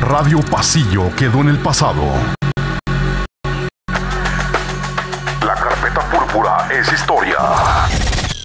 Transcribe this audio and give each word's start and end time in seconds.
Radio 0.00 0.40
Pasillo 0.40 1.10
quedó 1.16 1.40
en 1.40 1.48
el 1.48 1.58
pasado. 1.58 2.02
La 5.40 5.54
carpeta 5.54 6.00
púrpura 6.10 6.68
es 6.72 6.92
historia. 6.92 7.36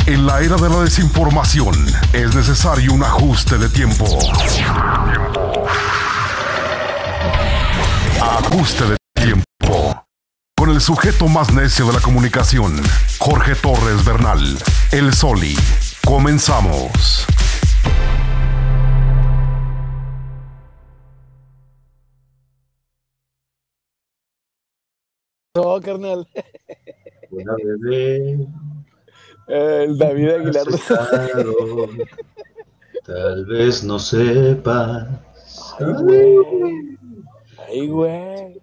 En 0.06 0.26
la 0.26 0.42
era 0.42 0.56
de 0.56 0.70
la 0.70 0.82
desinformación 0.82 1.76
es 2.14 2.34
necesario 2.34 2.94
un 2.94 3.04
ajuste 3.04 3.58
de 3.58 3.70
tiempo. 3.70 4.06
Ajuste 8.22 8.86
de 8.86 8.98
tiempo. 9.14 10.06
Con 10.56 10.70
el 10.70 10.82
sujeto 10.82 11.28
más 11.28 11.52
necio 11.52 11.88
de 11.88 11.94
la 11.94 12.00
comunicación, 12.00 12.82
Jorge 13.20 13.56
Torres 13.56 14.04
Bernal, 14.06 14.58
el 14.92 15.14
Soli. 15.14 15.58
Comenzamos. 16.06 17.28
No, 25.54 25.82
carnal. 25.82 26.26
Una 27.32 27.56
bebé. 27.56 28.48
El 29.48 29.98
David 29.98 30.30
Aguilar. 30.30 30.66
Tal 33.04 33.46
vez 33.48 33.84
no 33.84 34.00
sepas. 34.00 35.10
Ay, 35.78 35.94
güey. 36.04 36.98
Ay, 37.68 37.88
güey. 37.88 38.62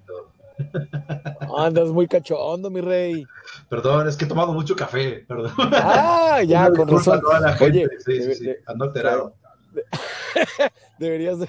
Andas 1.59 1.91
muy 1.91 2.09
cachondo, 2.09 2.70
mi 2.70 2.80
rey. 2.80 3.27
Perdón, 3.69 4.09
es 4.09 4.16
que 4.16 4.25
he 4.25 4.28
tomado 4.28 4.55
mucho 4.55 4.75
café. 4.75 5.27
Perdón. 5.28 5.52
Ah, 5.59 6.42
ya, 6.47 6.70
con 6.70 6.89
razón. 6.89 7.19
a 7.19 7.20
toda 7.20 7.41
la 7.41 7.52
gente. 7.52 7.84
Oye, 7.84 7.89
sí, 7.98 8.23
sí, 8.23 8.34
sí. 8.34 8.50
Ando 8.64 8.86
alterado. 8.86 9.34
deberías 10.98 11.39
de, 11.39 11.48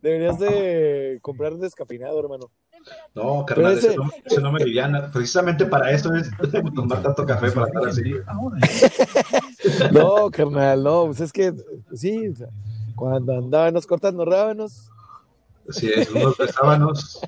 deberías 0.00 0.38
de 0.38 1.18
comprar 1.20 1.56
descafeinado, 1.56 2.18
hermano. 2.18 2.46
No, 3.14 3.44
carnal, 3.44 3.76
ese- 3.76 3.96
no, 4.40 4.52
me 4.52 4.64
liviana. 4.64 5.10
Precisamente 5.12 5.66
para 5.66 5.90
eso 5.90 6.14
es 6.14 6.30
tomar 6.74 7.02
tanto 7.02 7.26
café 7.26 7.50
para 7.50 7.66
estar 7.66 7.88
así. 7.88 8.14
No, 9.92 10.30
carnal, 10.30 10.82
no, 10.82 11.06
pues 11.06 11.20
es 11.20 11.32
que, 11.32 11.52
sí, 11.94 12.32
cuando 12.94 13.36
andábamos 13.38 13.86
cortando 13.86 14.24
rábanos, 14.24 14.90
Sí, 15.70 15.90
es 15.94 16.10
unos 16.10 16.36
de 16.38 16.48
sábanos. 16.48 17.20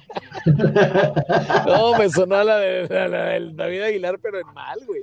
no, 1.67 1.99
me 1.99 2.09
sonó 2.09 2.43
la, 2.43 2.57
de, 2.59 2.89
la, 2.89 3.09
la 3.09 3.25
del 3.27 3.57
David 3.57 3.83
Aguilar, 3.83 4.19
pero 4.21 4.39
en 4.41 4.47
mal, 4.55 4.79
güey. 4.87 5.03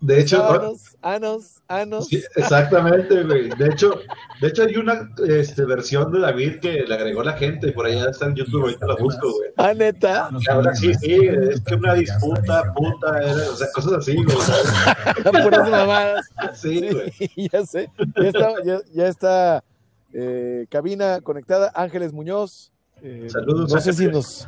De 0.00 0.20
hecho, 0.20 0.38
Sábanos, 0.38 0.96
anos, 1.02 1.62
anos. 1.68 2.06
sí, 2.06 2.22
exactamente, 2.34 3.22
güey. 3.22 3.50
De 3.50 3.66
hecho, 3.66 4.00
de 4.40 4.48
hecho 4.48 4.62
hay 4.62 4.76
una 4.76 5.10
este, 5.28 5.66
versión 5.66 6.10
de 6.10 6.20
David 6.20 6.60
que 6.60 6.84
le 6.86 6.94
agregó 6.94 7.22
la 7.22 7.34
gente 7.34 7.68
y 7.68 7.72
por 7.72 7.84
allá 7.84 8.08
está 8.08 8.26
en 8.26 8.36
YouTube, 8.36 8.62
ahorita 8.62 8.86
la 8.86 8.94
busco, 8.94 9.30
güey. 9.30 9.50
Ah, 9.58 9.74
neta. 9.74 10.30
Habla 10.48 10.70
así, 10.70 10.94
sí, 10.94 11.12
es 11.12 11.60
que 11.60 11.74
una 11.74 11.92
disputa, 11.94 12.72
puta, 12.74 13.18
era, 13.18 13.50
o 13.50 13.56
sea, 13.56 13.66
cosas 13.74 13.92
así, 13.92 14.16
güey. 14.16 14.26
Puras 15.42 15.68
mamadas. 15.68 16.26
Sí, 16.54 16.88
güey. 16.90 17.10
Sí, 17.10 17.30
ya 17.52 17.66
sé. 17.66 17.90
Ya 18.16 18.28
está, 18.28 18.52
ya, 18.64 18.78
ya 18.94 19.08
está 19.08 19.64
eh, 20.12 20.66
cabina 20.68 21.20
conectada. 21.20 21.72
Ángeles 21.74 22.12
Muñoz. 22.12 22.72
Eh, 23.02 23.28
Saludos, 23.30 23.72
No 23.72 23.80
sé 23.80 23.92
si 23.92 24.06
nos. 24.08 24.46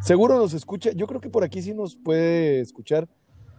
Seguro 0.00 0.36
nos 0.36 0.52
escucha. 0.52 0.90
Yo 0.92 1.06
creo 1.06 1.20
que 1.20 1.30
por 1.30 1.44
aquí 1.44 1.62
sí 1.62 1.74
nos 1.74 1.96
puede 1.96 2.60
escuchar. 2.60 3.08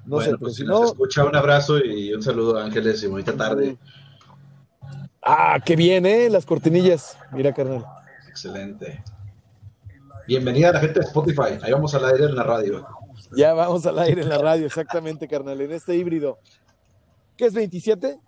No 0.05 0.15
bueno, 0.15 0.31
sé, 0.31 0.37
pues 0.37 0.55
si 0.55 0.61
si 0.61 0.67
nos 0.67 0.79
no. 0.79 0.85
escucha, 0.87 1.25
un 1.25 1.35
abrazo 1.35 1.79
y 1.83 2.13
un 2.13 2.21
saludo, 2.23 2.57
Ángeles, 2.57 3.03
y 3.03 3.07
bonita 3.07 3.35
tarde. 3.35 3.77
Ah, 5.21 5.59
qué 5.65 5.75
bien, 5.75 6.05
¿eh? 6.05 6.29
Las 6.29 6.45
cortinillas. 6.45 7.17
Mira, 7.33 7.53
carnal. 7.53 7.85
Excelente. 8.29 9.03
Bienvenida 10.27 10.69
a 10.69 10.73
la 10.73 10.79
gente 10.79 10.99
de 10.99 11.05
Spotify. 11.05 11.59
Ahí 11.61 11.71
vamos 11.73 11.93
al 11.95 12.05
aire 12.05 12.25
en 12.25 12.35
la 12.35 12.43
radio. 12.43 12.85
Ya 13.35 13.53
vamos 13.53 13.85
al 13.85 13.99
aire 13.99 14.21
en 14.21 14.29
la 14.29 14.37
radio, 14.37 14.65
exactamente, 14.65 15.27
carnal. 15.27 15.59
En 15.59 15.71
este 15.71 15.95
híbrido. 15.95 16.37
¿Qué 17.35 17.45
es 17.45 17.53
27? 17.53 18.19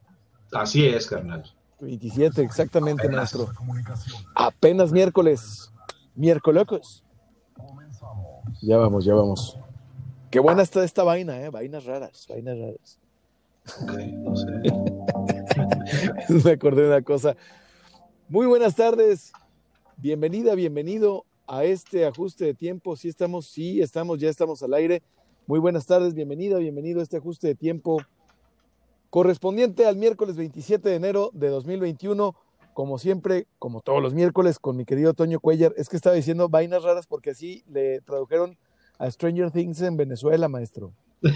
Así 0.52 0.86
es, 0.86 1.08
carnal. 1.08 1.44
27, 1.80 2.42
exactamente, 2.42 3.04
Apenas. 3.08 3.36
maestro. 3.36 3.54
Apenas 4.36 4.92
miércoles. 4.92 5.72
Miércolocos. 6.16 7.04
Ya 8.62 8.78
vamos, 8.78 9.06
ya 9.06 9.14
vamos. 9.14 9.58
Qué 10.30 10.40
buena 10.40 10.62
está 10.62 10.84
esta 10.84 11.04
vaina, 11.04 11.42
¿eh? 11.42 11.50
Vainas 11.50 11.86
raras, 11.86 12.26
vainas 12.30 12.58
raras. 12.58 13.00
No 14.24 14.36
sé. 14.36 14.48
Me 16.44 16.52
acordé 16.52 16.84
de 16.84 16.88
una 16.88 17.02
cosa. 17.02 17.36
Muy 18.28 18.46
buenas 18.48 18.76
tardes. 18.76 19.32
Bienvenida, 19.98 20.56
bienvenido 20.56 21.26
a 21.48 21.64
este 21.64 22.06
ajuste 22.06 22.46
de 22.46 22.54
tiempo. 22.54 22.96
Sí 22.96 23.10
estamos, 23.10 23.48
sí 23.48 23.82
estamos, 23.82 24.20
ya 24.20 24.30
estamos 24.30 24.64
al 24.64 24.74
aire. 24.74 25.02
Muy 25.48 25.60
buenas 25.60 25.86
tardes, 25.86 26.14
bienvenida, 26.14 26.58
bienvenido 26.58 27.00
a 27.00 27.04
este 27.04 27.18
ajuste 27.18 27.48
de 27.48 27.56
tiempo 27.56 28.02
correspondiente 29.10 29.86
al 29.86 29.96
miércoles 29.96 30.36
27 30.36 30.90
de 30.90 30.96
enero 30.96 31.32
de 31.34 31.50
2021. 31.50 32.36
Como 32.74 32.98
siempre, 32.98 33.48
como 33.58 33.82
todos 33.82 34.02
los 34.02 34.14
miércoles, 34.14 34.60
con 34.60 34.78
mi 34.78 34.86
querido 34.86 35.14
Toño 35.14 35.40
Cuellar. 35.40 35.74
Es 35.76 35.90
que 35.90 35.98
estaba 35.98 36.16
diciendo 36.16 36.48
vainas 36.50 36.84
raras 36.84 37.08
porque 37.08 37.32
así 37.32 37.64
le 37.68 38.02
tradujeron 38.02 38.58
a 38.98 39.10
Stranger 39.12 39.52
Things 39.52 39.82
en 39.82 39.98
Venezuela, 39.98 40.48
maestro. 40.48 40.94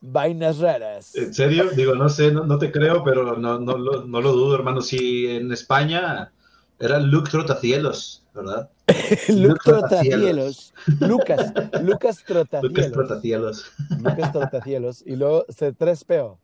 Vainas 0.00 0.58
raras. 0.58 1.14
¿En 1.16 1.34
serio? 1.34 1.70
Digo, 1.70 1.94
no 1.94 2.08
sé, 2.08 2.30
no, 2.30 2.44
no 2.44 2.58
te 2.58 2.70
creo, 2.70 3.02
pero 3.02 3.36
no, 3.36 3.58
no, 3.58 3.76
lo, 3.76 4.04
no 4.04 4.20
lo 4.20 4.32
dudo, 4.32 4.54
hermano. 4.54 4.80
Si 4.80 5.26
en 5.26 5.50
España 5.50 6.32
era 6.78 6.98
Luke 7.00 7.30
Trotacielos, 7.30 8.24
¿verdad? 8.34 8.70
Luke 9.28 9.60
Trotacielos. 9.64 10.72
Trotacielos. 10.74 10.74
Lucas, 11.00 11.52
Lucas 11.82 11.82
Lucas 11.82 12.24
Trotacielos. 12.24 12.92
Trotacielos. 12.92 13.72
Lucas 13.98 14.32
Trotacielos. 14.32 15.02
Y 15.06 15.16
luego 15.16 15.46
C3PO. 15.46 16.36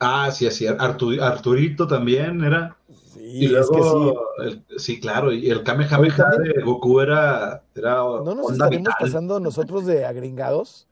Ah, 0.00 0.30
sí, 0.30 0.46
así. 0.46 0.66
Artu- 0.66 1.20
Arturito 1.20 1.86
también 1.86 2.42
era. 2.42 2.76
Sí, 3.12 3.20
Y 3.22 3.44
es 3.46 3.50
luego, 3.52 4.14
que 4.38 4.50
sí. 4.50 4.64
el- 4.70 4.78
sí, 4.80 5.00
claro, 5.00 5.32
y 5.32 5.50
el 5.50 5.62
Kamehameha 5.62 6.30
de 6.38 6.62
Goku 6.62 7.00
era, 7.00 7.62
era 7.74 7.96
¿No 7.96 8.22
nos 8.34 8.46
onda 8.46 8.52
estaremos 8.66 8.78
vital. 8.88 8.94
pasando 9.00 9.40
nosotros 9.40 9.84
de 9.86 10.06
agringados? 10.06 10.86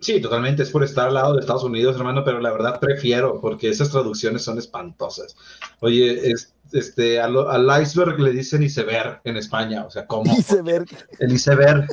Sí, 0.00 0.20
totalmente, 0.20 0.62
es 0.62 0.70
por 0.70 0.84
estar 0.84 1.08
al 1.08 1.14
lado 1.14 1.34
de 1.34 1.40
Estados 1.40 1.64
Unidos, 1.64 1.96
hermano, 1.96 2.22
pero 2.24 2.38
la 2.40 2.52
verdad 2.52 2.78
prefiero, 2.78 3.40
porque 3.40 3.68
esas 3.70 3.90
traducciones 3.90 4.42
son 4.44 4.58
espantosas. 4.58 5.34
Oye, 5.80 6.30
es- 6.30 6.53
este, 6.74 7.20
al, 7.20 7.36
al 7.48 7.82
iceberg 7.82 8.18
le 8.20 8.32
dicen 8.32 8.62
iceberg 8.62 9.20
en 9.24 9.36
España, 9.36 9.84
o 9.86 9.90
sea, 9.90 10.06
¿cómo? 10.06 10.30
Iceberg. 10.36 10.86
El 11.18 11.32
iceberg. 11.32 11.86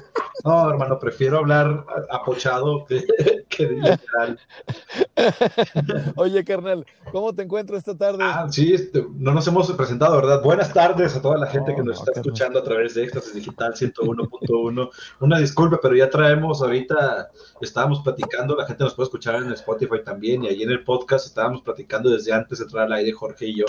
No, 0.43 0.69
hermano, 0.71 0.97
prefiero 0.99 1.37
hablar 1.37 1.85
apochado 2.09 2.85
que, 2.85 3.05
que 3.49 3.67
literal. 3.69 4.39
Oye, 6.15 6.43
carnal, 6.43 6.85
¿cómo 7.11 7.33
te 7.33 7.43
encuentras 7.43 7.79
esta 7.79 7.95
tarde? 7.97 8.19
Ah, 8.21 8.47
sí, 8.49 8.73
este, 8.73 9.05
no 9.15 9.33
nos 9.33 9.47
hemos 9.47 9.71
presentado, 9.73 10.15
¿verdad? 10.15 10.41
Buenas 10.41 10.73
tardes 10.73 11.15
a 11.15 11.21
toda 11.21 11.37
la 11.37 11.47
gente 11.47 11.71
No, 11.71 11.77
que 11.77 11.83
nos 11.83 11.87
no, 11.87 11.99
está 11.99 12.05
carnal. 12.13 12.25
escuchando 12.25 12.59
a 12.59 12.63
través 12.63 12.95
de 12.95 13.03
Éxtasis 13.03 13.33
Digital 13.35 13.73
101.1. 13.73 14.89
Una 15.19 15.39
disculpa, 15.39 15.79
pero 15.81 15.95
ya 15.95 16.09
traemos 16.09 16.61
ahorita, 16.61 17.29
estábamos 17.61 18.01
platicando, 18.01 18.55
la 18.55 18.65
gente 18.65 18.83
nos 18.83 18.95
puede 18.95 19.05
escuchar 19.07 19.35
en 19.35 19.51
Spotify 19.51 20.03
también 20.03 20.43
y 20.43 20.47
ahí 20.47 20.63
en 20.63 20.71
el 20.71 20.83
podcast 20.83 21.27
estábamos 21.27 21.61
platicando 21.61 22.09
desde 22.09 22.33
antes 22.33 22.57
de 22.59 22.65
entrar 22.65 22.85
al 22.87 22.93
aire, 22.93 23.11
Jorge 23.11 23.45
y 23.47 23.57
yo. 23.57 23.65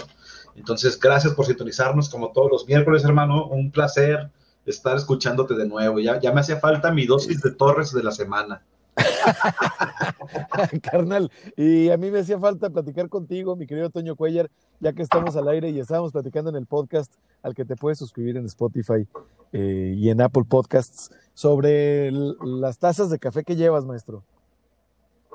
Entonces, 0.57 0.99
gracias 0.99 1.35
por 1.35 1.47
sintonizarnos 1.47 2.09
como 2.09 2.33
todos 2.33 2.51
los 2.51 2.67
miércoles, 2.67 3.05
hermano. 3.05 3.47
Un 3.47 3.71
placer 3.71 4.31
estar 4.67 4.97
escuchándote 4.97 5.55
de 5.55 5.67
nuevo. 5.67 5.99
Ya, 5.99 6.21
ya 6.21 6.33
me 6.33 6.41
hacía 6.41 6.59
falta 6.59 6.93
mi 6.93 7.07
dosis 7.07 7.41
de 7.43 7.53
Torres 7.53 7.93
de 7.93 8.03
la 8.03 8.13
semana. 8.13 8.63
Carnal, 10.83 11.31
y 11.57 11.89
a 11.89 11.97
mí 11.97 12.11
me 12.11 12.21
hacía 12.21 12.39
falta 12.39 12.69
platicar 12.69 13.09
contigo, 13.09 13.57
mi 13.57 13.67
querido 13.67 13.89
Toño 13.91 14.17
Cuellar, 14.17 14.51
ya 14.81 14.93
que 14.93 15.03
estamos 15.03 15.35
al 15.37 15.49
aire 15.49 15.71
y 15.71 15.81
estábamos 15.81 16.13
platicando 16.13 16.51
en 16.51 16.57
el 16.57 16.67
podcast 16.67 17.15
al 17.43 17.55
que 17.55 17.65
te 17.65 17.75
puedes 17.75 17.99
suscribir 17.99 18.37
en 18.37 18.45
Spotify 18.47 19.07
eh, 19.53 19.95
y 19.97 20.11
en 20.11 20.21
Apple 20.21 20.45
Podcasts 20.47 21.11
sobre 21.35 22.11
las 22.11 22.79
tazas 22.79 23.09
de 23.09 23.19
café 23.19 23.45
que 23.45 23.57
llevas, 23.57 23.87
maestro. 23.87 24.25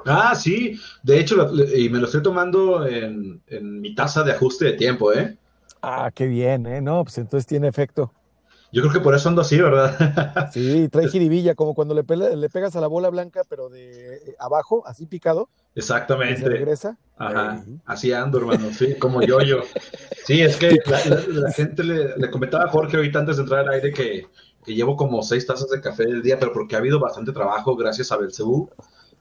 Ah, 0.06 0.36
sí. 0.36 0.80
De 1.04 1.20
hecho, 1.20 1.36
lo- 1.36 1.76
y 1.76 1.90
me 1.90 2.00
lo 2.00 2.06
estoy 2.06 2.22
tomando 2.24 2.86
en, 2.88 3.42
en 3.48 3.82
mi 3.82 3.94
taza 3.96 4.24
de 4.24 4.32
ajuste 4.32 4.66
de 4.66 4.74
tiempo, 4.74 5.12
¿eh? 5.14 5.38
Ah, 5.82 6.12
qué 6.14 6.28
bien, 6.28 6.66
¿eh? 6.66 6.82
No, 6.82 7.04
pues 7.04 7.18
entonces 7.18 7.46
tiene 7.46 7.68
efecto. 7.68 8.12
Yo 8.72 8.82
creo 8.82 8.94
que 8.94 9.00
por 9.00 9.16
eso 9.16 9.30
ando 9.30 9.42
así, 9.42 9.58
¿verdad? 9.60 10.50
Sí, 10.52 10.90
trae 10.90 11.08
jiribilla, 11.08 11.56
como 11.56 11.74
cuando 11.74 11.94
le, 11.94 12.04
pele- 12.04 12.36
le 12.36 12.50
pegas 12.50 12.76
a 12.76 12.82
la 12.82 12.88
bola 12.88 13.10
blanca, 13.10 13.42
pero 13.48 13.70
de 13.70 14.16
eh, 14.16 14.36
abajo, 14.40 14.84
así 14.86 15.06
picado, 15.06 15.50
y 15.54 15.56
se 15.76 15.80
Exactamente. 15.80 16.50
regresa. 16.50 16.98
Ajá. 17.18 17.64
Así 17.86 18.12
ando, 18.12 18.40
hermano. 18.40 18.72
Sí, 18.74 18.96
como 18.96 19.22
yo, 19.22 19.42
yo. 19.42 19.62
Sí, 20.26 20.42
es 20.42 20.58
que 20.58 20.78
la, 20.86 21.06
la- 21.06 21.24
la 21.28 21.52
gente 21.54 21.84
le, 21.84 22.18
le 22.18 22.30
comentaba 22.30 22.66
a 22.66 22.70
Jorge 22.70 22.98
ahorita 22.98 23.20
antes 23.20 23.38
de 23.38 23.44
entrar 23.44 23.62
al 23.62 23.74
aire 23.74 23.92
que, 23.94 24.28
que 24.66 24.74
llevo 24.76 24.96
como 24.98 25.22
seis 25.24 25.46
tazas 25.46 25.70
de 25.70 25.80
café 25.82 26.06
del 26.06 26.22
día, 26.22 26.38
pero 26.40 26.52
porque 26.54 26.76
ha 26.76 26.80
habido 26.80 27.00
bastante 27.00 27.32
trabajo 27.32 27.76
gracias 27.76 28.12
a 28.12 28.18
Belcebú. 28.18 28.70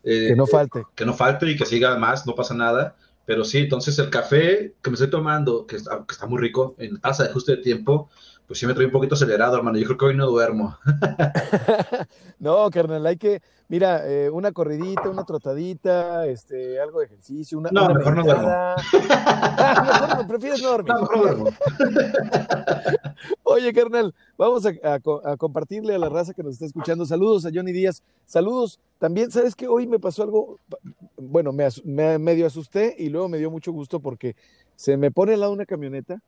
Eh, 0.08 0.28
Que 0.28 0.36
no 0.36 0.46
falte. 0.46 0.84
que 0.94 1.04
no 1.04 1.12
falte 1.12 1.50
y 1.50 1.56
que 1.56 1.66
siga 1.66 1.98
más, 1.98 2.26
no 2.26 2.34
pasa 2.34 2.54
nada. 2.54 2.96
Pero 3.26 3.44
sí, 3.44 3.58
entonces 3.58 3.98
el 3.98 4.08
café 4.08 4.74
que 4.80 4.90
me 4.90 4.94
estoy 4.94 5.10
tomando, 5.10 5.66
que 5.66 5.74
está, 5.76 6.04
que 6.06 6.12
está 6.12 6.26
muy 6.26 6.40
rico, 6.40 6.76
en 6.78 7.00
taza 7.00 7.24
de 7.24 7.30
ajuste 7.30 7.56
de 7.56 7.62
tiempo, 7.62 8.08
pues 8.46 8.58
sí 8.58 8.66
me 8.66 8.74
trae 8.74 8.86
un 8.86 8.92
poquito 8.92 9.14
acelerado, 9.14 9.56
hermano. 9.56 9.76
Yo 9.78 9.84
creo 9.86 9.98
que 9.98 10.04
hoy 10.06 10.16
no 10.16 10.26
duermo. 10.26 10.76
no, 12.38 12.70
carnal, 12.70 13.04
hay 13.06 13.16
que, 13.16 13.42
mira, 13.68 14.02
eh, 14.08 14.30
una 14.30 14.52
corridita, 14.52 15.08
una 15.10 15.24
trotadita, 15.24 16.26
este, 16.26 16.80
algo 16.80 17.00
de 17.00 17.06
ejercicio, 17.06 17.58
una. 17.58 17.70
No, 17.72 17.86
una 17.86 17.94
mejor 17.94 18.16
no 18.16 18.22
duermo. 18.22 18.48
Ah, 19.58 20.02
mejor 20.04 20.18
no, 20.22 20.28
prefieres 20.28 20.62
no 20.62 20.68
dormir. 20.68 20.92
No, 20.94 21.00
mejor 21.00 21.16
no 21.16 21.22
duermo. 21.22 21.46
Oye, 23.42 23.72
carnal, 23.72 24.14
vamos 24.36 24.66
a, 24.66 24.72
a 24.94 25.00
co- 25.00 25.22
a 25.26 25.36
compartirle 25.36 25.94
a 25.94 25.98
la 25.98 26.08
raza 26.08 26.34
que 26.34 26.42
nos 26.42 26.54
está 26.54 26.66
escuchando. 26.66 27.06
Saludos 27.06 27.46
a 27.46 27.50
Johnny 27.52 27.72
Díaz. 27.72 28.02
Saludos. 28.26 28.78
También, 28.98 29.30
¿sabes 29.30 29.54
qué? 29.54 29.66
Hoy 29.68 29.86
me 29.86 29.98
pasó 29.98 30.22
algo, 30.22 30.58
bueno, 31.16 31.52
me, 31.52 31.64
as- 31.64 31.84
me 31.84 32.18
medio 32.18 32.46
asusté 32.46 32.94
y 32.98 33.08
luego 33.08 33.28
me 33.28 33.38
dio 33.38 33.50
mucho 33.50 33.72
gusto 33.72 34.00
porque 34.00 34.36
se 34.76 34.96
me 34.96 35.10
pone 35.10 35.34
al 35.34 35.40
lado 35.40 35.52
una 35.52 35.66
camioneta 35.66 36.20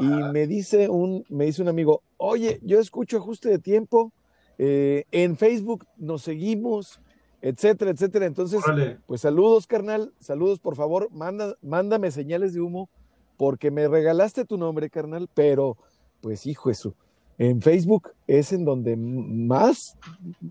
y 0.00 0.04
me 0.04 0.46
dice 0.46 0.88
un, 0.88 1.24
me 1.28 1.44
dice 1.46 1.62
un 1.62 1.68
amigo, 1.68 2.02
oye, 2.16 2.60
yo 2.62 2.80
escucho 2.80 3.18
ajuste 3.18 3.48
de 3.48 3.58
tiempo, 3.58 4.12
eh, 4.58 5.04
en 5.10 5.36
Facebook 5.36 5.86
nos 5.96 6.22
seguimos, 6.22 7.00
etcétera, 7.40 7.90
etcétera. 7.90 8.26
Entonces, 8.26 8.62
Órale. 8.64 8.98
pues 9.06 9.20
saludos, 9.20 9.66
carnal, 9.66 10.12
saludos, 10.20 10.60
por 10.60 10.76
favor, 10.76 11.08
manda, 11.10 11.56
mándame 11.62 12.10
señales 12.10 12.54
de 12.54 12.60
humo, 12.60 12.88
porque 13.36 13.70
me 13.70 13.88
regalaste 13.88 14.44
tu 14.44 14.56
nombre, 14.56 14.88
carnal, 14.88 15.28
pero, 15.34 15.76
pues 16.20 16.46
hijo 16.46 16.70
eso, 16.70 16.94
en 17.38 17.60
Facebook 17.62 18.10
es 18.26 18.52
en 18.52 18.64
donde 18.64 18.96
más, 18.96 19.96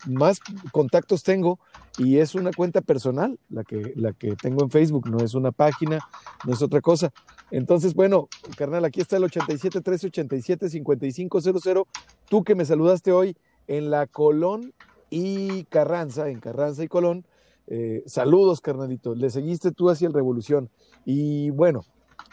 más 0.08 0.40
contactos 0.72 1.24
tengo 1.24 1.60
y 1.98 2.18
es 2.18 2.36
una 2.36 2.52
cuenta 2.52 2.82
personal 2.82 3.38
la 3.50 3.64
que, 3.64 3.94
la 3.96 4.14
que 4.14 4.36
tengo 4.36 4.64
en 4.64 4.70
Facebook, 4.72 5.10
no 5.10 5.24
es 5.24 5.34
una 5.34 5.52
página, 5.52 6.00
no 6.44 6.54
es 6.54 6.62
otra 6.62 6.82
cosa. 6.82 7.12
Entonces, 7.50 7.94
bueno, 7.94 8.30
carnal, 8.58 8.86
aquí 8.86 9.02
está 9.02 9.18
el 9.18 9.26
87 9.26 9.82
13 9.82 10.08
87 10.08 10.70
5500. 10.70 11.86
Tú 12.30 12.44
que 12.44 12.56
me 12.56 12.66
saludaste 12.66 13.12
hoy 13.12 13.36
en 13.68 13.92
la 13.92 14.08
Colón 14.08 14.74
y 15.10 15.66
Carranza, 15.66 16.30
en 16.30 16.40
Carranza 16.40 16.84
y 16.84 16.88
Colón. 16.88 17.26
eh, 17.68 18.04
saludos, 18.06 18.62
carnalito. 18.62 19.16
Le 19.16 19.30
seguiste 19.30 19.72
tú 19.72 19.90
hacia 19.90 20.08
el 20.08 20.14
Revolución. 20.14 20.70
Y 21.06 21.50
bueno, 21.52 21.82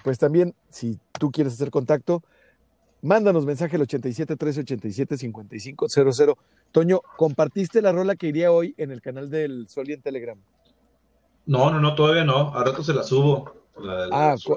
pues 0.05 0.19
también, 0.19 0.55
si 0.71 0.99
tú 1.19 1.31
quieres 1.31 1.55
hacer 1.55 1.71
contacto, 1.71 2.23
mándanos 3.03 3.45
mensaje 3.47 3.77
al 3.77 3.83
87 3.83 4.37
13 4.37 4.61
87 4.61 5.17
5500. 5.19 6.35
Toño, 6.73 7.01
¿compartiste 7.17 7.81
la 7.83 7.93
rola 7.93 8.17
que 8.17 8.27
iría 8.29 8.53
hoy 8.53 8.75
en 8.77 8.91
el 8.91 9.01
canal 9.01 9.31
del 9.31 9.69
Sol 9.69 9.89
y 9.89 9.93
en 9.95 10.03
Telegram? 10.03 10.39
No, 11.47 11.71
no, 11.71 11.81
no, 11.81 11.95
todavía 11.95 12.25
no. 12.25 12.55
A 12.55 12.63
rato 12.65 12.83
se 12.83 12.93
la 12.95 13.03
subo. 13.03 13.55
La 13.81 14.09
Ah, 14.11 14.31
las 14.33 14.45
cu-. 14.45 14.57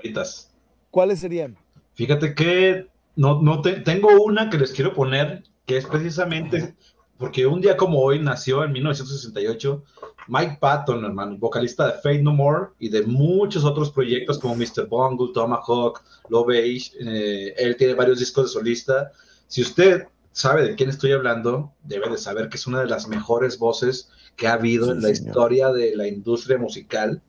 ¿Cuáles 0.89 1.19
serían? 1.19 1.55
Fíjate 1.93 2.33
que 2.35 2.87
no, 3.15 3.41
no 3.41 3.61
te- 3.61 3.79
tengo 3.79 4.09
una 4.23 4.49
que 4.49 4.57
les 4.57 4.71
quiero 4.71 4.93
poner, 4.93 5.43
que 5.65 5.77
es 5.77 5.85
precisamente 5.85 6.75
porque 7.21 7.45
un 7.47 7.61
día 7.61 7.77
como 7.77 8.01
hoy 8.01 8.19
nació 8.19 8.63
en 8.65 8.73
1968 8.73 9.83
Mike 10.27 10.57
Patton, 10.59 11.05
hermano, 11.05 11.37
vocalista 11.37 11.85
de 11.87 11.93
Fate 11.93 12.21
No 12.21 12.33
More 12.33 12.67
y 12.79 12.89
de 12.89 13.03
muchos 13.03 13.63
otros 13.63 13.91
proyectos 13.91 14.39
como 14.39 14.55
Mr. 14.55 14.87
Bungle, 14.89 15.31
Tomahawk, 15.33 16.01
Love 16.29 16.49
Age. 16.49 16.91
eh, 16.99 17.53
él 17.57 17.77
tiene 17.77 17.93
varios 17.93 18.19
discos 18.19 18.45
de 18.45 18.49
solista. 18.51 19.11
Si 19.47 19.61
usted 19.61 20.07
sabe 20.33 20.63
de 20.63 20.75
quién 20.75 20.89
estoy 20.89 21.11
hablando, 21.13 21.71
debe 21.83 22.09
de 22.09 22.17
saber 22.17 22.49
que 22.49 22.57
es 22.57 22.67
una 22.67 22.81
de 22.81 22.87
las 22.87 23.07
mejores 23.07 23.57
voces 23.57 24.09
que 24.35 24.47
ha 24.47 24.53
habido 24.53 24.85
Sí, 24.85 24.91
en 24.91 25.01
la 25.01 25.15
señor. 25.15 25.27
historia 25.29 25.71
de 25.71 25.95
la 25.95 26.07
industria 26.07 26.57
musical. 26.57 27.21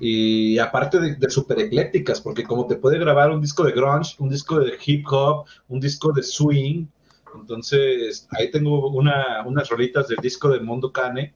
Y 0.00 0.58
aparte 0.58 0.98
de, 1.00 1.14
de 1.16 1.30
super 1.30 1.58
eclécticas, 1.60 2.20
porque 2.20 2.44
como 2.44 2.66
te 2.66 2.76
puede 2.76 2.98
grabar 2.98 3.30
un 3.30 3.40
disco 3.40 3.62
de 3.64 3.72
grunge, 3.72 4.16
un 4.18 4.30
disco 4.30 4.58
de 4.58 4.72
hip 4.84 5.06
hop, 5.10 5.46
un 5.68 5.80
disco 5.80 6.12
de 6.12 6.22
swing, 6.22 6.86
entonces 7.40 8.26
ahí 8.30 8.50
tengo 8.50 8.88
una, 8.90 9.42
unas 9.46 9.68
rolitas 9.68 10.08
del 10.08 10.18
disco 10.18 10.48
de 10.48 10.60
Mondo 10.60 10.92
Cane 10.92 11.34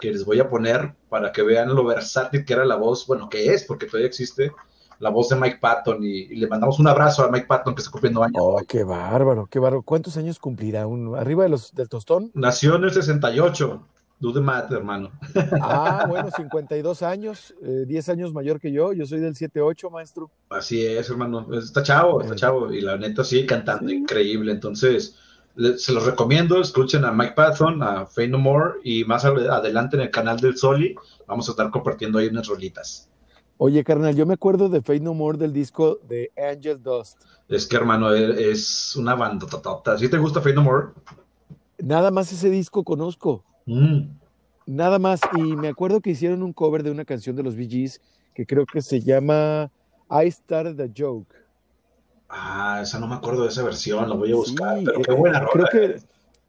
que 0.00 0.12
les 0.12 0.24
voy 0.24 0.38
a 0.40 0.48
poner 0.48 0.94
para 1.08 1.32
que 1.32 1.42
vean 1.42 1.74
lo 1.74 1.84
versátil 1.84 2.44
que 2.44 2.52
era 2.52 2.64
la 2.64 2.76
voz, 2.76 3.06
bueno, 3.06 3.28
que 3.28 3.52
es, 3.52 3.64
porque 3.64 3.86
todavía 3.86 4.06
existe, 4.06 4.52
la 5.00 5.10
voz 5.10 5.28
de 5.28 5.36
Mike 5.36 5.58
Patton. 5.60 6.02
Y, 6.02 6.18
y 6.22 6.36
le 6.36 6.46
mandamos 6.46 6.78
un 6.78 6.86
abrazo 6.88 7.24
a 7.24 7.30
Mike 7.30 7.46
Patton 7.46 7.74
que 7.74 7.80
está 7.80 7.90
cumpliendo 7.90 8.22
años. 8.22 8.36
Oh, 8.40 8.60
qué 8.68 8.84
bárbaro, 8.84 9.46
qué 9.50 9.58
bárbaro. 9.58 9.82
¿Cuántos 9.82 10.16
años 10.16 10.38
cumplirá? 10.38 10.86
¿Un, 10.86 11.16
¿Arriba 11.16 11.42
de 11.44 11.48
los, 11.50 11.74
del 11.74 11.88
tostón? 11.88 12.30
Nació 12.34 12.76
en 12.76 12.84
el 12.84 12.92
68, 12.92 13.86
do 14.20 14.32
the 14.32 14.40
math, 14.40 14.70
hermano. 14.72 15.10
Ah, 15.60 16.04
bueno, 16.08 16.30
52 16.30 17.02
años, 17.02 17.54
eh, 17.62 17.84
10 17.86 18.08
años 18.10 18.32
mayor 18.32 18.60
que 18.60 18.70
yo. 18.72 18.92
Yo 18.92 19.04
soy 19.06 19.18
del 19.20 19.34
78, 19.34 19.90
maestro. 19.90 20.30
Así 20.50 20.84
es, 20.86 21.10
hermano. 21.10 21.46
Está 21.58 21.82
chavo, 21.82 22.20
está 22.22 22.34
Eh. 22.34 22.36
chavo. 22.36 22.72
Y 22.72 22.80
la 22.80 22.96
neta 22.96 23.24
sigue 23.24 23.46
cantando 23.46 23.88
Sí. 23.88 23.96
increíble. 23.96 24.52
Entonces, 24.52 25.16
se 25.76 25.92
los 25.92 26.06
recomiendo. 26.06 26.60
Escuchen 26.60 27.04
a 27.04 27.12
Mike 27.12 27.32
Patton, 27.34 27.82
a 27.82 28.06
Fade 28.06 28.28
No 28.28 28.38
More. 28.38 28.74
Y 28.84 29.04
más 29.04 29.24
ad- 29.24 29.48
adelante 29.48 29.96
en 29.96 30.02
el 30.02 30.10
canal 30.10 30.38
del 30.40 30.56
Soli 30.56 30.94
vamos 31.26 31.48
a 31.48 31.52
estar 31.52 31.70
compartiendo 31.70 32.18
ahí 32.18 32.28
unas 32.28 32.46
rolitas. 32.46 33.08
Oye, 33.60 33.82
carnal, 33.82 34.14
yo 34.14 34.24
me 34.24 34.34
acuerdo 34.34 34.68
de 34.68 34.80
Fate 34.82 35.00
No 35.00 35.14
More 35.14 35.36
del 35.36 35.52
disco 35.52 35.98
de 36.08 36.30
Angel 36.36 36.80
Dust. 36.80 37.20
Es 37.48 37.66
que, 37.66 37.76
hermano, 37.76 38.14
e- 38.14 38.50
es 38.52 38.94
una 38.94 39.14
banda. 39.16 39.46
¿Sí 39.98 40.08
te 40.08 40.18
gusta 40.18 40.40
Fade 40.40 40.54
No 40.54 40.62
More? 40.62 40.86
Nada 41.78 42.10
más 42.10 42.32
ese 42.32 42.50
disco 42.50 42.84
conozco, 42.84 43.44
Mm. 43.66 44.10
nada 44.66 44.98
más. 44.98 45.20
Y 45.36 45.42
me 45.56 45.68
acuerdo 45.68 46.00
que 46.00 46.10
hicieron 46.10 46.42
un 46.42 46.52
cover 46.52 46.82
de 46.82 46.90
una 46.90 47.04
canción 47.04 47.34
de 47.36 47.42
los 47.42 47.56
Bee 47.56 47.68
Gees 47.68 48.00
que 48.34 48.46
creo 48.46 48.64
que 48.64 48.80
se 48.80 49.00
llama 49.00 49.70
I 50.10 50.30
Started 50.30 50.80
a 50.80 50.88
Joke. 50.96 51.34
Ah, 52.28 52.80
esa 52.82 52.98
no 53.00 53.06
me 53.08 53.14
acuerdo 53.14 53.42
de 53.42 53.48
esa 53.48 53.62
versión. 53.62 54.08
La 54.08 54.14
voy 54.14 54.32
a 54.32 54.36
buscar. 54.36 54.78
Sí, 54.78 54.84
pero 54.84 55.00
eh, 55.00 55.02
qué 55.06 55.12
buena 55.12 55.38
eh, 55.38 55.40
rola. 55.52 55.68
creo 55.70 55.84
eh. 55.84 55.94
que, 55.94 56.00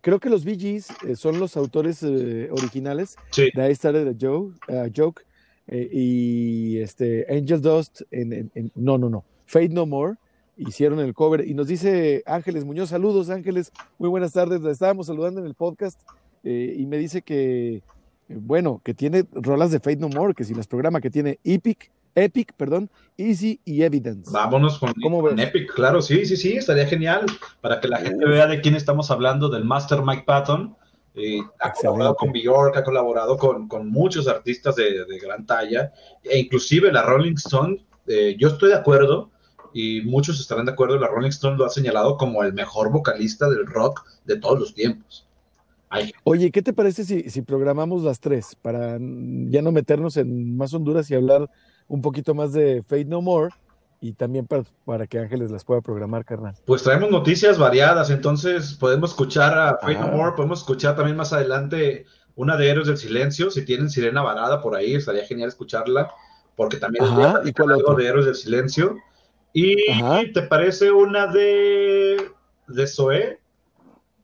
creo 0.01 0.19
que 0.19 0.29
los 0.29 0.43
Bee 0.43 0.57
Gees 0.59 0.89
eh, 1.07 1.15
son 1.15 1.39
los 1.39 1.55
autores 1.57 2.03
eh, 2.03 2.49
originales 2.51 3.15
Sí. 3.31 3.49
de 3.53 3.71
I 3.71 3.75
Started 3.75 4.07
a 4.07 4.13
Joke, 4.19 4.55
a 4.67 4.87
Joke 4.95 5.23
eh, 5.67 5.89
y 5.91 6.79
este, 6.79 7.25
Angel 7.29 7.61
Dust, 7.61 8.01
en, 8.11 8.33
en- 8.33 8.51
en- 8.55 8.71
no, 8.75 8.97
no, 8.97 9.09
no, 9.09 9.23
Fate 9.45 9.69
No 9.69 9.85
More, 9.85 10.15
hicieron 10.57 10.99
el 10.99 11.13
cover 11.13 11.47
y 11.47 11.53
nos 11.53 11.67
dice 11.67 12.23
Ángeles 12.25 12.65
Muñoz, 12.65 12.89
saludos 12.89 13.29
Ángeles, 13.29 13.71
muy 13.97 14.09
buenas 14.09 14.33
tardes, 14.33 14.61
la 14.61 14.71
estábamos 14.71 15.07
saludando 15.07 15.39
en 15.39 15.45
el 15.45 15.53
podcast 15.53 16.01
eh, 16.43 16.75
y 16.77 16.85
me 16.87 16.97
dice 16.97 17.21
que, 17.21 17.75
eh, 17.75 17.81
bueno, 18.29 18.81
que 18.83 18.93
tiene 18.93 19.25
rolas 19.31 19.71
de 19.71 19.79
Fate 19.79 19.97
No 19.97 20.09
More, 20.09 20.33
que 20.33 20.43
si 20.43 20.53
las 20.55 20.67
programa, 20.67 20.99
que 21.01 21.09
tiene 21.11 21.39
Epic, 21.43 21.91
Epic, 22.15 22.53
perdón, 22.53 22.89
Easy 23.17 23.59
y 23.65 23.83
Evidence. 23.83 24.31
Vámonos 24.31 24.79
con. 24.79 24.93
Epic, 25.39 25.73
claro, 25.73 26.01
sí, 26.01 26.25
sí, 26.25 26.35
sí, 26.35 26.53
estaría 26.53 26.85
genial 26.85 27.25
para 27.61 27.79
que 27.79 27.87
la 27.87 27.97
gente 27.97 28.25
vea 28.25 28.47
de 28.47 28.61
quién 28.61 28.75
estamos 28.75 29.11
hablando, 29.11 29.49
del 29.49 29.65
Master 29.65 30.01
Mike 30.01 30.23
Patton. 30.25 30.75
Eh, 31.15 31.41
ha 31.59 31.73
colaborado 31.73 32.15
con 32.15 32.31
Bjork, 32.31 32.77
ha 32.77 32.83
colaborado 32.83 33.37
con, 33.37 33.67
con 33.67 33.89
muchos 33.89 34.27
artistas 34.27 34.75
de, 34.75 35.05
de 35.05 35.19
gran 35.19 35.45
talla, 35.45 35.91
e 36.23 36.39
inclusive 36.39 36.91
la 36.91 37.01
Rolling 37.01 37.33
Stone, 37.33 37.83
eh, 38.07 38.35
yo 38.39 38.47
estoy 38.49 38.69
de 38.69 38.75
acuerdo, 38.75 39.31
y 39.73 40.01
muchos 40.01 40.39
estarán 40.39 40.65
de 40.65 40.71
acuerdo, 40.71 40.97
la 40.97 41.07
Rolling 41.07 41.29
Stone 41.29 41.57
lo 41.57 41.65
ha 41.65 41.69
señalado 41.69 42.17
como 42.17 42.43
el 42.43 42.53
mejor 42.53 42.91
vocalista 42.91 43.49
del 43.49 43.65
rock 43.65 44.03
de 44.25 44.37
todos 44.37 44.59
los 44.59 44.73
tiempos. 44.73 45.27
Ay, 45.89 46.11
Oye, 46.23 46.51
¿qué 46.51 46.61
te 46.61 46.71
parece 46.71 47.03
si, 47.03 47.29
si 47.29 47.41
programamos 47.41 48.03
las 48.03 48.19
tres 48.19 48.55
para 48.61 48.97
ya 48.99 49.61
no 49.61 49.71
meternos 49.71 50.17
en 50.17 50.55
más 50.55 50.73
Honduras 50.73 51.09
y 51.09 51.15
hablar 51.15 51.49
un 51.89 52.01
poquito 52.01 52.33
más 52.33 52.53
de 52.53 52.81
Fate 52.83 53.03
No 53.05 53.21
More 53.21 53.53
y 53.99 54.13
también 54.13 54.47
para, 54.47 54.63
para 54.85 55.07
que 55.07 55.19
Ángeles 55.19 55.51
las 55.51 55.65
pueda 55.65 55.81
programar, 55.81 56.23
carnal? 56.23 56.55
Pues 56.65 56.83
traemos 56.83 57.11
noticias 57.11 57.57
variadas, 57.57 58.09
entonces 58.09 58.75
podemos 58.75 59.09
escuchar 59.09 59.57
a 59.57 59.77
Fate 59.79 59.95
No 59.99 60.07
Ah. 60.07 60.11
More, 60.15 60.31
podemos 60.37 60.59
escuchar 60.59 60.95
también 60.95 61.17
más 61.17 61.33
adelante 61.33 62.05
una 62.35 62.55
de 62.55 62.69
Héroes 62.69 62.87
del 62.87 62.97
Silencio, 62.97 63.51
si 63.51 63.65
tienen 63.65 63.89
Sirena 63.89 64.21
Varada 64.21 64.61
por 64.61 64.73
ahí, 64.77 64.95
estaría 64.95 65.25
genial 65.25 65.49
escucharla, 65.49 66.09
porque 66.55 66.77
también 66.77 67.03
Ajá, 67.03 67.41
¿y 67.43 67.51
cuál 67.51 67.73
algo 67.73 67.93
de 67.95 68.07
Héroes 68.07 68.25
del 68.27 68.35
Silencio. 68.35 68.95
Y 69.51 69.91
Ajá. 69.91 70.21
¿te 70.33 70.43
parece 70.43 70.91
una 70.91 71.27
de, 71.27 72.31
de 72.67 72.87
Zoé? 72.87 73.39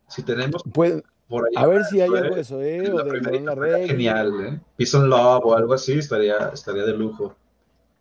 Si 0.08 0.22
tenemos 0.24 0.64
Pues, 0.74 1.02
por 1.28 1.46
ahí. 1.48 1.54
a 1.58 1.68
ver 1.68 1.84
si 1.86 2.00
hay 2.00 2.08
Zoé, 2.44 2.86
algo 2.88 3.04
de 3.04 3.42
Laferte. 3.42 3.88
genial, 3.88 4.34
¿eh? 4.46 4.60
Peace 4.78 4.96
and 4.96 5.08
Love 5.08 5.44
o 5.46 5.58
algo 5.58 5.74
así, 5.74 5.94
estaría, 5.98 6.52
estaría 6.54 6.84
de 6.84 6.94
lujo. 6.94 7.36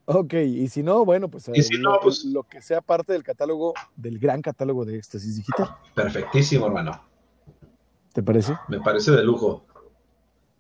Ok, 0.07 0.35
y 0.35 0.69
si 0.69 0.83
no, 0.83 1.05
bueno, 1.05 1.29
pues, 1.29 1.51
Y 1.55 1.63
si 1.63 1.77
lo, 1.77 1.93
no, 1.93 2.01
pues- 2.03 2.25
lo 2.25 2.43
que 2.43 2.61
sea 2.61 2.81
parte 2.81 3.13
del 3.13 3.23
catálogo, 3.23 3.73
del 3.97 4.19
gran 4.19 4.43
catálogo 4.43 4.85
de 4.85 4.97
Éxtasis 4.99 5.37
Digital, 5.37 5.75
Perfectísimo, 5.95 6.67
hermano. 6.67 7.01
¿te 8.13 8.23
parece? 8.23 8.55
Me 8.69 8.81
parece 8.81 9.11
de 9.13 9.25
lujo. 9.25 9.65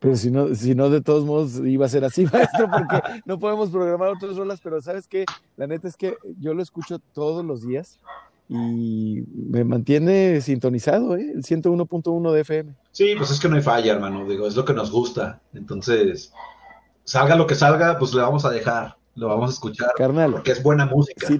Pero 0.00 0.16
si 0.16 0.30
no, 0.30 0.54
si 0.54 0.74
no, 0.74 0.90
de 0.90 1.00
todos 1.00 1.24
modos 1.24 1.60
iba 1.64 1.86
a 1.86 1.88
ser 1.88 2.04
así, 2.04 2.24
maestro, 2.32 2.68
porque 2.70 3.00
no 3.24 3.38
podemos 3.38 3.70
programar 3.70 4.08
otras 4.08 4.36
rolas, 4.36 4.60
pero 4.62 4.80
¿sabes 4.80 5.06
qué? 5.08 5.24
La 5.56 5.66
neta 5.66 5.88
es 5.88 5.96
que 5.96 6.16
yo 6.40 6.52
lo 6.54 6.62
escucho 6.62 6.98
todos 7.12 7.44
los 7.44 7.66
días 7.66 8.00
y 8.48 9.24
me 9.34 9.64
mantiene 9.64 10.40
sintonizado, 10.40 11.16
¿eh? 11.16 11.32
El 11.34 11.42
101.1 11.42 12.32
de 12.32 12.40
FM. 12.40 12.74
Sí, 12.92 13.14
pues 13.16 13.30
es 13.30 13.40
que 13.40 13.48
no 13.48 13.56
hay 13.56 13.62
falla, 13.62 13.92
hermano. 13.94 14.26
Digo, 14.28 14.46
es 14.46 14.56
lo 14.56 14.64
que 14.64 14.74
nos 14.74 14.90
gusta. 14.90 15.40
Entonces, 15.54 16.32
salga 17.04 17.36
lo 17.36 17.46
que 17.46 17.54
salga, 17.54 17.98
pues 17.98 18.12
le 18.12 18.20
vamos 18.20 18.44
a 18.44 18.50
dejar. 18.50 18.96
Lo 19.14 19.28
vamos 19.28 19.50
a 19.50 19.52
escuchar. 19.54 19.90
Carnal. 19.96 20.32
Porque 20.32 20.52
es 20.52 20.62
buena 20.62 20.86
música. 20.86 21.26
Sí, 21.26 21.38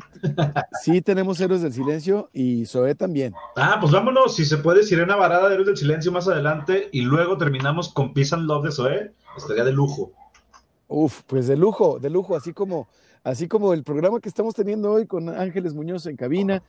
sí 0.83 1.03
tenemos 1.03 1.41
Héroes 1.41 1.63
del 1.63 1.73
Silencio 1.73 2.31
y 2.33 2.67
Zoé 2.67 2.95
también. 2.95 3.35
Ah, 3.57 3.79
pues 3.81 3.93
vámonos, 3.93 4.37
si 4.37 4.45
se 4.45 4.59
puede, 4.59 4.83
Sirena 4.83 5.17
Varada 5.17 5.49
de 5.49 5.55
Héroes 5.55 5.67
del 5.67 5.77
Silencio 5.77 6.13
más 6.13 6.29
adelante 6.29 6.89
y 6.93 7.03
luego 7.03 7.37
terminamos 7.37 7.93
con 7.93 8.15
Peace 8.15 8.35
and 8.35 8.47
Love 8.47 8.65
de 8.65 8.73
Zoé. 8.73 9.13
Estaría 9.37 9.65
de 9.65 9.73
lujo. 9.73 10.13
Uf, 10.87 11.23
pues 11.27 11.47
de 11.47 11.57
lujo, 11.57 11.99
de 11.99 12.11
lujo, 12.11 12.37
así 12.37 12.53
como, 12.53 12.89
así 13.25 13.49
como 13.49 13.73
el 13.73 13.83
programa 13.83 14.21
que 14.21 14.29
estamos 14.29 14.55
teniendo 14.55 14.93
hoy 14.93 15.07
con 15.07 15.29
Ángeles 15.29 15.75
Muñoz 15.75 16.07
en 16.07 16.17
cabina. 16.17 16.63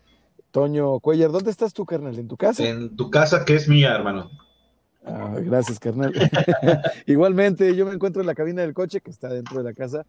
Toño 0.51 0.99
Cuellar, 0.99 1.31
¿dónde 1.31 1.51
estás 1.51 1.73
tú, 1.73 1.85
carnal? 1.85 2.17
¿En 2.17 2.27
tu 2.27 2.37
casa? 2.37 2.63
En 2.63 2.95
tu 2.95 3.11
casa, 3.11 3.43
que 3.43 3.55
es 3.55 3.67
mía, 3.67 3.93
hermano. 3.93 4.31
Ah, 5.05 5.35
gracias, 5.39 5.79
carnal. 5.79 6.13
Igualmente, 7.05 7.75
yo 7.75 7.85
me 7.85 7.93
encuentro 7.93 8.21
en 8.21 8.27
la 8.27 8.33
cabina 8.33 8.61
del 8.61 8.73
coche 8.73 9.01
que 9.01 9.11
está 9.11 9.29
dentro 9.29 9.57
de 9.57 9.63
la 9.63 9.73
casa, 9.73 10.05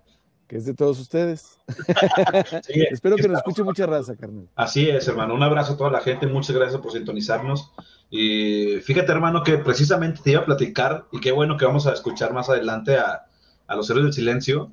que 0.46 0.56
es 0.56 0.64
de 0.64 0.74
todos 0.74 0.98
ustedes. 1.00 1.58
Sí, 2.62 2.82
Espero 2.90 3.16
que 3.16 3.28
nos 3.28 3.38
escuche 3.38 3.62
mucha 3.62 3.86
raza, 3.86 4.16
carnal. 4.16 4.48
Así 4.54 4.88
es, 4.88 5.06
hermano. 5.08 5.34
Un 5.34 5.42
abrazo 5.42 5.74
a 5.74 5.76
toda 5.76 5.90
la 5.90 6.00
gente. 6.00 6.26
Muchas 6.26 6.54
gracias 6.54 6.80
por 6.80 6.92
sintonizarnos. 6.92 7.72
Y 8.10 8.76
fíjate, 8.82 9.10
hermano, 9.12 9.42
que 9.42 9.58
precisamente 9.58 10.20
te 10.22 10.32
iba 10.32 10.42
a 10.42 10.44
platicar, 10.44 11.06
y 11.12 11.20
qué 11.20 11.32
bueno 11.32 11.56
que 11.56 11.64
vamos 11.64 11.86
a 11.86 11.92
escuchar 11.92 12.32
más 12.32 12.48
adelante 12.48 12.96
a, 12.96 13.26
a 13.66 13.76
los 13.76 13.90
héroes 13.90 14.04
del 14.04 14.12
silencio, 14.12 14.72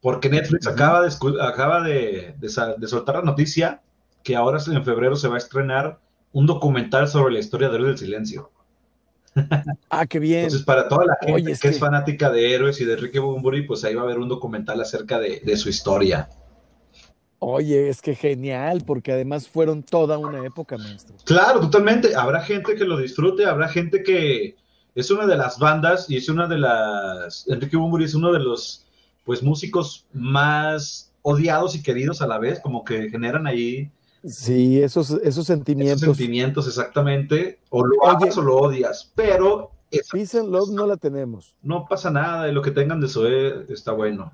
porque 0.00 0.30
Netflix 0.30 0.66
acaba, 0.66 1.02
de, 1.02 1.12
acaba 1.42 1.82
de, 1.82 2.34
de 2.38 2.74
de 2.78 2.88
soltar 2.88 3.16
la 3.16 3.22
noticia 3.22 3.82
que 4.22 4.36
ahora 4.36 4.58
en 4.66 4.84
febrero 4.84 5.16
se 5.16 5.28
va 5.28 5.34
a 5.34 5.38
estrenar 5.38 5.98
un 6.32 6.46
documental 6.46 7.08
sobre 7.08 7.34
la 7.34 7.40
historia 7.40 7.68
de 7.68 7.76
héroes 7.76 8.00
del 8.00 8.06
silencio. 8.06 8.50
Ah, 9.90 10.06
qué 10.06 10.18
bien. 10.18 10.44
Entonces, 10.44 10.64
para 10.64 10.88
toda 10.88 11.06
la 11.06 11.16
gente 11.20 11.34
Oye, 11.34 11.52
es 11.52 11.60
que, 11.60 11.68
es 11.68 11.78
fanática 11.78 12.30
de 12.30 12.54
héroes 12.54 12.80
y 12.80 12.84
de 12.84 12.94
Enrique 12.94 13.18
Bumburi, 13.18 13.62
pues 13.62 13.84
ahí 13.84 13.94
va 13.94 14.02
a 14.02 14.04
haber 14.04 14.18
un 14.18 14.28
documental 14.28 14.80
acerca 14.80 15.18
de, 15.18 15.40
de 15.40 15.56
su 15.56 15.68
historia. 15.68 16.28
Oye, 17.42 17.88
es 17.88 18.02
que 18.02 18.14
genial, 18.14 18.82
porque 18.86 19.12
además 19.12 19.48
fueron 19.48 19.82
toda 19.82 20.18
una 20.18 20.44
época, 20.44 20.76
maestro. 20.76 21.16
Claro, 21.24 21.60
totalmente. 21.60 22.14
Habrá 22.14 22.42
gente 22.42 22.74
que 22.74 22.84
lo 22.84 22.98
disfrute, 22.98 23.46
habrá 23.46 23.68
gente 23.68 24.02
que 24.02 24.56
es 24.94 25.10
una 25.10 25.26
de 25.26 25.36
las 25.36 25.58
bandas 25.58 26.10
y 26.10 26.18
es 26.18 26.28
una 26.28 26.46
de 26.46 26.58
las. 26.58 27.48
Enrique 27.48 27.76
Bunbury 27.78 28.04
es 28.04 28.14
uno 28.14 28.32
de 28.32 28.40
los 28.40 28.84
pues 29.24 29.42
músicos 29.42 30.06
más 30.12 31.12
odiados 31.22 31.74
y 31.74 31.82
queridos 31.82 32.20
a 32.20 32.26
la 32.26 32.38
vez, 32.38 32.60
como 32.60 32.84
que 32.84 33.08
generan 33.08 33.46
ahí 33.46 33.90
Sí, 34.24 34.82
esos, 34.82 35.10
esos 35.10 35.22
esos 35.26 35.46
sentimientos. 35.46 36.00
sentimientos 36.00 36.66
exactamente. 36.68 37.60
O 37.70 37.84
lo 37.84 37.96
Oye. 38.02 38.10
amas 38.16 38.36
o 38.38 38.42
lo 38.42 38.56
odias, 38.58 39.10
pero 39.14 39.70
esa- 39.90 40.12
Peace 40.12 40.38
and 40.38 40.50
Love 40.50 40.70
no 40.72 40.86
la 40.86 40.96
tenemos. 40.96 41.56
no 41.62 41.86
pasa 41.88 42.10
nada 42.10 42.48
y 42.48 42.52
lo 42.52 42.60
que 42.62 42.70
tengan 42.70 43.00
de 43.00 43.08
Zoe 43.08 43.64
está 43.72 43.92
bueno. 43.92 44.32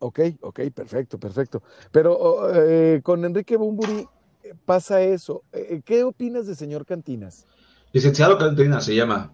Ok, 0.00 0.20
ok, 0.40 0.60
perfecto, 0.74 1.18
perfecto. 1.18 1.62
Pero 1.92 2.12
oh, 2.18 2.48
eh, 2.52 3.00
con 3.04 3.24
Enrique 3.24 3.56
Bumburi 3.56 4.06
eh, 4.42 4.54
pasa 4.66 5.00
eso. 5.00 5.44
Eh, 5.52 5.80
¿Qué 5.84 6.02
opinas 6.04 6.46
de 6.46 6.54
señor 6.56 6.84
Cantinas? 6.84 7.46
Licenciado 7.92 8.36
Cantina 8.36 8.80
se 8.80 8.94
llama. 8.96 9.32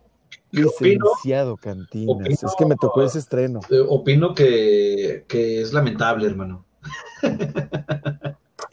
Licenciado 0.50 1.56
Cantinas. 1.56 2.16
Opino- 2.16 2.46
Es 2.46 2.54
que 2.58 2.66
me 2.66 2.76
tocó 2.76 3.02
ese 3.02 3.18
estreno. 3.18 3.60
Eh, 3.70 3.80
opino 3.88 4.34
que, 4.34 5.24
que 5.26 5.60
es 5.62 5.72
lamentable, 5.72 6.26
hermano. 6.26 6.64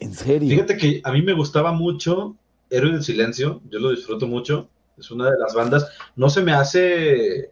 En 0.06 0.14
serio. 0.14 0.48
Fíjate 0.48 0.76
que 0.76 1.00
a 1.02 1.10
mí 1.10 1.20
me 1.20 1.32
gustaba 1.32 1.72
mucho 1.72 2.36
Héroe 2.70 2.92
del 2.92 3.02
Silencio, 3.02 3.60
yo 3.68 3.80
lo 3.80 3.90
disfruto 3.90 4.28
mucho, 4.28 4.68
es 4.96 5.10
una 5.10 5.28
de 5.30 5.38
las 5.38 5.52
bandas, 5.52 5.88
no 6.14 6.30
se 6.30 6.42
me 6.42 6.52
hace 6.52 7.50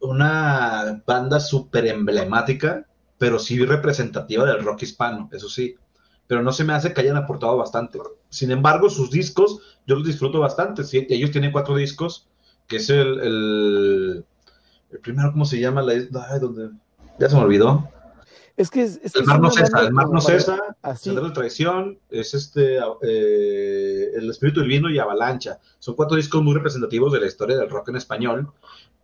una 0.00 1.02
banda 1.06 1.38
súper 1.38 1.86
emblemática, 1.86 2.86
pero 3.18 3.38
sí 3.38 3.62
representativa 3.64 4.46
del 4.46 4.64
rock 4.64 4.82
hispano, 4.82 5.28
eso 5.32 5.50
sí, 5.50 5.76
pero 6.26 6.42
no 6.42 6.52
se 6.52 6.64
me 6.64 6.72
hace 6.72 6.94
que 6.94 7.02
hayan 7.02 7.16
aportado 7.16 7.58
bastante. 7.58 7.98
Sin 8.30 8.50
embargo, 8.50 8.88
sus 8.88 9.10
discos 9.10 9.60
yo 9.86 9.96
los 9.96 10.06
disfruto 10.06 10.40
bastante, 10.40 10.84
sí, 10.84 11.06
ellos 11.10 11.30
tienen 11.30 11.52
cuatro 11.52 11.76
discos, 11.76 12.26
que 12.66 12.76
es 12.76 12.88
el, 12.88 13.20
el, 13.20 14.24
primero, 15.02 15.30
¿cómo 15.32 15.44
se 15.44 15.60
llama? 15.60 15.82
La, 15.82 15.92
ay, 15.92 16.40
donde, 16.40 16.70
ya 17.18 17.28
se 17.28 17.36
me 17.36 17.42
olvidó. 17.42 17.86
Es 18.56 18.70
que 18.70 18.82
es, 18.82 19.00
El 19.14 19.24
mar 19.24 19.40
no 19.40 19.50
cesa, 19.50 19.80
el 19.80 19.92
mar 19.92 20.08
no 20.10 20.20
cesa, 20.20 20.58
Así. 20.82 21.14
De 21.14 21.30
Traición, 21.30 21.98
es 22.10 22.34
este, 22.34 22.78
eh, 23.02 24.10
El 24.14 24.28
Espíritu 24.30 24.60
del 24.60 24.68
Vino 24.68 24.90
y 24.90 24.98
Avalancha. 24.98 25.58
Son 25.78 25.94
cuatro 25.94 26.16
discos 26.16 26.42
muy 26.42 26.54
representativos 26.54 27.12
de 27.12 27.20
la 27.20 27.26
historia 27.26 27.56
del 27.56 27.70
rock 27.70 27.88
en 27.88 27.96
español. 27.96 28.52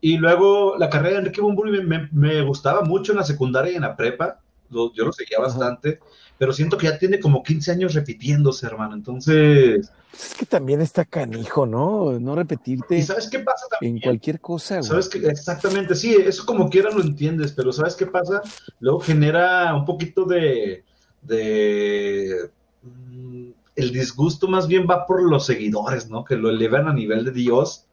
Y 0.00 0.18
luego 0.18 0.76
la 0.78 0.90
carrera 0.90 1.14
de 1.14 1.18
Enrique 1.20 1.40
Bunbury 1.40 1.82
me, 1.82 1.82
me- 1.82 2.08
me 2.12 2.42
gustaba 2.42 2.82
mucho 2.82 3.12
en 3.12 3.18
la 3.18 3.24
secundaria 3.24 3.72
y 3.72 3.76
en 3.76 3.82
la 3.82 3.96
prepa. 3.96 4.40
Lo- 4.70 4.92
yo 4.92 5.04
lo 5.06 5.12
seguía 5.12 5.38
bastante, 5.38 5.98
pero 6.36 6.52
siento 6.52 6.76
que 6.78 6.86
ya 6.86 6.98
tiene 6.98 7.18
como 7.20 7.42
15 7.42 7.72
años 7.72 7.94
repitiéndose, 7.94 8.66
hermano. 8.66 8.94
Entonces, 8.94 9.90
Es 10.12 10.34
que 10.34 10.46
también 10.46 10.80
está 10.80 11.04
canijo, 11.04 11.66
¿no? 11.66 12.18
No 12.20 12.34
repetirte 12.34 12.96
¿y 12.98 13.02
sabes 13.02 13.28
qué 13.28 13.38
pasa 13.40 13.66
también? 13.70 13.96
en 13.96 14.02
cualquier 14.02 14.40
cosa, 14.40 14.76
güey. 14.76 14.88
¿Sabes 14.88 15.08
qué? 15.08 15.18
Exactamente, 15.26 15.94
sí, 15.94 16.14
eso 16.14 16.44
como 16.46 16.68
quiera 16.70 16.90
lo 16.90 17.00
entiendes, 17.02 17.52
pero 17.52 17.72
¿sabes 17.72 17.94
qué 17.94 18.06
pasa? 18.06 18.42
Luego 18.80 19.00
genera 19.00 19.74
un 19.74 19.84
poquito 19.84 20.24
de, 20.24 20.84
de 21.22 22.50
mm, 22.82 23.48
el 23.76 23.92
disgusto 23.92 24.48
más 24.48 24.66
bien 24.66 24.86
va 24.90 25.06
por 25.06 25.22
los 25.22 25.46
seguidores, 25.46 26.08
¿no? 26.08 26.24
Que 26.24 26.36
lo 26.36 26.50
elevan 26.50 26.88
a 26.88 26.92
nivel 26.92 27.24
de 27.24 27.30
Dios. 27.32 27.84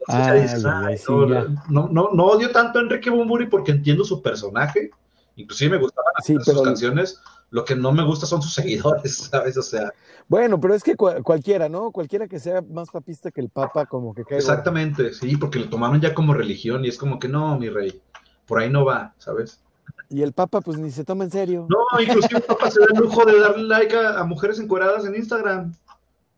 Entonces 0.00 0.26
ya 0.26 0.32
Ay, 0.32 0.40
dices, 0.42 0.64
ay, 0.66 0.72
"Ay, 0.74 0.86
ay, 0.92 0.98
sí, 0.98 1.04
no, 1.08 1.26
no, 1.70 1.88
no, 1.88 2.10
no 2.12 2.24
odio 2.26 2.50
tanto 2.50 2.78
a 2.78 2.82
Enrique 2.82 3.08
Bumburi 3.10 3.46
porque 3.46 3.72
entiendo 3.72 4.04
su 4.04 4.20
personaje, 4.20 4.90
inclusive 5.36 5.70
me 5.76 5.82
gustaban 5.82 6.12
Sí, 6.22 6.34
sus 6.34 6.44
pero- 6.46 6.62
canciones, 6.62 7.20
lo 7.50 7.64
que 7.64 7.76
no 7.76 7.92
me 7.92 8.04
gusta 8.04 8.26
son 8.26 8.42
sus 8.42 8.54
seguidores, 8.54 9.16
¿sabes? 9.30 9.56
O 9.56 9.62
sea, 9.62 9.92
Bueno, 10.28 10.58
pero 10.60 10.74
es 10.74 10.82
que 10.82 10.96
cua- 10.96 11.22
cualquiera, 11.22 11.68
¿no? 11.68 11.90
Cualquiera 11.92 12.26
que 12.28 12.38
sea 12.40 12.62
más 12.62 12.90
papista 12.90 13.30
que 13.30 13.40
el 13.40 13.48
Papa, 13.50 13.86
como 13.86 14.14
que 14.14 14.24
cae 14.24 14.38
exactamente, 14.38 15.12
sí, 15.14 15.36
porque 15.36 15.58
lo 15.60 15.68
tomaron 15.68 16.00
ya 16.00 16.14
como 16.14 16.34
religión 16.34 16.84
y 16.84 16.88
es 16.88 16.98
como 16.98 17.18
que 17.18 17.28
no, 17.28 17.58
mi 17.58 17.68
rey, 17.68 18.00
por 18.46 18.58
ahí 18.60 18.70
no 18.70 18.84
va, 18.84 19.14
¿sabes? 19.18 19.60
Y 20.10 20.22
el 20.22 20.32
Papa, 20.32 20.60
pues 20.60 20.78
ni 20.78 20.90
se 20.90 21.04
toma 21.04 21.24
en 21.24 21.30
serio. 21.30 21.66
No, 21.68 22.00
inclusive 22.00 22.38
el 22.38 22.42
papá 22.44 22.70
se 22.70 22.80
da 22.80 22.86
el 22.92 22.98
lujo 23.00 23.24
de 23.24 23.38
darle 23.40 23.64
like 23.64 23.96
a, 23.96 24.18
a 24.20 24.24
mujeres 24.24 24.58
encueradas 24.60 25.04
en 25.06 25.14
Instagram. 25.14 25.72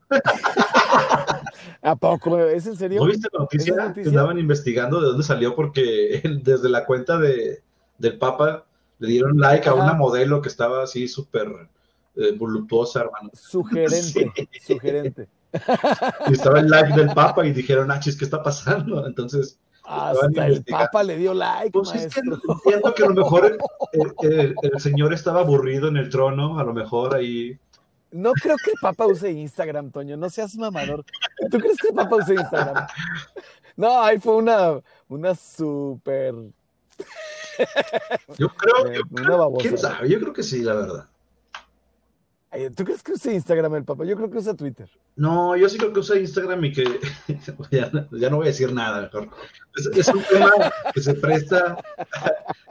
¿A 1.82 1.96
poco? 1.96 2.38
¿Es 2.38 2.66
en 2.66 2.76
serio? 2.76 3.00
¿No 3.00 3.06
viste 3.06 3.28
la 3.32 3.40
noticia? 3.40 3.92
Que 3.94 4.02
andaban 4.02 4.38
investigando 4.38 5.00
de 5.00 5.06
dónde 5.08 5.22
salió 5.22 5.54
porque 5.54 6.20
él, 6.22 6.40
desde 6.44 6.68
la 6.68 6.84
cuenta 6.84 7.18
de, 7.18 7.62
del 7.98 8.18
Papa 8.18 8.65
le 8.98 9.08
dieron 9.08 9.38
like 9.38 9.68
a 9.68 9.74
una 9.74 9.92
modelo 9.94 10.40
que 10.42 10.48
estaba 10.48 10.82
así 10.84 11.06
súper 11.08 11.48
eh, 12.16 12.32
voluptuosa, 12.36 13.00
hermano. 13.00 13.30
Sugerente, 13.34 14.32
Sí. 14.60 14.74
sugerente. 14.74 15.28
Y 16.28 16.32
estaba 16.32 16.60
el 16.60 16.68
like 16.68 16.94
del 16.94 17.08
Papa 17.14 17.46
y 17.46 17.52
dijeron, 17.52 17.90
ah, 17.90 18.00
chis, 18.00 18.16
¿qué 18.16 18.24
está 18.24 18.42
pasando? 18.42 19.06
Entonces, 19.06 19.58
Hasta 19.84 20.46
el. 20.46 20.64
Papa 20.64 21.02
le 21.02 21.16
dio 21.16 21.32
like, 21.34 21.70
pues 21.70 21.94
es 21.94 22.12
que 22.14 22.20
entiendo 22.20 22.94
que 22.94 23.04
a 23.04 23.08
lo 23.08 23.14
mejor 23.14 23.44
el, 23.92 24.12
el- 24.22 24.32
el- 24.32 24.54
el 24.62 24.80
señor 24.80 25.12
estaba 25.14 25.40
aburrido 25.40 25.88
en 25.88 25.96
el 25.96 26.08
trono, 26.10 26.58
a 26.58 26.64
lo 26.64 26.72
mejor 26.74 27.14
ahí 27.14 27.58
No 28.10 28.32
creo 28.32 28.56
que 28.64 28.70
el 28.72 28.76
Papa 28.80 29.06
use 29.06 29.30
Instagram, 29.30 29.90
Toño, 29.90 30.16
no 30.16 30.28
seas 30.30 30.56
mamador. 30.56 31.04
¿Tú 31.50 31.58
crees 31.58 31.76
que 31.78 31.88
el 31.88 31.94
Papa 31.94 32.16
use 32.16 32.34
Instagram? 32.34 32.86
No, 33.76 34.02
ahí 34.02 34.18
fue 34.18 34.36
una, 34.36 34.80
una 35.08 35.34
súper, 35.34 36.34
Yo 38.38 38.48
creo, 38.48 38.86
eh, 38.90 38.96
yo 38.98 39.02
creo- 39.14 39.52
quién 39.58 39.78
sabe, 39.78 40.08
yo 40.08 40.20
creo 40.20 40.32
que 40.32 40.42
sí, 40.42 40.62
la 40.62 40.74
verdad. 40.74 41.08
¿Tú 42.74 42.84
crees 42.84 43.02
que 43.02 43.12
use 43.12 43.34
Instagram 43.34 43.74
el 43.74 43.84
Papa? 43.84 44.04
Yo 44.04 44.16
creo 44.16 44.30
que 44.30 44.38
usa 44.38 44.54
Twitter. 44.54 44.88
No, 45.16 45.56
yo 45.56 45.68
sí 45.68 45.76
creo 45.76 45.92
que 45.92 46.00
usa 46.00 46.16
Instagram 46.18 46.64
y 46.64 46.72
que 46.72 46.84
ya, 47.70 47.90
ya 48.12 48.30
no 48.30 48.36
voy 48.36 48.46
a 48.46 48.48
decir 48.50 48.72
nada 48.72 49.02
mejor. 49.02 49.28
Es, 49.76 49.86
es 49.94 50.08
un 50.08 50.22
tema 50.22 50.50
que 50.94 51.02
se 51.02 51.14
presta 51.14 51.76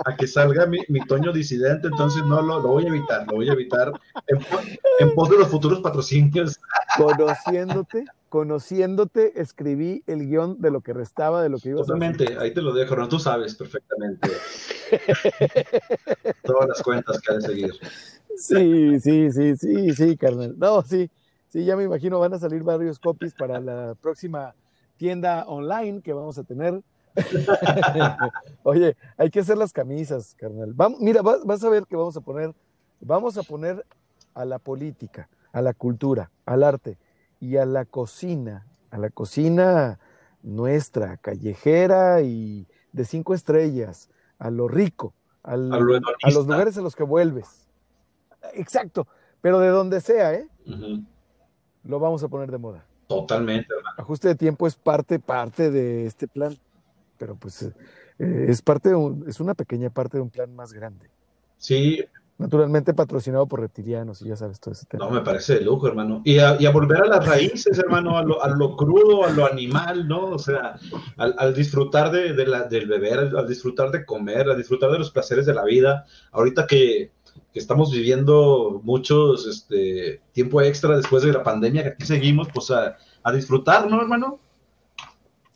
a, 0.05 0.10
a 0.10 0.15
que 0.15 0.25
salga 0.27 0.65
mi, 0.65 0.79
mi 0.88 1.01
Toño 1.01 1.32
disidente, 1.32 1.88
entonces 1.88 2.24
no 2.25 2.41
lo, 2.41 2.60
lo 2.62 2.70
voy 2.70 2.86
a 2.86 2.88
evitar, 2.88 3.27
lo 3.27 3.36
voy 3.36 3.50
a 3.50 3.53
evitar 3.53 3.91
en, 4.27 4.38
po- 4.39 4.60
en 5.00 5.13
pos 5.13 5.29
de 5.29 5.38
los 5.38 5.50
futuros 5.50 5.82
patrocinios. 5.82 6.60
Conociéndote, 6.98 8.05
conociéndote, 8.29 9.39
escribí 9.39 10.03
el 10.08 10.27
guion 10.27 10.60
de 10.62 10.72
lo 10.72 10.82
que 10.82 10.94
restaba, 10.94 11.44
de 11.44 11.50
lo 11.50 11.60
que 11.60 11.70
ibas 11.70 11.82
a 11.84 11.86
Totalmente, 11.86 12.38
ahí 12.39 12.53
te 12.53 12.62
lo 12.62 12.74
dejo, 12.74 12.96
no 12.96 13.08
tú 13.08 13.20
sabes 13.20 13.53
perfectamente 13.53 14.29
todas 16.44 16.70
las 16.70 16.82
cuentas 16.82 17.20
que 17.22 17.32
ha 17.32 17.36
de 17.36 17.41
seguir. 17.41 17.74
Sí, 18.38 19.00
sí, 19.00 19.32
sí, 19.32 19.56
sí, 19.56 19.94
sí, 19.96 20.18
carnal. 20.18 20.56
No, 20.58 20.82
sí, 20.84 21.10
sí, 21.50 21.65
ya 21.65 21.75
me 21.75 21.84
imagino 21.84 22.20
van 22.20 22.34
a 22.34 22.39
salir 22.39 22.63
varios 22.63 23.00
copies 23.00 23.34
para 23.34 23.60
la 23.60 23.96
próxima 24.01 24.54
tienda 24.98 25.46
online 25.48 26.01
que 26.01 26.13
vamos 26.13 26.38
a 26.38 26.44
tener. 26.44 26.82
Oye, 28.63 28.96
hay 29.18 29.30
que 29.30 29.39
hacer 29.39 29.58
las 29.58 29.72
camisas, 29.72 30.36
carnal. 30.36 30.74
Vamos, 30.74 31.00
mira, 31.00 31.22
vas, 31.22 31.44
vas 31.46 31.63
a 31.63 31.70
ver 31.70 31.86
que 31.86 31.96
vamos 31.96 32.18
a 32.18 32.22
poner, 32.22 32.54
vamos 33.00 33.38
a 33.38 33.44
poner 33.44 33.86
a 34.34 34.46
la 34.46 34.60
política, 34.60 35.30
a 35.54 35.62
la 35.62 35.74
cultura, 35.74 36.32
al 36.46 36.63
arte 36.63 36.98
y 37.39 37.58
a 37.58 37.65
la 37.65 37.86
cocina, 37.86 38.68
a 38.92 38.98
la 38.98 39.10
cocina 39.10 40.00
nuestra, 40.44 41.18
callejera 41.18 42.22
y 42.22 42.68
de 42.92 43.06
cinco 43.06 43.34
estrellas, 43.34 44.10
a 44.39 44.51
lo 44.51 44.68
rico, 44.68 45.13
al- 45.44 45.72
Al 45.74 45.82
a 46.22 46.30
los 46.32 46.48
lugares 46.48 46.77
a 46.77 46.82
los 46.82 46.96
que 46.96 47.04
vuelves. 47.04 47.65
Exacto, 48.54 49.08
pero 49.42 49.60
de 49.60 49.70
donde 49.70 50.02
sea, 50.02 50.34
¿eh? 50.34 50.48
Lo 51.84 52.00
vamos 52.00 52.24
a 52.24 52.28
poner 52.28 52.52
de 52.52 52.58
moda. 52.58 52.86
Totalmente, 53.08 53.68
hermano. 53.75 53.96
Ajuste 54.00 54.30
de 54.30 54.36
tiempo 54.36 54.66
es 54.68 54.75
parte, 54.75 55.20
parte 55.20 55.70
de 55.70 56.06
este 56.08 56.28
plan, 56.28 56.58
pero 57.18 57.36
pues 57.36 57.62
eh, 57.62 58.46
es 58.48 58.62
parte 58.62 58.90
de 58.90 58.96
un- 58.96 59.25
es 59.28 59.40
una 59.40 59.54
pequeña 59.54 59.90
parte 59.92 60.18
de 60.18 60.24
un 60.24 60.30
plan 60.30 60.54
más 60.56 60.74
grande. 60.74 61.10
Sí, 61.58 62.04
Naturalmente 62.38 62.94
patrocinado 62.94 63.48
por 63.48 63.62
reptilianos 63.62 64.22
y 64.22 64.25
ya 64.28 64.36
sabes 64.36 64.60
todo 64.60 64.74
ese 64.74 64.86
tema. 64.88 65.06
no, 65.06 65.12
me 65.12 65.22
parece 65.22 65.54
de 65.56 65.62
lujo, 65.62 65.88
hermano. 65.88 66.22
Y 66.25 66.38
a, 66.40 66.58
y 66.60 66.66
a 66.66 66.72
volver 66.72 66.98
a 67.04 67.06
las 67.06 67.25
raíces, 67.25 67.80
hermano, 67.80 68.18
a 68.18 68.24
lo, 68.24 68.44
a 68.44 68.50
lo 68.50 68.75
crudo, 68.75 69.24
a 69.24 69.30
lo 69.30 69.46
animal, 69.46 70.06
¿no? 70.06 70.32
O 70.32 70.38
sea, 70.38 70.75
al, 71.16 71.34
al 71.38 71.54
disfrutar 71.54 72.12
de, 72.12 72.34
de 72.34 72.46
la, 72.46 72.64
del 72.64 72.88
beber, 72.90 73.20
al 73.38 73.48
disfrutar 73.48 73.90
de 73.90 74.04
comer, 74.04 74.50
al 74.50 74.58
disfrutar 74.58 74.92
de 74.92 75.00
los 75.00 75.12
placeres 75.12 75.46
de 75.46 75.54
la 75.54 75.64
vida. 75.64 76.04
Ahorita 76.34 76.68
que, 76.68 77.14
que 77.56 77.60
estamos 77.62 77.90
viviendo 77.90 78.82
muchos 78.84 79.48
este, 79.48 80.20
tiempo 80.34 80.62
extra 80.62 80.98
después 80.98 81.24
de 81.24 81.32
la 81.32 81.42
pandemia, 81.42 81.84
que 81.84 81.90
aquí 81.92 82.06
seguimos, 82.06 82.50
pues 82.54 82.70
a, 82.70 82.98
a 83.24 83.32
disfrutar, 83.32 83.90
¿no, 83.90 84.02
hermano? 84.02 84.40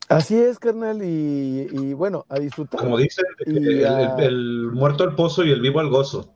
Así 0.07 0.33
es, 0.39 0.57
carnal, 0.59 1.03
y, 1.03 1.67
y 1.69 1.93
bueno, 1.93 2.25
a 2.29 2.39
disfrutar. 2.39 2.79
Como 2.79 2.97
dicen, 2.97 3.25
el, 3.45 3.85
a- 3.85 4.15
el- 4.15 4.23
el 4.23 4.71
muerto 4.71 5.03
al 5.03 5.13
pozo 5.13 5.43
y 5.43 5.51
el 5.51 5.59
vivo 5.59 5.81
al 5.81 5.89
gozo. 5.89 6.33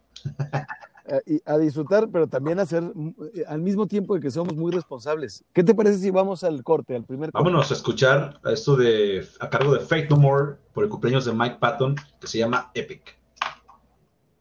a, 1.07 1.19
y 1.25 1.39
a 1.45 1.57
disfrutar, 1.57 2.09
pero 2.11 2.27
también 2.27 2.59
a 2.59 2.65
ser 2.65 2.83
mm, 2.83 3.15
eh, 3.33 3.43
al 3.47 3.61
mismo 3.61 3.87
tiempo 3.87 4.15
de 4.15 4.19
que 4.19 4.31
somos 4.31 4.57
muy 4.57 4.69
responsables. 4.73 5.45
¿Qué 5.53 5.63
te 5.63 5.73
parece 5.73 5.97
si 5.99 6.11
vamos 6.11 6.43
al 6.43 6.61
corte, 6.61 6.93
al 6.93 7.05
primer 7.05 7.31
corte? 7.31 7.41
Vámonos 7.47 7.71
a 7.71 7.73
escuchar 7.73 8.37
esto 8.51 8.75
de 8.75 9.25
a 9.39 9.49
cargo 9.49 9.73
de 9.73 9.79
Fate 9.79 10.07
No 10.09 10.17
More 10.17 10.55
por 10.73 10.83
el 10.83 10.89
cumpleaños 10.89 11.23
de 11.23 11.31
Mike 11.31 11.55
Patton, 11.61 11.95
que 12.19 12.27
se 12.27 12.37
llama 12.39 12.69
Epic. 12.73 13.17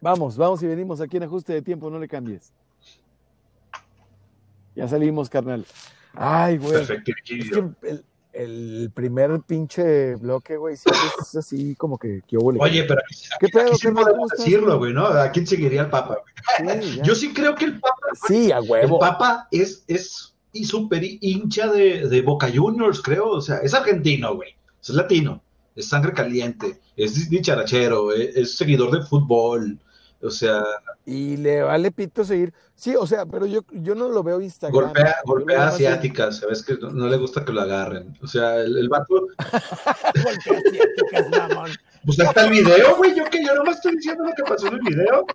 Vamos, 0.02 0.36
vamos 0.36 0.60
y 0.64 0.66
venimos 0.66 1.00
aquí 1.00 1.16
en 1.16 1.22
ajuste 1.22 1.52
de 1.52 1.62
tiempo, 1.62 1.88
no 1.88 1.98
le 1.98 2.08
cambies. 2.08 2.52
Ya 4.74 4.88
salimos, 4.88 5.30
carnal. 5.30 5.64
Ay, 6.12 6.58
güey. 6.58 6.72
Perfecto. 6.72 7.12
Es 7.24 7.50
que 7.50 7.88
el, 7.88 8.04
el 8.32 8.90
primer 8.92 9.40
pinche 9.46 10.16
bloque, 10.16 10.56
güey, 10.56 10.76
siempre 10.76 11.02
es 11.20 11.36
así 11.36 11.76
como 11.76 11.98
que, 11.98 12.20
que 12.26 12.36
Oye, 12.36 12.82
pero 12.82 13.00
aquí, 13.00 13.14
¿Qué 13.38 13.48
pedo, 13.48 13.68
aquí 13.68 13.76
sí 13.76 13.88
podemos 13.92 14.28
decirlo, 14.30 14.76
güey? 14.78 14.92
¿no? 14.92 15.06
¿A 15.06 15.30
quién 15.30 15.46
seguiría 15.46 15.82
el 15.82 15.90
Papa? 15.90 16.18
Sí. 16.58 17.00
Yo 17.04 17.14
sí 17.14 17.32
creo 17.32 17.54
que 17.54 17.66
el 17.66 17.78
Papa, 17.78 17.94
Sí, 18.26 18.50
a 18.50 18.58
el 18.58 18.68
huevo. 18.68 18.98
Papa 18.98 19.46
es, 19.52 19.84
es 19.86 20.34
y 20.52 20.64
súper 20.64 21.02
hincha 21.04 21.70
de, 21.70 22.08
de 22.08 22.22
Boca 22.22 22.50
Juniors, 22.52 23.00
creo. 23.00 23.28
O 23.28 23.40
sea, 23.40 23.58
es 23.58 23.72
argentino, 23.72 24.34
güey. 24.34 24.50
Es 24.82 24.88
latino. 24.88 25.40
Es 25.76 25.88
sangre 25.88 26.12
caliente. 26.12 26.80
Es 26.96 27.30
dicharachero. 27.30 28.12
Es, 28.12 28.36
es 28.36 28.56
seguidor 28.56 28.90
de 28.90 29.06
fútbol. 29.06 29.78
O 30.22 30.30
sea, 30.30 30.62
Y 31.04 31.36
le 31.36 31.62
vale 31.62 31.90
pito 31.90 32.24
seguir. 32.24 32.52
Sí, 32.76 32.94
o 32.94 33.06
sea, 33.06 33.26
pero 33.26 33.44
yo, 33.46 33.62
yo 33.72 33.94
no 33.96 34.08
lo 34.08 34.22
veo 34.22 34.40
Instagram. 34.40 34.72
golpea, 34.84 35.16
golpea 35.24 35.66
asiáticas. 35.68 36.38
Sabes 36.38 36.62
que 36.62 36.74
no, 36.74 36.90
no 36.90 37.08
le 37.08 37.16
gusta 37.16 37.44
que 37.44 37.52
lo 37.52 37.60
agarren. 37.60 38.16
O 38.22 38.26
sea, 38.28 38.56
el, 38.60 38.76
el 38.78 38.88
vato. 38.88 39.14
Golpea 40.22 40.58
asiáticas, 40.58 41.48
mamón. 41.48 41.70
Pues 42.04 42.20
ahí 42.20 42.26
está 42.26 42.44
el 42.44 42.50
video, 42.50 42.96
güey. 42.96 43.14
Yo 43.16 43.24
que 43.24 43.44
yo 43.44 43.54
no 43.54 43.64
me 43.64 43.70
estoy 43.72 43.96
diciendo 43.96 44.24
lo 44.24 44.32
que 44.32 44.42
pasó 44.44 44.68
en 44.68 44.74
el 44.74 44.80
video. 44.80 45.26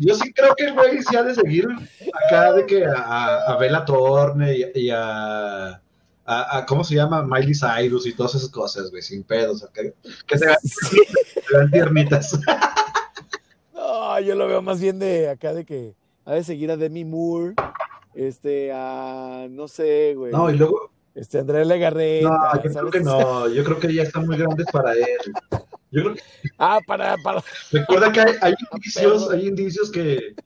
Yo 0.00 0.14
sí 0.14 0.32
creo 0.32 0.54
que 0.56 0.64
el 0.66 0.74
güey 0.74 1.02
sí 1.02 1.16
ha 1.16 1.22
de 1.22 1.34
seguir 1.34 1.66
acá 2.26 2.52
de 2.52 2.66
que 2.66 2.84
a, 2.86 3.36
a 3.46 3.56
Bella 3.56 3.84
Thorne 3.84 4.54
y, 4.74 4.80
y 4.86 4.90
a, 4.90 5.68
a, 5.70 5.78
a- 6.58 6.66
¿cómo 6.66 6.84
se 6.84 6.94
llama? 6.96 7.22
Miley 7.22 7.54
Cyrus 7.54 8.06
y 8.06 8.12
todas 8.12 8.34
esas 8.34 8.50
cosas, 8.50 8.90
güey, 8.90 9.00
sin 9.02 9.22
pedos. 9.24 9.62
acá, 9.64 9.82
que 10.26 10.38
se 10.38 10.44
vean, 10.46 10.58
Sí. 10.62 10.98
se 11.48 11.68
tiernitas. 11.72 12.38
No, 14.06 14.20
yo 14.20 14.36
lo 14.36 14.46
veo 14.46 14.62
más 14.62 14.80
bien 14.80 15.00
de 15.00 15.28
acá 15.28 15.52
de 15.52 15.64
que 15.64 15.96
ha 16.24 16.34
de 16.34 16.44
seguir 16.44 16.70
a 16.70 16.76
Demi 16.76 17.04
Moore, 17.04 17.54
este, 18.14 18.70
a 18.72 19.48
no 19.50 19.66
sé, 19.66 20.14
güey, 20.14 20.30
No, 20.30 20.48
y 20.48 20.56
luego, 20.56 20.92
este, 21.12 21.40
Andrea 21.40 21.64
Legarreta, 21.64 22.28
no, 22.28 22.62
yo 22.62 22.70
creo 22.70 22.90
que 22.90 23.00
no. 23.00 23.48
Yo 23.48 23.64
creo 23.64 23.80
que 23.80 23.92
ya 23.92 24.04
están 24.04 24.26
muy 24.26 24.36
grandes 24.36 24.66
para 24.72 24.92
él. 24.92 25.04
Yo 25.90 26.02
creo 26.02 26.14
que 26.14 26.22
Ah, 26.56 26.78
para, 26.86 27.16
para. 27.24 27.42
Recuerda 27.72 28.12
que 28.12 28.20
hay, 28.20 28.34
hay 28.42 28.54
indicios, 28.72 29.30
hay 29.30 29.48
indicios 29.48 29.90
que 29.90 30.36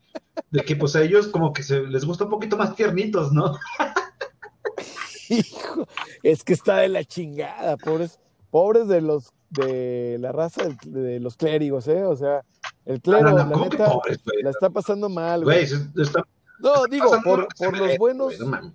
de 0.51 0.61
que 0.63 0.77
pues 0.77 0.97
a 0.97 1.03
ellos 1.03 1.27
como 1.27 1.53
que 1.53 1.63
se 1.63 1.83
les 1.83 2.07
gusta 2.07 2.25
un 2.25 2.31
poquito 2.31 2.57
más 2.57 2.75
tiernitos, 2.75 3.31
¿no? 3.31 3.59
Hijo, 5.29 5.87
es 6.23 6.45
que 6.45 6.55
está 6.55 6.79
de 6.79 6.89
la 6.89 7.05
chingada, 7.05 7.77
pobres, 7.77 8.19
pobres 8.51 8.89
de 8.89 9.03
los 9.03 9.35
de 9.51 10.17
la 10.21 10.33
raza 10.33 10.63
de, 10.87 11.21
los 11.21 11.37
clérigos, 11.37 11.89
¿eh? 11.89 12.05
O 12.05 12.17
sea, 12.17 12.45
el 12.87 13.01
clero, 13.01 13.31
No, 13.31 13.31
no, 13.31 13.37
no, 13.45 13.45
la 13.47 13.53
¿cómo 13.53 13.69
que 13.71 13.79
neta, 13.79 13.91
pobres, 13.93 14.21
güey? 14.25 14.43
la 14.43 14.51
está 14.51 14.71
pasando 14.71 15.09
mal, 15.09 15.45
Güey, 15.45 15.67
güey. 15.67 15.67
se- 15.67 16.03
está 16.03 16.25
No, 16.61 16.87
digo, 16.91 17.11
por, 17.25 17.49
los 17.79 17.99
buenos, 17.99 18.39
güey, 18.39 18.73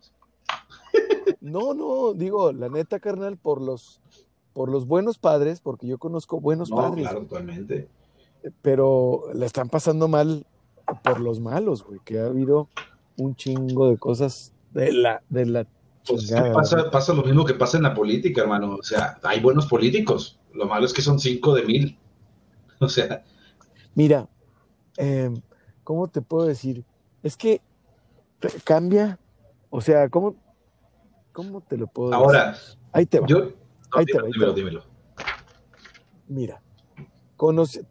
no 1.41 1.74
no, 1.74 2.13
digo, 2.13 2.52
la 2.52 2.70
neta, 2.70 3.00
carnal, 3.00 3.38
por 3.38 3.62
los, 3.62 4.00
por 4.54 4.70
los 4.70 4.88
buenos 4.88 5.18
padres, 5.18 5.60
porque 5.62 5.88
yo 5.88 5.98
conozco 5.98 6.39
buenos 6.39 6.70
No, 6.70 6.78
padres, 6.78 7.08
claro, 7.10 7.28
pero 8.62 9.24
la 9.34 9.46
están 9.46 9.70
pasando 9.70 10.08
mal 10.08 10.46
por 11.04 11.20
los 11.20 11.39
malos, 11.39 11.84
güey, 11.84 12.00
que 12.06 12.20
ha 12.20 12.28
habido 12.28 12.70
un 13.18 13.36
chingo 13.36 13.89
de 13.89 13.98
cosas 13.98 14.54
de 14.72 14.91
la, 14.94 15.22
de 15.30 15.46
la 15.46 15.65
Pues 16.08 16.24
es 16.24 16.30
que 16.30 16.36
chingada. 16.36 16.54
pasa, 16.54 16.91
pasa 16.91 17.13
lo 17.13 17.24
mismo 17.24 17.44
que 17.46 17.54
pasa 17.56 17.78
en 17.78 17.84
la 17.84 17.94
política, 17.94 18.41
hermano. 18.41 18.76
O 18.76 18.84
sea, 18.84 19.18
hay 19.24 19.39
buenos 19.39 19.65
políticos. 19.65 20.38
Lo 20.54 20.68
malo 20.68 20.86
es 20.86 20.94
que 20.94 21.02
son 21.02 21.20
cinco 21.20 21.54
de 21.56 21.63
mil. 21.63 21.98
O 22.82 22.89
sea, 22.89 23.24
Mira, 23.95 24.29
em, 24.97 25.34
¿cómo 25.84 26.08
te 26.10 26.21
puedo 26.21 26.45
decir? 26.45 26.84
Es 27.23 27.38
que 27.38 27.62
cambia, 28.65 29.17
o 29.69 29.81
sea, 29.81 30.10
¿cómo, 30.10 30.36
cómo 31.31 31.62
te 31.62 31.77
lo 31.77 31.88
puedo 31.88 32.10
decir? 32.10 32.25
ahora, 32.25 32.55
Ahí 32.91 33.05
te 33.05 33.19
va. 33.19 33.27
yo. 33.27 33.39
no, 33.39 33.51
Ahí 33.93 34.05
te 34.05 34.17
dímelo, 34.19 34.23
va, 34.23 34.27
ahí 34.27 34.31
te 34.31 34.39
dímelo, 34.39 34.51
va. 34.51 34.55
dímelo. 34.58 34.84
Mira, 36.27 36.62
conoci- 37.38 37.88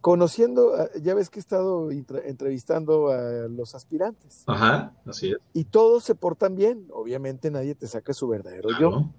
conociendo, 0.00 0.74
ah, 0.74 0.88
ya 1.00 1.14
ves 1.14 1.28
que 1.30 1.38
he 1.38 1.40
estado 1.42 1.90
entrevistando 1.90 3.08
a 3.08 3.48
los 3.48 3.74
aspirantes 3.74 4.44
Ajá, 4.46 4.94
así 5.04 5.32
es. 5.32 5.38
y 5.52 5.64
todos 5.64 6.04
se 6.04 6.14
portan 6.14 6.54
bien. 6.54 6.88
Obviamente 6.92 7.50
nadie 7.50 7.74
te 7.74 7.86
saca 7.86 8.12
su 8.14 8.26
verdadero 8.28 8.70
yo, 8.80 9.10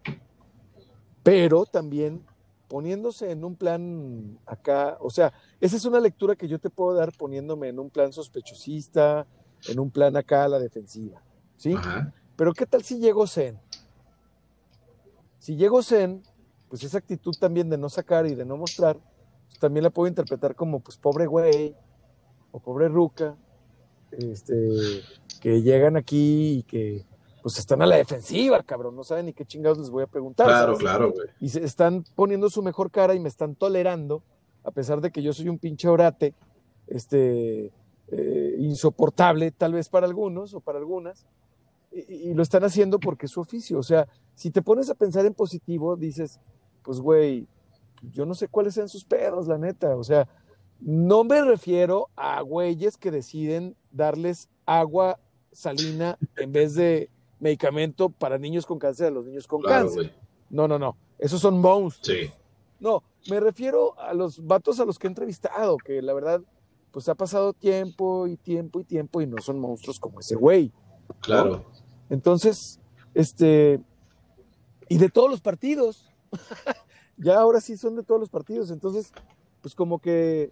pero 1.23 1.65
también 1.65 2.25
poniéndose 2.73 3.29
en 3.29 3.43
un 3.43 3.55
plan 3.55 4.39
acá, 4.47 4.97
o 4.99 5.11
sea, 5.11 5.31
esa 5.61 5.77
es 5.77 5.85
una 5.85 5.99
lectura 5.99 6.35
que 6.35 6.47
yo 6.47 6.57
te 6.57 6.71
puedo 6.71 6.95
dar 6.95 7.11
poniéndome 7.15 7.67
en 7.67 7.77
un 7.77 7.91
plan 7.91 8.11
sospechosista, 8.11 9.27
en 9.67 9.79
un 9.79 9.91
plan 9.91 10.17
acá 10.17 10.45
a 10.45 10.47
la 10.47 10.57
defensiva, 10.57 11.21
¿sí? 11.55 11.75
Ajá. 11.77 12.11
Pero 12.35 12.51
¿qué 12.51 12.65
tal 12.65 12.81
si 12.81 12.97
llegó 12.97 13.27
Zen? 13.27 13.59
Si 15.37 15.55
llegó 15.55 15.83
Zen, 15.83 16.23
pues 16.67 16.83
esa 16.83 16.97
actitud 16.97 17.35
también 17.39 17.69
de 17.69 17.77
no 17.77 17.89
sacar 17.89 18.25
y 18.25 18.33
de 18.33 18.43
no 18.43 18.57
mostrar, 18.57 18.97
pues 19.49 19.59
también 19.59 19.83
la 19.83 19.91
puedo 19.91 20.07
interpretar 20.07 20.55
como 20.55 20.79
pues 20.79 20.97
pobre 20.97 21.27
güey 21.27 21.75
o 22.51 22.59
pobre 22.59 22.87
ruca, 22.87 23.37
este, 24.09 24.55
que 25.41 25.61
llegan 25.61 25.95
aquí 25.95 26.57
y 26.57 26.63
que 26.63 27.05
pues 27.43 27.59
están 27.59 27.81
a 27.81 27.85
la 27.85 27.97
defensiva, 27.97 28.63
cabrón, 28.63 28.95
no 28.95 29.03
saben 29.03 29.25
ni 29.25 29.33
qué 29.33 29.45
chingados 29.45 29.77
les 29.77 29.89
voy 29.89 30.03
a 30.03 30.07
preguntar. 30.07 30.47
Claro, 30.47 30.73
¿sabes? 30.73 30.79
claro, 30.79 31.11
güey. 31.11 31.27
y 31.41 31.49
se 31.49 31.63
están 31.63 32.05
poniendo 32.15 32.49
su 32.49 32.63
mejor 32.63 32.89
cara 32.89 33.13
y 33.13 33.19
me 33.19 33.27
están 33.27 33.55
tolerando, 33.55 34.23
a 34.63 34.71
pesar 34.71 35.01
de 35.01 35.11
que 35.11 35.21
yo 35.21 35.33
soy 35.33 35.49
un 35.49 35.59
pinche 35.59 35.89
orate, 35.89 36.33
este, 36.87 37.71
eh, 38.07 38.55
insoportable 38.59 39.51
tal 39.51 39.73
vez 39.73 39.89
para 39.89 40.07
algunos 40.07 40.53
o 40.53 40.61
para 40.61 40.79
algunas, 40.79 41.25
y, 41.91 42.29
y 42.29 42.33
lo 42.33 42.43
están 42.43 42.63
haciendo 42.63 42.97
porque 42.97 43.25
es 43.25 43.33
su 43.33 43.41
oficio. 43.41 43.77
O 43.77 43.83
sea, 43.83 44.07
si 44.35 44.49
te 44.49 44.61
pones 44.61 44.89
a 44.89 44.95
pensar 44.95 45.25
en 45.25 45.33
positivo, 45.33 45.97
dices, 45.97 46.39
pues 46.81 47.01
güey, 47.01 47.45
yo 48.11 48.25
no 48.25 48.35
sé 48.35 48.47
cuáles 48.47 48.73
sean 48.73 48.87
sus 48.87 49.03
pedos, 49.03 49.47
la 49.47 49.57
neta. 49.57 49.97
O 49.97 50.03
sea, 50.03 50.27
no 50.79 51.25
me 51.25 51.41
refiero 51.41 52.09
a 52.15 52.41
güeyes 52.41 52.97
que 52.97 53.11
deciden 53.11 53.75
darles 53.91 54.49
agua 54.65 55.19
salina 55.51 56.17
en 56.37 56.51
vez 56.51 56.73
de 56.75 57.09
medicamento 57.43 58.09
para 58.09 58.37
niños 58.37 58.65
con 58.65 58.79
cáncer 58.79 59.07
a 59.07 59.11
los 59.11 59.25
niños 59.25 59.45
con 59.47 59.61
Claro, 59.61 59.87
cáncer. 59.87 60.15
No, 60.49 60.67
no, 60.67 60.79
no. 60.79 60.95
Esos 61.19 61.41
son 61.41 61.59
monstruos. 61.59 62.17
Sí. 62.21 62.31
No, 62.79 63.03
me 63.29 63.39
refiero 63.39 63.99
a 63.99 64.13
los 64.13 64.45
vatos 64.45 64.79
a 64.79 64.85
los 64.85 64.97
que 64.97 65.07
he 65.07 65.09
entrevistado, 65.09 65.77
que 65.77 66.01
la 66.01 66.13
verdad, 66.13 66.41
pues 66.91 67.09
ha 67.09 67.15
pasado 67.15 67.53
tiempo 67.53 68.27
y 68.27 68.37
tiempo 68.37 68.79
y 68.79 68.85
tiempo 68.85 69.21
y 69.21 69.27
no 69.27 69.37
son 69.41 69.59
monstruos 69.59 69.99
como 69.99 70.19
ese 70.21 70.35
güey. 70.35 70.71
Claro. 71.21 71.65
Entonces, 72.09 72.79
este, 73.13 73.79
y 74.87 74.97
de 74.97 75.09
todos 75.09 75.29
los 75.29 75.41
partidos, 75.41 76.09
ya 77.17 77.39
ahora 77.39 77.59
sí 77.61 77.77
son 77.77 77.95
de 77.95 78.03
todos 78.03 78.19
los 78.21 78.29
partidos. 78.29 78.71
Entonces, 78.71 79.11
pues 79.61 79.75
como 79.75 79.99
que, 79.99 80.51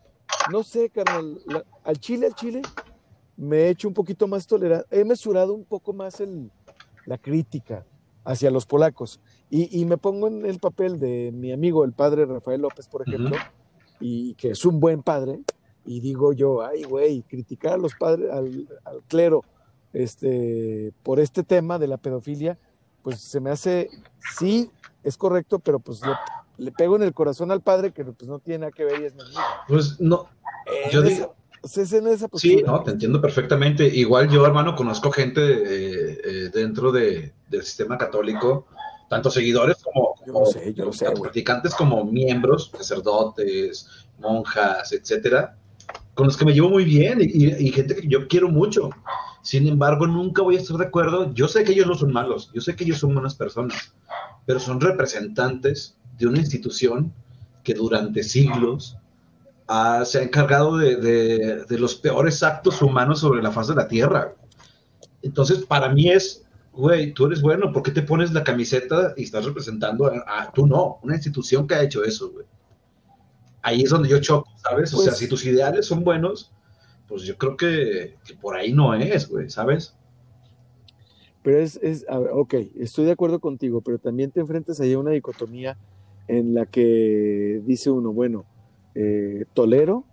no 0.52 0.64
sé, 0.64 0.90
carnal, 0.90 1.42
la- 1.46 1.66
al 1.84 2.00
Chile, 2.00 2.28
al 2.28 2.36
Chile, 2.36 2.62
me 3.38 3.58
he 3.64 3.70
hecho 3.70 3.88
un 3.88 3.94
poquito 3.94 4.28
más 4.28 4.46
tolerante, 4.48 4.88
he 4.92 5.04
mesurado 5.04 5.54
un 5.54 5.66
poco 5.66 5.94
más 5.94 6.20
el, 6.22 6.50
la 7.06 7.18
crítica 7.18 7.86
hacia 8.24 8.52
los 8.52 8.66
polacos. 8.66 9.20
Y, 9.50 9.80
y 9.82 9.86
me 9.86 9.98
pongo 9.98 10.28
en 10.28 10.46
el 10.46 10.60
papel 10.60 11.00
de 11.00 11.32
mi 11.34 11.52
amigo, 11.52 11.84
el 11.84 11.94
padre 11.94 12.26
Rafael 12.26 12.62
López, 12.62 12.88
por 12.88 13.02
ejemplo, 13.08 13.36
y 14.00 14.34
que 14.36 14.52
es 14.52 14.66
un 14.66 14.80
buen 14.80 15.04
padre, 15.04 15.40
y 15.86 16.00
digo 16.00 16.32
yo, 16.34 16.62
ay, 16.64 16.84
güey, 16.84 17.24
criticar 17.24 17.74
a 17.74 17.78
los 17.78 17.96
padres, 17.96 18.30
al, 18.32 18.68
al, 18.86 19.02
clero, 19.08 19.44
este, 19.94 20.94
por 21.04 21.20
este 21.20 21.44
tema 21.44 21.80
de 21.80 21.88
la 21.88 21.98
pedofilia, 21.98 22.58
pues 23.04 23.20
se 23.20 23.40
me 23.40 23.50
hace, 23.50 23.90
sí, 24.38 24.70
es 25.04 25.18
correcto, 25.18 25.60
pero 25.60 25.80
pues 25.80 26.02
le, 26.06 26.14
le 26.64 26.72
pego 26.72 26.96
en 26.96 27.04
el 27.04 27.14
corazón 27.14 27.52
al 27.52 27.62
padre 27.62 27.92
que 27.92 28.06
pues 28.06 28.30
no 28.30 28.40
tiene 28.40 28.60
nada 28.60 28.72
que 28.72 28.86
ver 28.86 29.02
y 29.02 29.06
es 29.06 29.16
mi 29.16 29.22
amigo. 29.24 29.40
Pues 29.68 30.00
no, 30.00 30.28
yo 30.92 31.04
esa- 31.04 31.32
digo, 31.62 31.74
pues, 31.74 31.78
es 31.78 31.94
en 31.94 32.08
esa 32.08 32.28
sí, 32.34 32.64
postura. 32.64 32.66
no, 32.66 32.84
te 32.84 32.92
entiendo 32.92 33.22
perfectamente. 33.22 33.86
Igual 33.88 34.30
yo, 34.30 34.46
hermano, 34.46 34.76
conozco 34.76 35.12
gente 35.12 35.42
eh, 35.42 36.22
eh, 36.24 36.50
dentro 36.54 36.92
de, 36.92 37.34
del 37.50 37.64
sistema 37.64 37.98
católico, 37.98 38.68
tanto 39.10 39.30
seguidores 39.30 39.78
como, 39.84 40.16
Yo 40.26 40.34
como 40.34 40.46
sé, 40.46 40.74
yo 40.74 40.92
sé, 40.92 41.12
practicantes 41.22 41.76
como 41.76 42.06
miembros, 42.06 42.72
sacerdotes, 42.76 43.88
monjas, 44.20 44.92
etcétera, 44.94 45.58
con 46.14 46.28
los 46.28 46.38
que 46.38 46.46
me 46.46 46.54
llevo 46.54 46.70
muy 46.70 46.86
bien 46.86 47.20
y, 47.22 47.26
y- 47.26 47.68
y 47.68 47.72
gente 47.72 47.96
que 47.96 48.08
yo 48.08 48.28
quiero 48.28 48.50
mucho. 48.50 48.90
Sin 49.44 49.68
embargo, 49.68 50.08
nunca 50.08 50.44
voy 50.44 50.56
a 50.58 50.60
estar 50.60 50.78
de 50.78 50.86
acuerdo. 50.86 51.34
Yo 51.34 51.48
sé 51.48 51.64
que 51.64 51.74
ellos 51.74 51.88
no 51.88 51.96
son 51.96 52.14
malos, 52.14 52.52
yo 52.54 52.62
sé 52.62 52.76
que 52.76 52.84
ellos 52.84 53.00
son 53.00 53.14
buenas 53.14 53.36
personas, 53.36 53.94
pero 54.46 54.60
son 54.60 54.80
representantes 54.82 55.98
de 56.18 56.28
una 56.28 56.40
institución 56.40 57.14
que 57.64 57.74
durante 57.74 58.24
siglos 58.24 58.98
se 60.06 60.20
ha 60.20 60.24
encargado 60.24 60.78
de, 60.78 60.96
de- 60.98 61.66
de 61.66 61.80
los 61.80 61.96
peores 61.96 62.44
actos 62.44 62.82
humanos 62.82 63.20
sobre 63.20 63.42
la 63.42 63.52
faz 63.52 63.68
de 63.68 63.76
la 63.76 63.88
tierra. 63.88 64.34
Entonces, 65.22 65.66
para 65.66 65.90
mí 65.90 66.10
es, 66.10 66.46
güey, 66.74 67.14
tú 67.14 67.26
eres 67.28 67.42
bueno, 67.42 67.72
¿por 67.72 67.84
qué 67.84 67.92
te 67.92 68.02
pones 68.02 68.32
la 68.34 68.44
camiseta 68.44 69.14
y 69.18 69.24
estás 69.24 69.46
representando 69.46 70.06
a, 70.08 70.24
a- 70.28 70.52
tú 70.52 70.66
no, 70.68 71.00
una 71.04 71.16
institución 71.16 71.68
que 71.68 71.76
ha 71.76 71.84
hecho 71.84 72.04
eso, 72.04 72.32
güey? 72.32 72.46
Ahí 73.62 73.84
es 73.84 73.90
donde 73.92 74.10
yo 74.10 74.20
choco, 74.20 74.50
¿sabes? 74.58 74.92
O 74.94 74.98
Pues- 74.98 75.06
sea, 75.06 75.14
si 75.14 75.28
tus 75.28 75.46
ideales 75.46 75.86
son 75.86 76.04
buenos, 76.04 76.52
pues 77.08 77.24
yo 77.24 77.38
creo 77.38 77.56
que, 77.58 78.16
que 78.26 78.34
por 78.36 78.56
ahí 78.56 78.74
no 78.74 78.94
es, 78.96 79.28
güey, 79.30 79.50
¿sabes? 79.50 79.96
Pero 81.44 81.60
es, 81.60 81.78
es 81.82 82.06
a 82.10 82.20
ver, 82.20 82.30
ok, 82.34 82.54
estoy 82.80 83.06
de 83.06 83.12
acuerdo 83.12 83.40
contigo, 83.40 83.82
pero 83.82 83.98
también 84.00 84.32
te 84.32 84.40
enfrentas 84.40 84.80
ahí 84.80 84.94
a 84.94 85.00
una 85.00 85.12
dicotomía 85.12 85.78
en 86.28 86.54
la 86.54 86.66
que 86.68 87.62
dice 87.66 87.90
uno, 87.90 88.14
bueno, 88.14 88.46
eh, 88.96 89.46
¿tolero 89.54 90.06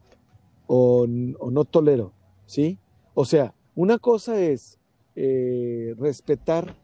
o, 0.67 1.07
no 1.07 1.64
tolero? 1.64 2.12
¿Sí? 2.47 2.79
O 3.14 3.25
sea, 3.25 3.55
una 3.75 3.99
cosa 3.99 4.41
es 4.41 4.79
eh, 5.17 5.95
respetar 5.99 6.77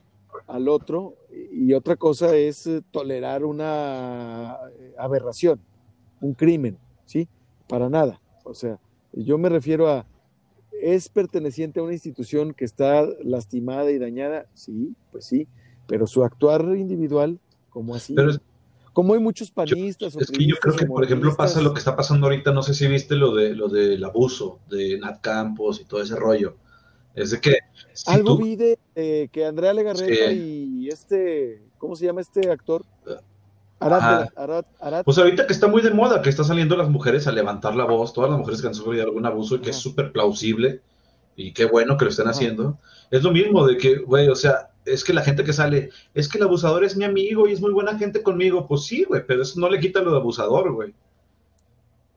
al 0.46 0.68
otro 0.68 1.16
y 1.52 1.72
otra 1.72 1.96
cosa 1.96 2.36
es 2.36 2.66
eh, 2.66 2.82
tolerar 2.90 3.44
una 3.44 4.58
aberración, 4.98 5.60
un 6.20 6.34
crimen, 6.34 6.78
¿sí? 7.06 7.28
Para 7.68 7.88
nada. 7.88 8.20
O 8.44 8.54
sea, 8.54 8.78
yo 9.12 9.38
me 9.38 9.48
refiero 9.48 9.88
a, 9.88 10.06
¿Es 10.84 11.08
perteneciente 11.08 11.80
a 11.80 11.82
una 11.82 11.94
institución 11.94 12.52
que 12.52 12.66
está 12.66 13.06
lastimada 13.22 13.90
y 13.90 13.98
dañada? 13.98 14.46
Sí, 14.52 14.94
pues 15.10 15.24
sí, 15.24 15.48
pero 15.86 16.06
su 16.06 16.24
actuar 16.24 16.62
individual, 16.76 17.40
¿cómo 17.70 17.94
así? 17.94 18.14
Como 18.94 19.12
hay 19.12 19.20
muchos 19.20 19.50
panistas 19.50 20.16
o 20.16 20.20
es 20.20 20.30
que 20.30 20.46
yo 20.46 20.56
creo 20.56 20.74
que, 20.76 20.86
por 20.86 21.04
ejemplo, 21.04 21.36
pasa 21.36 21.60
lo 21.60 21.74
que 21.74 21.80
está 21.80 21.94
pasando 21.94 22.26
ahorita, 22.26 22.52
no 22.52 22.62
sé 22.62 22.72
si 22.72 22.86
viste 22.86 23.14
lo 23.16 23.34
de 23.34 23.54
lo 23.54 23.68
del 23.68 24.02
abuso 24.04 24.60
de 24.70 24.98
Nat 24.98 25.20
Campos 25.20 25.80
y 25.80 25.84
todo 25.84 26.00
ese 26.00 26.16
rollo. 26.16 26.56
Es 27.14 27.30
de 27.32 27.40
que 27.40 27.58
si 27.92 28.10
Algo 28.10 28.36
tú- 28.36 28.44
vi 28.44 28.56
de 28.56 28.78
eh, 28.94 29.28
que 29.30 29.44
Andrea 29.44 29.72
Legarreta 29.74 30.32
y 30.32 30.88
este, 30.88 31.62
¿cómo 31.78 31.94
se 31.94 32.06
llama 32.06 32.22
este 32.22 32.50
actor? 32.50 32.82
Arad, 33.80 34.28
Arad, 34.36 34.64
Arad- 34.80 35.04
Pues 35.04 35.18
ahorita 35.18 35.46
que 35.46 35.52
está 35.52 35.66
muy 35.66 35.82
de 35.82 35.90
moda, 35.90 36.22
que 36.22 36.30
están 36.30 36.46
saliendo 36.46 36.76
las 36.76 36.88
mujeres 36.88 37.26
a 37.26 37.32
levantar 37.32 37.76
la 37.76 37.84
voz, 37.84 38.14
todas 38.14 38.30
las 38.30 38.38
mujeres 38.38 38.62
que 38.62 38.68
han 38.68 38.74
sufrido 38.74 39.04
algún 39.04 39.26
abuso 39.26 39.56
y 39.56 39.58
que 39.60 39.70
es 39.70 39.76
súper 39.76 40.10
plausible 40.12 40.80
y 41.36 41.52
qué 41.52 41.64
bueno 41.66 41.96
que 41.96 42.04
lo 42.04 42.10
estén 42.10 42.26
Ajá. 42.26 42.32
haciendo. 42.36 42.78
Es 43.10 43.22
lo 43.22 43.30
mismo 43.32 43.66
de 43.66 43.76
que, 43.76 43.96
güey, 43.98 44.28
o 44.28 44.36
sea, 44.36 44.70
es 44.84 45.02
que 45.04 45.12
la 45.14 45.22
gente 45.22 45.44
que 45.44 45.52
sale, 45.52 45.90
es 46.14 46.28
que 46.28 46.38
el 46.38 46.44
abusador 46.44 46.84
es 46.84 46.96
mi 46.96 47.04
amigo 47.04 47.48
y 47.48 47.52
es 47.52 47.60
muy 47.60 47.72
buena 47.72 47.96
gente 47.98 48.22
conmigo. 48.22 48.66
Pues 48.66 48.84
sí, 48.84 49.04
güey, 49.04 49.24
pero 49.26 49.42
eso 49.42 49.58
no 49.60 49.68
le 49.68 49.80
quita 49.80 50.00
lo 50.02 50.12
de 50.12 50.18
abusador, 50.18 50.72
güey. 50.72 50.94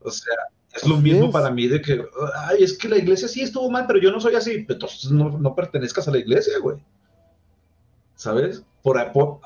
O 0.01 0.11
sea, 0.11 0.35
es 0.75 0.85
lo 0.87 0.97
mismo 0.97 1.25
es. 1.27 1.31
para 1.31 1.49
mí 1.49 1.67
de 1.67 1.81
que, 1.81 2.03
ay, 2.47 2.63
es 2.63 2.77
que 2.77 2.87
la 2.89 2.97
iglesia 2.97 3.27
sí 3.27 3.41
estuvo 3.41 3.69
mal, 3.69 3.85
pero 3.87 3.99
yo 3.99 4.11
no 4.11 4.19
soy 4.19 4.35
así. 4.35 4.65
Entonces 4.67 5.11
no, 5.11 5.37
no 5.37 5.55
pertenezcas 5.55 6.07
a 6.07 6.11
la 6.11 6.17
iglesia, 6.19 6.53
güey. 6.61 6.77
¿Sabes? 8.15 8.63
Por, 8.81 9.11
por- 9.11 9.39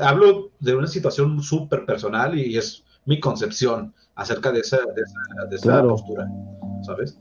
hablo 0.00 0.50
de 0.60 0.74
una 0.74 0.86
situación 0.86 1.42
súper 1.42 1.84
personal 1.86 2.38
y 2.38 2.56
es 2.56 2.84
mi 3.06 3.20
concepción 3.20 3.94
acerca 4.14 4.52
de 4.52 4.60
esa, 4.60 4.78
de 4.78 5.02
esa, 5.02 5.46
de 5.48 5.56
esa 5.56 5.62
Claro. 5.64 5.88
postura, 5.90 6.26
¿sabes? 6.84 7.16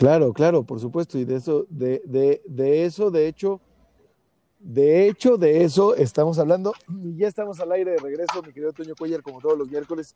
Claro, 0.00 0.32
claro, 0.32 0.62
por 0.64 0.80
supuesto, 0.80 1.18
y 1.18 1.26
de 1.26 1.36
eso, 1.36 1.66
de, 1.68 2.00
de, 2.06 2.40
de 2.46 2.86
eso, 2.86 3.10
de 3.10 3.28
hecho, 3.28 3.60
de 4.58 5.06
hecho, 5.08 5.36
de 5.36 5.62
eso 5.62 5.94
estamos 5.94 6.38
hablando, 6.38 6.72
y 7.04 7.18
ya 7.18 7.28
estamos 7.28 7.60
al 7.60 7.70
aire 7.72 7.90
de 7.90 7.98
regreso, 7.98 8.42
mi 8.42 8.50
querido 8.54 8.72
Toño 8.72 8.94
Cuellar, 8.96 9.20
como 9.22 9.40
todos 9.42 9.58
los 9.58 9.68
miércoles, 9.68 10.14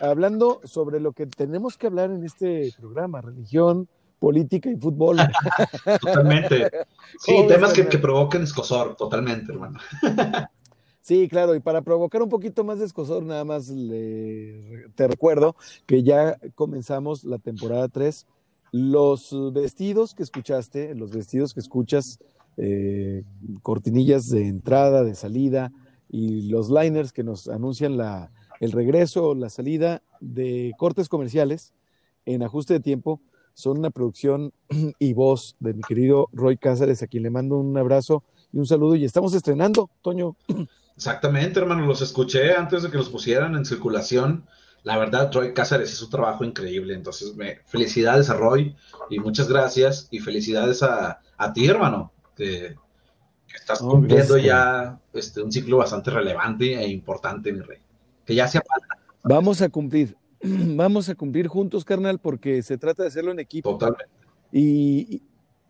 hablando 0.00 0.60
sobre 0.64 0.98
lo 0.98 1.12
que 1.12 1.26
tenemos 1.28 1.78
que 1.78 1.86
hablar 1.86 2.10
en 2.10 2.24
este 2.24 2.72
programa, 2.76 3.20
religión, 3.20 3.86
política 4.18 4.68
y 4.68 4.74
fútbol. 4.76 5.18
Totalmente. 6.00 6.68
Sí, 7.20 7.32
¿Cómo 7.34 7.48
ves, 7.48 7.56
temas 7.56 7.72
que 7.72 7.98
provoquen 7.98 8.42
escosor, 8.42 8.96
totalmente, 8.96 9.52
hermano. 9.52 9.78
Sí, 11.02 11.28
claro, 11.28 11.54
y 11.54 11.60
para 11.60 11.82
provocar 11.82 12.20
un 12.22 12.28
poquito 12.28 12.62
más 12.62 12.78
de 12.78 12.84
escosor, 12.84 13.22
nada 13.22 13.44
más 13.44 13.68
le- 13.68 14.88
te 14.94 15.08
recuerdo 15.08 15.56
que 15.86 16.02
ya 16.02 16.36
comenzamos 16.54 17.24
la 17.24 17.38
temporada 17.38 17.88
3. 17.88 18.26
Los 18.72 19.34
vestidos 19.52 20.14
que 20.14 20.22
escuchaste, 20.22 20.94
los 20.94 21.10
vestidos 21.10 21.54
que 21.54 21.60
escuchas, 21.60 22.18
eh, 22.56 23.24
cortinillas 23.62 24.28
de 24.28 24.46
entrada, 24.46 25.02
de 25.02 25.14
salida 25.14 25.72
y 26.08 26.48
los 26.48 26.70
liners 26.70 27.12
que 27.12 27.22
nos 27.22 27.48
anuncian 27.48 27.96
la, 27.96 28.30
el 28.60 28.72
regreso 28.72 29.28
o 29.28 29.34
la 29.34 29.48
salida 29.48 30.02
de 30.20 30.72
cortes 30.78 31.08
comerciales 31.08 31.72
en 32.26 32.42
ajuste 32.42 32.74
de 32.74 32.80
tiempo, 32.80 33.20
son 33.54 33.78
una 33.78 33.90
producción 33.90 34.52
y 34.98 35.12
voz 35.12 35.56
de 35.60 35.74
mi 35.74 35.82
querido 35.82 36.28
Roy 36.32 36.56
Cázares, 36.56 37.02
a 37.02 37.06
quien 37.06 37.22
le 37.22 37.30
mando 37.30 37.58
un 37.58 37.76
abrazo 37.76 38.24
y 38.52 38.58
un 38.58 38.66
saludo. 38.66 38.96
Y 38.96 39.04
estamos 39.04 39.34
estrenando, 39.34 39.90
Toño, 40.02 40.36
Exactamente, 41.00 41.58
hermano, 41.58 41.86
los 41.86 42.02
escuché 42.02 42.52
antes 42.54 42.82
de 42.82 42.90
que 42.90 42.98
los 42.98 43.08
pusieran 43.08 43.54
en 43.54 43.64
circulación. 43.64 44.44
La 44.82 44.96
verdad, 44.98 45.30
Troy 45.30 45.52
Cáceres 45.54 45.92
hizo 45.92 46.06
un 46.06 46.10
trabajo 46.10 46.44
increíble. 46.44 46.94
Entonces, 46.94 47.34
me, 47.36 47.56
felicidades 47.66 48.30
a 48.30 48.34
Roy 48.34 48.74
y 49.10 49.18
muchas 49.18 49.48
gracias. 49.48 50.08
Y 50.10 50.20
felicidades 50.20 50.82
a, 50.82 51.20
a 51.36 51.52
ti, 51.52 51.66
hermano, 51.66 52.12
que, 52.36 52.76
que 53.46 53.56
estás 53.56 53.82
Oh, 53.82 53.90
cumpliendo 53.90 54.38
ya 54.38 54.98
este, 55.12 55.42
un 55.42 55.52
ciclo 55.52 55.76
bastante 55.78 56.10
relevante 56.10 56.74
e 56.74 56.88
importante, 56.88 57.52
mi 57.52 57.60
rey. 57.60 57.78
Que 58.24 58.34
ya 58.34 58.48
sea 58.48 58.62
Vamos 59.22 59.60
a 59.60 59.68
cumplir, 59.68 60.16
vamos 60.42 61.08
a 61.08 61.14
cumplir 61.14 61.46
juntos, 61.48 61.84
carnal, 61.84 62.18
porque 62.18 62.62
se 62.62 62.78
trata 62.78 63.02
de 63.02 63.08
hacerlo 63.08 63.32
en 63.32 63.40
equipo. 63.40 63.72
totalmente. 63.72 64.06
Y, 64.52 65.16
y- 65.16 65.22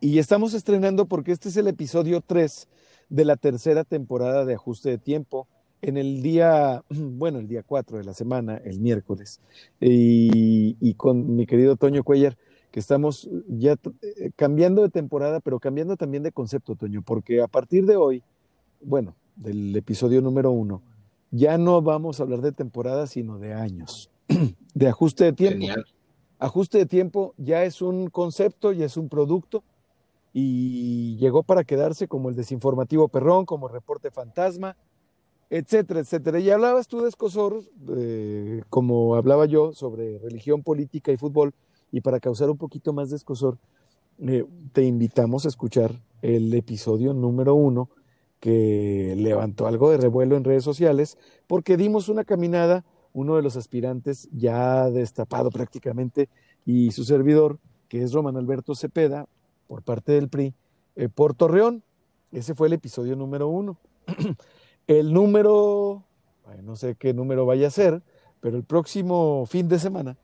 y 0.03 0.18
estamos 0.18 0.55
estrenando 0.55 1.05
porque 1.05 1.31
este 1.33 1.51
es 1.51 1.57
el 1.59 1.68
episodio 1.68 2.23
3 2.23 2.68
de 3.11 3.25
la 3.27 3.37
tercera 3.37 3.85
temporada 3.85 4.46
de 4.46 4.55
Ajuste 4.55 4.88
de 4.88 4.96
Tiempo, 4.96 5.46
en 5.83 5.97
el 5.97 6.23
día, 6.23 6.85
bueno, 6.90 7.38
el 7.38 7.49
día 7.49 7.62
4 7.62 7.99
de 7.99 8.05
la 8.05 8.14
semana, 8.14 8.57
el 8.59 8.81
miércoles. 8.81 9.40
Y, 9.81 10.77
y 10.81 10.95
con 10.95 11.37
mi 11.37 11.47
querido 11.47 11.77
Toño 11.77 12.05
Cuellar, 12.05 12.37
que 12.71 12.81
estamos 12.81 13.29
ya 13.49 13.73
eh, 14.03 14.31
cambiando 14.37 14.83
de 14.83 14.90
temporada, 14.90 15.40
pero 15.40 15.59
cambiando 15.59 15.97
también 15.97 16.23
de 16.23 16.33
concepto, 16.33 16.77
Toño, 16.77 17.03
porque 17.03 17.43
a 17.43 17.49
partir 17.49 17.87
de 17.87 17.97
hoy, 17.97 18.23
bueno, 18.81 19.16
del 19.37 19.75
episodio 19.75 20.21
número 20.21 20.51
uno, 20.51 20.83
ya 21.31 21.59
no 21.59 21.83
vamos 21.83 22.21
a 22.21 22.25
hablar 22.25 22.40
de 22.40 22.53
temporada, 22.53 23.07
sino 23.07 23.38
de 23.38 23.55
años, 23.55 24.11
de 24.75 24.88
ajuste 24.88 25.25
de 25.25 25.33
tiempo. 25.33 25.59
Genial. 25.59 25.85
Ajuste 26.38 26.79
de 26.79 26.87
tiempo 26.87 27.35
ya 27.37 27.64
es 27.64 27.83
un 27.83 28.09
concepto, 28.09 28.73
ya 28.73 28.87
es 28.87 28.97
un 28.97 29.11
producto 29.11 29.62
y 30.33 31.16
llegó 31.16 31.43
para 31.43 31.64
quedarse 31.64 32.09
como 32.09 32.31
el 32.31 32.37
desinformativo 32.37 33.09
perrón, 33.09 33.45
como 33.45 33.69
reporte 33.69 34.11
fantasma, 34.11 34.75
etcétera, 35.51 36.01
etcétera. 36.01 36.39
Y 36.39 36.49
hablabas 36.51 36.87
tú 36.87 37.03
de 37.03 37.09
Escosor, 37.09 37.63
eh, 37.97 38.63
como 38.71 39.17
hablaba 39.17 39.47
yo, 39.47 39.73
sobre 39.73 40.19
religión, 40.19 40.63
política 40.63 41.13
y 41.13 41.17
fútbol, 41.17 41.53
y 41.93 42.01
para 42.01 42.21
causar 42.21 42.49
un 42.51 42.57
poquito 42.57 42.93
más 42.93 43.11
de 43.11 43.17
Escosor, 43.17 43.59
eh, 44.21 44.47
te 44.73 44.85
invitamos 44.85 45.45
a 45.45 45.49
escuchar 45.49 45.93
el 46.23 46.55
episodio 46.55 47.13
número 47.13 47.55
uno 47.55 47.91
que 48.39 49.15
levantó 49.19 49.67
algo 49.67 49.91
de 49.91 49.99
revuelo 49.99 50.37
en 50.37 50.45
redes 50.45 50.65
sociales, 50.65 51.19
porque 51.47 51.77
dimos 51.77 52.09
una 52.09 52.25
caminada, 52.25 52.85
uno 53.13 53.37
de 53.37 53.43
los 53.43 53.57
aspirantes 53.57 54.29
ya 54.33 54.89
destapado 54.89 55.51
prácticamente, 55.51 56.29
y 56.65 56.93
su 56.93 57.05
servidor, 57.05 57.59
que 57.89 58.03
es 58.03 58.13
Román 58.13 58.37
Alberto 58.37 58.75
Cepeda, 58.75 59.27
por 59.67 59.83
parte 59.83 60.13
del 60.13 60.29
PRI, 60.29 60.55
eh, 60.97 61.09
por 61.09 61.35
Torreón. 61.35 61.83
Ese 62.33 62.55
fue 62.55 62.69
el 62.69 62.75
episodio 62.75 63.17
número 63.17 63.49
uno. 63.49 63.79
el 64.98 65.12
número, 65.12 66.03
no 66.64 66.74
sé 66.74 66.96
qué 66.96 67.14
número 67.14 67.46
vaya 67.46 67.68
a 67.68 67.70
ser, 67.70 68.03
pero 68.40 68.57
el 68.57 68.64
próximo 68.64 69.46
fin 69.46 69.68
de 69.68 69.79
semana 69.79 70.16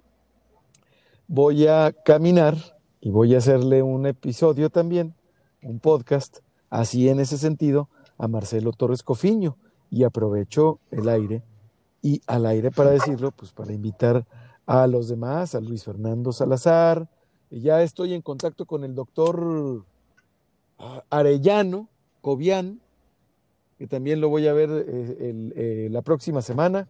voy 1.28 1.68
a 1.68 1.92
caminar 2.04 2.56
y 3.00 3.10
voy 3.10 3.36
a 3.36 3.38
hacerle 3.38 3.84
un 3.84 4.06
episodio 4.06 4.68
también, 4.68 5.14
un 5.62 5.78
podcast, 5.78 6.38
así 6.68 7.08
en 7.08 7.20
ese 7.20 7.38
sentido, 7.38 7.88
a 8.18 8.26
Marcelo 8.26 8.72
Torres 8.72 9.04
Cofiño. 9.04 9.56
Y 9.88 10.02
aprovecho 10.02 10.80
el 10.90 11.08
aire 11.08 11.44
y 12.02 12.20
al 12.26 12.44
aire 12.44 12.72
para 12.72 12.90
decirlo, 12.90 13.30
pues 13.30 13.52
para 13.52 13.72
invitar 13.72 14.26
a 14.66 14.88
los 14.88 15.06
demás, 15.06 15.54
a 15.54 15.60
Luis 15.60 15.84
Fernando 15.84 16.32
Salazar. 16.32 17.08
Ya 17.50 17.82
estoy 17.82 18.14
en 18.14 18.22
contacto 18.22 18.66
con 18.66 18.82
el 18.82 18.96
doctor 18.96 19.84
ah, 20.78 21.04
Arellano, 21.08 21.88
Cobian, 22.20 22.80
que 23.78 23.86
también 23.86 24.20
lo 24.20 24.28
voy 24.28 24.46
a 24.48 24.52
ver 24.52 24.70
eh, 24.70 25.16
eh, 25.54 25.88
la 25.90 26.02
próxima 26.02 26.42
semana, 26.42 26.88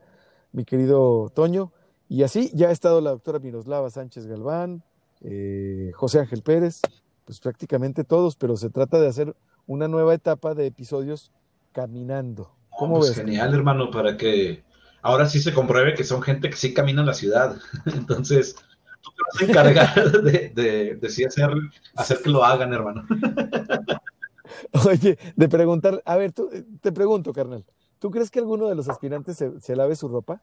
mi 0.52 0.64
querido 0.64 1.30
Toño. 1.34 1.72
Y 2.08 2.22
así 2.22 2.50
ya 2.54 2.68
ha 2.68 2.72
estado 2.72 3.00
la 3.00 3.10
doctora 3.10 3.40
Miroslava 3.40 3.90
Sánchez 3.90 4.26
Galván, 4.26 4.84
eh, 5.22 5.90
José 5.94 6.20
Ángel 6.20 6.42
Pérez, 6.42 6.80
pues 7.24 7.40
prácticamente 7.40 8.04
todos, 8.04 8.36
pero 8.36 8.56
se 8.56 8.70
trata 8.70 9.00
de 9.00 9.08
hacer 9.08 9.34
una 9.66 9.88
nueva 9.88 10.14
etapa 10.14 10.54
de 10.54 10.66
episodios 10.66 11.32
caminando. 11.72 12.54
¿Cómo 12.70 12.98
pues 12.98 13.10
ves? 13.10 13.18
Genial, 13.18 13.52
hermano, 13.54 13.90
para 13.90 14.16
que 14.16 14.62
ahora 15.02 15.28
sí 15.28 15.40
se 15.40 15.52
compruebe 15.52 15.94
que 15.94 16.04
son 16.04 16.22
gente 16.22 16.48
que 16.50 16.56
sí 16.56 16.72
camina 16.72 17.00
en 17.00 17.06
la 17.06 17.14
ciudad. 17.14 17.56
Entonces, 17.86 18.54
tú 19.00 19.10
te 19.10 19.22
vas 19.24 19.42
a 19.42 19.50
encargar 19.50 20.12
de, 20.22 20.50
de, 20.50 20.94
de 20.94 21.10
sí 21.10 21.24
hacer, 21.24 21.50
hacer 21.96 22.20
que 22.22 22.30
lo 22.30 22.44
hagan, 22.44 22.72
hermano. 22.72 23.04
Oye, 24.88 25.18
de 25.34 25.48
preguntar, 25.48 26.02
a 26.04 26.16
ver, 26.16 26.32
tú, 26.32 26.50
te 26.80 26.92
pregunto, 26.92 27.32
carnal, 27.32 27.64
¿tú 27.98 28.10
crees 28.10 28.30
que 28.30 28.38
alguno 28.38 28.68
de 28.68 28.74
los 28.74 28.88
aspirantes 28.88 29.42
se, 29.58 29.76
lave 29.76 29.96
su 29.96 30.08
ropa? 30.08 30.42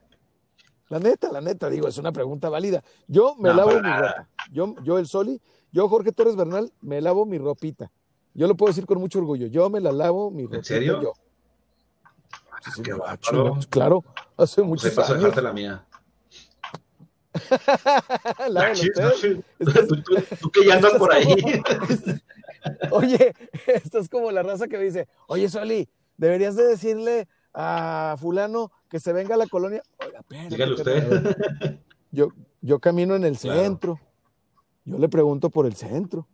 La 0.91 0.99
neta, 0.99 1.33
la 1.33 1.41
neta, 1.41 1.71
digo, 1.71 1.89
es 1.89 1.97
una 1.97 2.13
pregunta 2.13 2.51
válida. 2.51 2.85
Yo 3.09 3.35
me 3.37 3.55
lavo 3.55 3.71
mi 3.71 3.91
ropa. 3.91 4.29
Yo, 4.53 4.75
yo, 4.85 4.99
el 4.99 5.09
Soli, 5.09 5.41
yo, 5.73 5.89
Jorge 5.89 6.13
Torres 6.13 6.37
Bernal, 6.37 6.71
me 6.83 7.01
lavo 7.01 7.25
mi 7.25 7.39
ropita. 7.39 7.91
Yo 8.35 8.47
lo 8.47 8.55
puedo 8.55 8.71
decir 8.71 8.85
con 8.85 9.01
mucho 9.01 9.19
orgullo. 9.19 9.47
Yo 9.47 9.71
me 9.71 9.81
la 9.81 9.91
lavo 9.91 10.31
mi 10.31 10.43
ropita. 10.43 10.59
¿En 10.59 10.65
serio? 10.65 11.01
Yo. 11.01 11.15
claro, 13.71 14.05
hace 14.37 14.57
pues 14.61 14.69
muchos 14.69 14.99
años. 14.99 15.33
dejarte 15.33 15.41
la 18.49 18.73
mía. 18.73 18.91
tú, 20.41 20.51
que 20.51 20.65
ya 20.65 20.75
andas 20.77 20.95
por 20.95 21.13
ahí. 21.13 21.27
oye, 22.91 23.35
esto 23.67 23.99
es 23.99 24.09
como 24.09 24.31
la 24.31 24.43
raza 24.43 24.69
que 24.69 24.79
me 24.79 24.85
dice, 24.85 25.09
oye, 25.27 25.49
Soli, 25.49 25.89
deberías 26.17 26.57
de 26.57 26.65
decirle 26.65 27.29
a 27.53 28.17
fulano 28.19 28.73
que 28.89 29.01
se 29.01 29.13
venga 29.13 29.35
a 29.35 29.39
la 29.39 29.47
colonia. 29.47 29.83
Dígale 30.49 30.75
usted. 30.75 31.81
Yo, 32.11 32.29
yo 32.61 32.79
camino 32.79 33.17
en 33.17 33.25
el 33.25 33.37
centro. 33.37 34.01
Yo 34.85 34.99
le 34.99 35.09
pregunto 35.09 35.51
por 35.51 35.67
el 35.67 35.75
centro. 35.75 36.29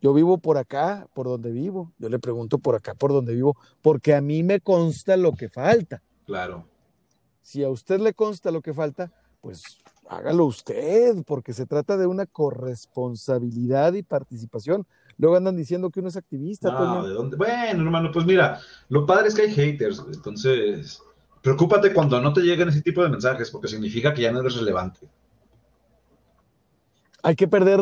Yo 0.00 0.12
vivo 0.12 0.38
por 0.38 0.58
acá, 0.58 1.06
por 1.14 1.26
donde 1.26 1.52
vivo. 1.52 1.92
Yo 1.98 2.08
le 2.08 2.18
pregunto 2.18 2.58
por 2.58 2.74
acá, 2.74 2.94
por 2.94 3.12
donde 3.12 3.34
vivo, 3.34 3.56
porque 3.80 4.14
a 4.14 4.20
mí 4.20 4.42
me 4.42 4.60
consta 4.60 5.16
lo 5.16 5.32
que 5.32 5.48
falta. 5.48 6.02
Claro. 6.26 6.66
Si 7.40 7.62
a 7.62 7.70
usted 7.70 8.00
le 8.00 8.12
consta 8.12 8.50
lo 8.50 8.62
que 8.62 8.74
falta, 8.74 9.12
pues 9.40 9.78
hágalo 10.16 10.44
usted, 10.46 11.16
porque 11.26 11.52
se 11.52 11.66
trata 11.66 11.96
de 11.96 12.06
una 12.06 12.26
corresponsabilidad 12.26 13.94
y 13.94 14.02
participación. 14.02 14.86
Luego 15.18 15.36
andan 15.36 15.56
diciendo 15.56 15.90
que 15.90 16.00
uno 16.00 16.08
es 16.08 16.16
activista. 16.16 16.70
No, 16.70 17.06
¿de 17.06 17.14
dónde? 17.14 17.36
Bueno, 17.36 17.82
hermano, 17.82 18.10
pues 18.12 18.26
mira, 18.26 18.60
lo 18.88 19.06
padre 19.06 19.28
es 19.28 19.34
que 19.34 19.42
hay 19.42 19.52
haters, 19.52 20.02
entonces 20.12 21.02
preocúpate 21.42 21.92
cuando 21.92 22.20
no 22.20 22.32
te 22.32 22.40
lleguen 22.40 22.68
ese 22.68 22.82
tipo 22.82 23.02
de 23.02 23.08
mensajes, 23.08 23.50
porque 23.50 23.68
significa 23.68 24.14
que 24.14 24.22
ya 24.22 24.32
no 24.32 24.40
eres 24.40 24.56
relevante. 24.56 25.00
Hay 27.24 27.36
que 27.36 27.46
perder, 27.46 27.80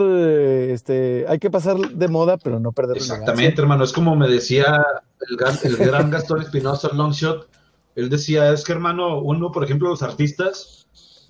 este, 0.71 1.25
hay 1.29 1.39
que 1.39 1.51
pasar 1.51 1.77
de 1.79 2.09
moda, 2.09 2.37
pero 2.37 2.61
no 2.61 2.73
perder 2.73 2.99
Exactamente, 2.99 3.61
hermano, 3.61 3.85
es 3.85 3.93
como 3.93 4.15
me 4.15 4.29
decía 4.29 4.85
el 5.29 5.37
gran, 5.37 5.57
el 5.63 5.77
gran 5.77 6.11
Gastón 6.11 6.43
Espinosa 6.43 6.91
Longshot, 6.93 7.49
él 7.95 8.11
decía, 8.11 8.53
es 8.53 8.65
que 8.65 8.73
hermano, 8.73 9.21
uno, 9.21 9.51
por 9.51 9.65
ejemplo, 9.65 9.89
los 9.89 10.03
artistas, 10.03 10.80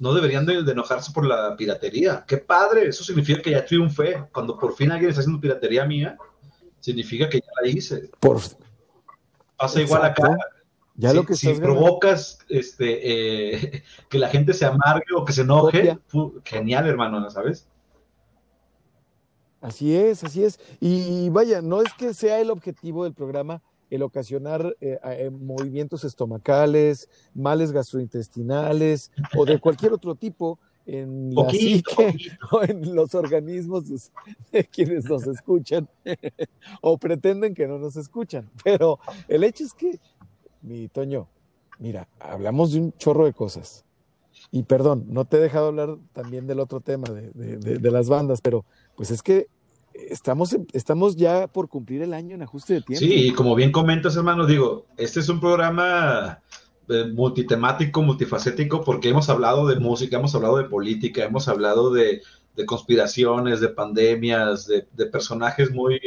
no 0.01 0.15
deberían 0.15 0.47
de, 0.47 0.55
enojarse 0.55 1.13
por 1.13 1.27
la 1.27 1.55
piratería. 1.57 2.25
¡Qué 2.27 2.39
padre! 2.39 2.89
Eso 2.89 3.05
significa 3.05 3.43
que 3.43 3.51
ya 3.51 3.65
triunfé. 3.65 4.25
Cuando 4.33 4.59
por 4.59 4.75
fin 4.75 4.91
alguien 4.91 5.11
está 5.11 5.21
haciendo 5.21 5.41
piratería 5.41 5.85
mía, 5.85 6.17
significa 6.81 7.29
que 7.29 7.41
ya 7.41 7.47
la 7.63 7.69
hice. 7.69 8.11
Por... 8.19 8.41
Pasa 9.59 9.81
igual 9.83 10.07
acá. 10.07 10.37
Ya 10.95 11.11
si, 11.11 11.17
lo 11.17 11.27
que 11.27 11.35
si 11.35 11.53
provocas 11.53 12.39
este, 12.49 13.57
eh, 13.75 13.83
que 14.09 14.19
la 14.19 14.29
gente 14.29 14.55
se 14.55 14.65
amargue 14.65 15.15
o 15.15 15.25
que 15.25 15.35
se 15.35 15.43
enoje, 15.43 15.99
genial, 16.45 16.89
hermano, 16.89 17.31
¿sabes? 17.31 17.69
Así 19.61 19.95
es, 19.95 20.25
así 20.25 20.43
es. 20.45 20.59
Y 20.81 21.29
vaya, 21.29 21.61
no 21.61 21.83
es 21.83 21.93
que 21.93 22.15
sea 22.15 22.41
el 22.41 22.51
objetivo 22.51 23.05
del 23.05 23.13
programa 23.13 23.63
el 23.91 24.03
ocasionar 24.03 24.77
eh, 24.81 24.99
eh, 25.03 25.31
movimientos 25.31 26.05
estomacales, 26.05 27.09
males 27.35 27.73
gastrointestinales 27.73 29.11
o 29.37 29.45
de 29.45 29.59
cualquier 29.59 29.93
otro 29.93 30.15
tipo 30.15 30.59
en 30.87 31.35
la 31.35 31.51
psique 31.51 32.15
o 32.53 32.63
en 32.63 32.95
los 32.95 33.15
organismos 33.15 33.85
de 34.53 34.65
quienes 34.73 35.05
nos 35.05 35.27
escuchan 35.27 35.89
o 36.81 36.97
pretenden 36.99 37.55
que 37.55 37.67
no 37.67 37.79
nos 37.79 37.97
escuchan. 37.97 38.49
Pero 38.65 38.99
el 39.29 39.45
hecho 39.45 39.65
es 39.65 39.75
que, 39.75 40.01
mi 40.63 40.89
Toño, 40.89 41.29
mira, 41.79 42.09
hablamos 42.19 42.73
de 42.73 42.81
un 42.81 42.93
chorro 42.93 43.25
de 43.25 43.33
cosas. 43.33 43.85
Y 44.53 44.63
perdón, 44.63 45.05
no 45.09 45.27
te 45.27 45.37
he 45.37 45.41
dejado 45.41 45.67
hablar 45.67 45.99
también 46.13 46.47
del 46.47 46.61
otro 46.61 46.81
tema 46.81 47.09
de, 47.09 47.59
de 47.59 47.91
las 47.91 48.09
bandas, 48.09 48.41
pero 48.41 48.65
pues 48.97 49.11
es 49.11 49.23
que 49.23 49.49
estamos, 50.09 50.57
estamos 50.73 51.17
ya 51.17 51.47
por 51.47 51.69
cumplir 51.69 52.03
el 52.03 52.15
año 52.15 52.35
en 52.35 52.43
ajuste 52.43 52.75
de 52.75 52.83
tiempo. 52.83 53.05
Sí, 53.05 53.29
y 53.29 53.33
como 53.33 53.55
bien 53.55 53.73
comentas, 53.73 54.17
hermano, 54.17 54.47
digo, 54.47 54.87
este 54.97 55.21
es 55.21 55.29
un 55.29 55.41
programa 55.41 56.41
eh, 56.89 57.05
multitemático, 57.13 58.03
multifacético, 58.03 58.83
porque 58.83 59.11
hemos 59.11 59.29
hablado 59.29 59.67
de 59.69 59.79
música, 59.79 60.17
hemos 60.17 60.35
hablado 60.35 60.57
de 60.57 60.65
política, 60.65 61.25
hemos 61.25 61.47
hablado 61.47 61.93
de, 61.93 62.23
conspiraciones, 62.67 63.61
de 63.61 63.69
pandemias, 63.69 64.67
de, 64.67 65.07
personajes 65.07 65.71
muy, 65.71 65.99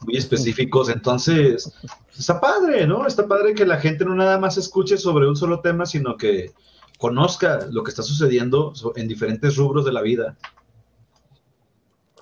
muy 0.00 0.16
específicos. 0.16 0.88
Entonces, 0.88 1.72
está 2.18 2.40
padre, 2.40 2.86
¿no? 2.86 3.06
Está 3.06 3.26
padre 3.26 3.54
que 3.54 3.64
la 3.64 3.78
gente 3.78 4.04
no 4.04 4.14
nada 4.14 4.36
más 4.38 4.58
escuche 4.58 4.98
sobre 4.98 5.28
un 5.28 5.36
solo 5.36 5.60
tema, 5.60 5.86
sino 5.86 6.16
que 6.16 6.52
conozca 6.98 7.66
lo 7.70 7.82
que 7.82 7.90
está 7.90 8.02
sucediendo 8.02 8.72
en 8.96 9.08
diferentes 9.08 9.56
rubros 9.56 9.84
de 9.84 9.92
la 9.92 10.02
vida. 10.02 10.36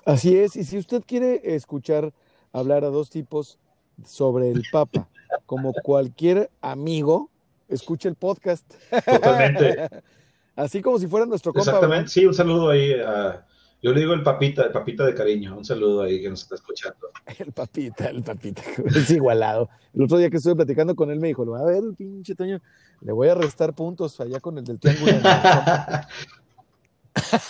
Así 0.05 0.37
es, 0.37 0.55
y 0.55 0.63
si 0.63 0.77
usted 0.77 1.03
quiere 1.05 1.41
escuchar 1.55 2.13
hablar 2.51 2.83
a 2.83 2.89
dos 2.89 3.09
tipos 3.09 3.57
sobre 4.05 4.49
el 4.49 4.63
Papa, 4.71 5.07
como 5.45 5.73
cualquier 5.73 6.49
amigo, 6.61 7.29
escuche 7.67 8.09
el 8.09 8.15
podcast. 8.15 8.65
Totalmente. 9.05 9.89
Así 10.55 10.81
como 10.81 10.99
si 10.99 11.07
fuera 11.07 11.25
nuestro 11.25 11.53
compa. 11.53 11.71
Exactamente, 11.71 12.09
sí, 12.09 12.25
un 12.25 12.33
saludo 12.33 12.69
ahí 12.69 12.93
a... 12.93 13.45
Yo 13.83 13.91
le 13.93 14.01
digo 14.01 14.13
el 14.13 14.21
papita, 14.21 14.65
el 14.65 14.71
papita 14.71 15.03
de 15.05 15.15
cariño, 15.15 15.57
un 15.57 15.65
saludo 15.65 16.03
ahí 16.03 16.21
que 16.21 16.29
nos 16.29 16.43
está 16.43 16.53
escuchando. 16.53 17.09
El 17.39 17.51
papita, 17.51 18.09
el 18.09 18.21
papita, 18.21 18.61
es 18.85 19.09
igualado. 19.09 19.69
El 19.93 20.03
otro 20.03 20.19
día 20.19 20.29
que 20.29 20.37
estuve 20.37 20.55
platicando 20.55 20.95
con 20.95 21.09
él 21.09 21.19
me 21.19 21.29
dijo, 21.29 21.55
a 21.55 21.65
ver, 21.65 21.81
pinche 21.97 22.35
Toño, 22.35 22.61
le 23.01 23.11
voy 23.11 23.29
a 23.29 23.35
restar 23.35 23.73
puntos 23.73 24.19
allá 24.19 24.39
con 24.39 24.57
el 24.59 24.65
del 24.65 24.79
triángulo. 24.79 25.13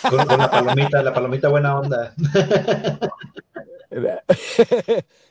Con, 0.08 0.26
la 0.26 0.50
palomita, 0.50 1.02
la 1.02 1.14
palomita 1.14 1.48
buena 1.48 1.78
onda. 1.78 2.14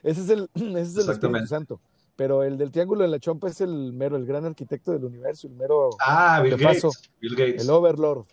ese 0.04 0.22
es 0.22 0.30
el, 0.30 0.50
ese 0.56 0.82
es 0.82 0.98
el 0.98 1.12
Espíritu 1.12 1.48
Santo. 1.48 1.82
Pero 2.16 2.44
el 2.44 2.58
del 2.58 2.72
triángulo 2.72 3.04
en 3.04 3.12
la 3.12 3.20
chompa 3.20 3.48
es 3.48 3.62
el 3.62 3.94
mero, 3.94 4.16
el 4.16 4.26
gran 4.26 4.46
arquitecto 4.46 4.92
del 4.92 5.06
universo, 5.06 5.48
el 5.48 5.54
mero. 5.54 5.90
Ah, 6.00 6.42
Bill 6.44 6.58
Gates. 6.58 7.10
Bill 7.20 7.36
Gates. 7.36 7.64
El 7.64 7.70
Overlord. 7.70 8.26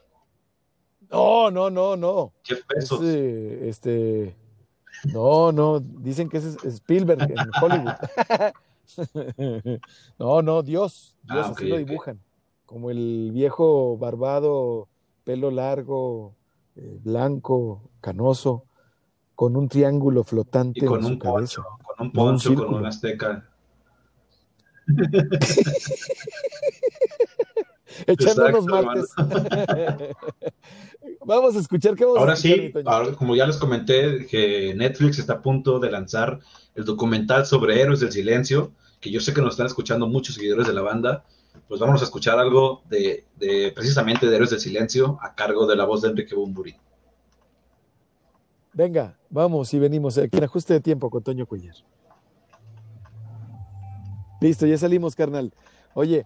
No, 1.10 1.50
no, 1.50 1.70
no, 1.70 1.96
no. 1.96 2.32
Jeff 2.42 2.60
Bezos. 2.68 3.02
este. 3.02 4.36
No, 5.04 5.52
no, 5.52 5.80
dicen 5.80 6.28
que 6.28 6.38
es 6.38 6.56
Spielberg 6.64 7.22
en 7.22 7.36
Hollywood. 7.62 7.94
no, 10.18 10.42
no, 10.42 10.62
Dios. 10.62 11.16
Dios 11.22 11.46
ah, 11.46 11.52
así 11.54 11.66
lo 11.66 11.78
dibujan. 11.78 12.20
Como 12.66 12.90
el 12.90 13.30
viejo 13.32 13.96
barbado 13.96 14.88
pelo 15.28 15.50
largo, 15.50 16.34
eh, 16.74 16.98
blanco, 17.02 17.90
canoso, 18.00 18.64
con 19.34 19.56
un 19.56 19.68
triángulo 19.68 20.24
flotante 20.24 20.86
con 20.86 21.00
en 21.00 21.04
un 21.04 21.12
su 21.12 21.18
cabeza. 21.18 21.62
Con 21.84 22.06
un 22.06 22.12
poncho, 22.12 22.54
con 22.54 22.76
una 22.76 22.88
azteca. 22.88 23.46
Echándonos 28.06 28.64
martes. 28.64 29.10
vamos 31.26 31.56
a 31.56 31.58
escuchar 31.58 31.94
qué 31.94 32.06
vamos 32.06 32.20
ahora 32.20 32.32
a 32.32 32.36
sí, 32.36 32.72
como 33.18 33.36
ya 33.36 33.46
les 33.46 33.58
comenté, 33.58 34.26
que 34.26 34.72
Netflix 34.74 35.18
está 35.18 35.34
a 35.34 35.42
punto 35.42 35.78
de 35.78 35.90
lanzar 35.90 36.40
el 36.74 36.86
documental 36.86 37.44
sobre 37.44 37.82
Héroes 37.82 38.00
del 38.00 38.12
Silencio, 38.12 38.72
que 38.98 39.10
yo 39.10 39.20
sé 39.20 39.34
que 39.34 39.42
nos 39.42 39.50
están 39.50 39.66
escuchando 39.66 40.06
muchos 40.06 40.36
seguidores 40.36 40.66
de 40.66 40.72
la 40.72 40.80
banda, 40.80 41.26
pues 41.68 41.80
vamos 41.80 42.00
a 42.00 42.04
escuchar 42.04 42.38
algo 42.38 42.82
de, 42.88 43.26
de 43.36 43.72
precisamente 43.74 44.26
de 44.26 44.34
Héroes 44.34 44.50
del 44.50 44.60
Silencio 44.60 45.18
a 45.22 45.34
cargo 45.34 45.66
de 45.66 45.76
la 45.76 45.84
voz 45.84 46.02
de 46.02 46.08
Enrique 46.08 46.34
Bumburi. 46.34 46.74
Venga, 48.72 49.18
vamos 49.28 49.72
y 49.74 49.78
venimos 49.78 50.16
aquí 50.18 50.36
en 50.38 50.44
ajuste 50.44 50.74
de 50.74 50.80
tiempo 50.80 51.10
con 51.10 51.22
Toño 51.22 51.46
Cuellar. 51.46 51.74
Listo, 54.40 54.66
ya 54.66 54.78
salimos, 54.78 55.16
carnal. 55.16 55.52
Oye, 55.94 56.24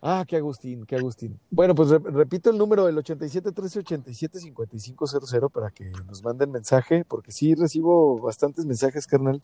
ah, 0.00 0.24
qué 0.26 0.36
Agustín, 0.36 0.86
qué 0.86 0.96
Agustín. 0.96 1.38
Bueno, 1.50 1.74
pues 1.74 1.88
re- 1.90 1.98
repito 1.98 2.50
el 2.50 2.58
número, 2.58 2.86
el 2.88 2.96
87 2.96 3.50
13 3.50 3.80
87 3.80 4.38
5500 4.38 5.50
para 5.52 5.70
que 5.70 5.90
nos 6.06 6.22
manden 6.22 6.52
mensaje, 6.52 7.04
porque 7.04 7.32
sí 7.32 7.54
recibo 7.56 8.18
bastantes 8.20 8.64
mensajes, 8.66 9.06
carnal, 9.06 9.40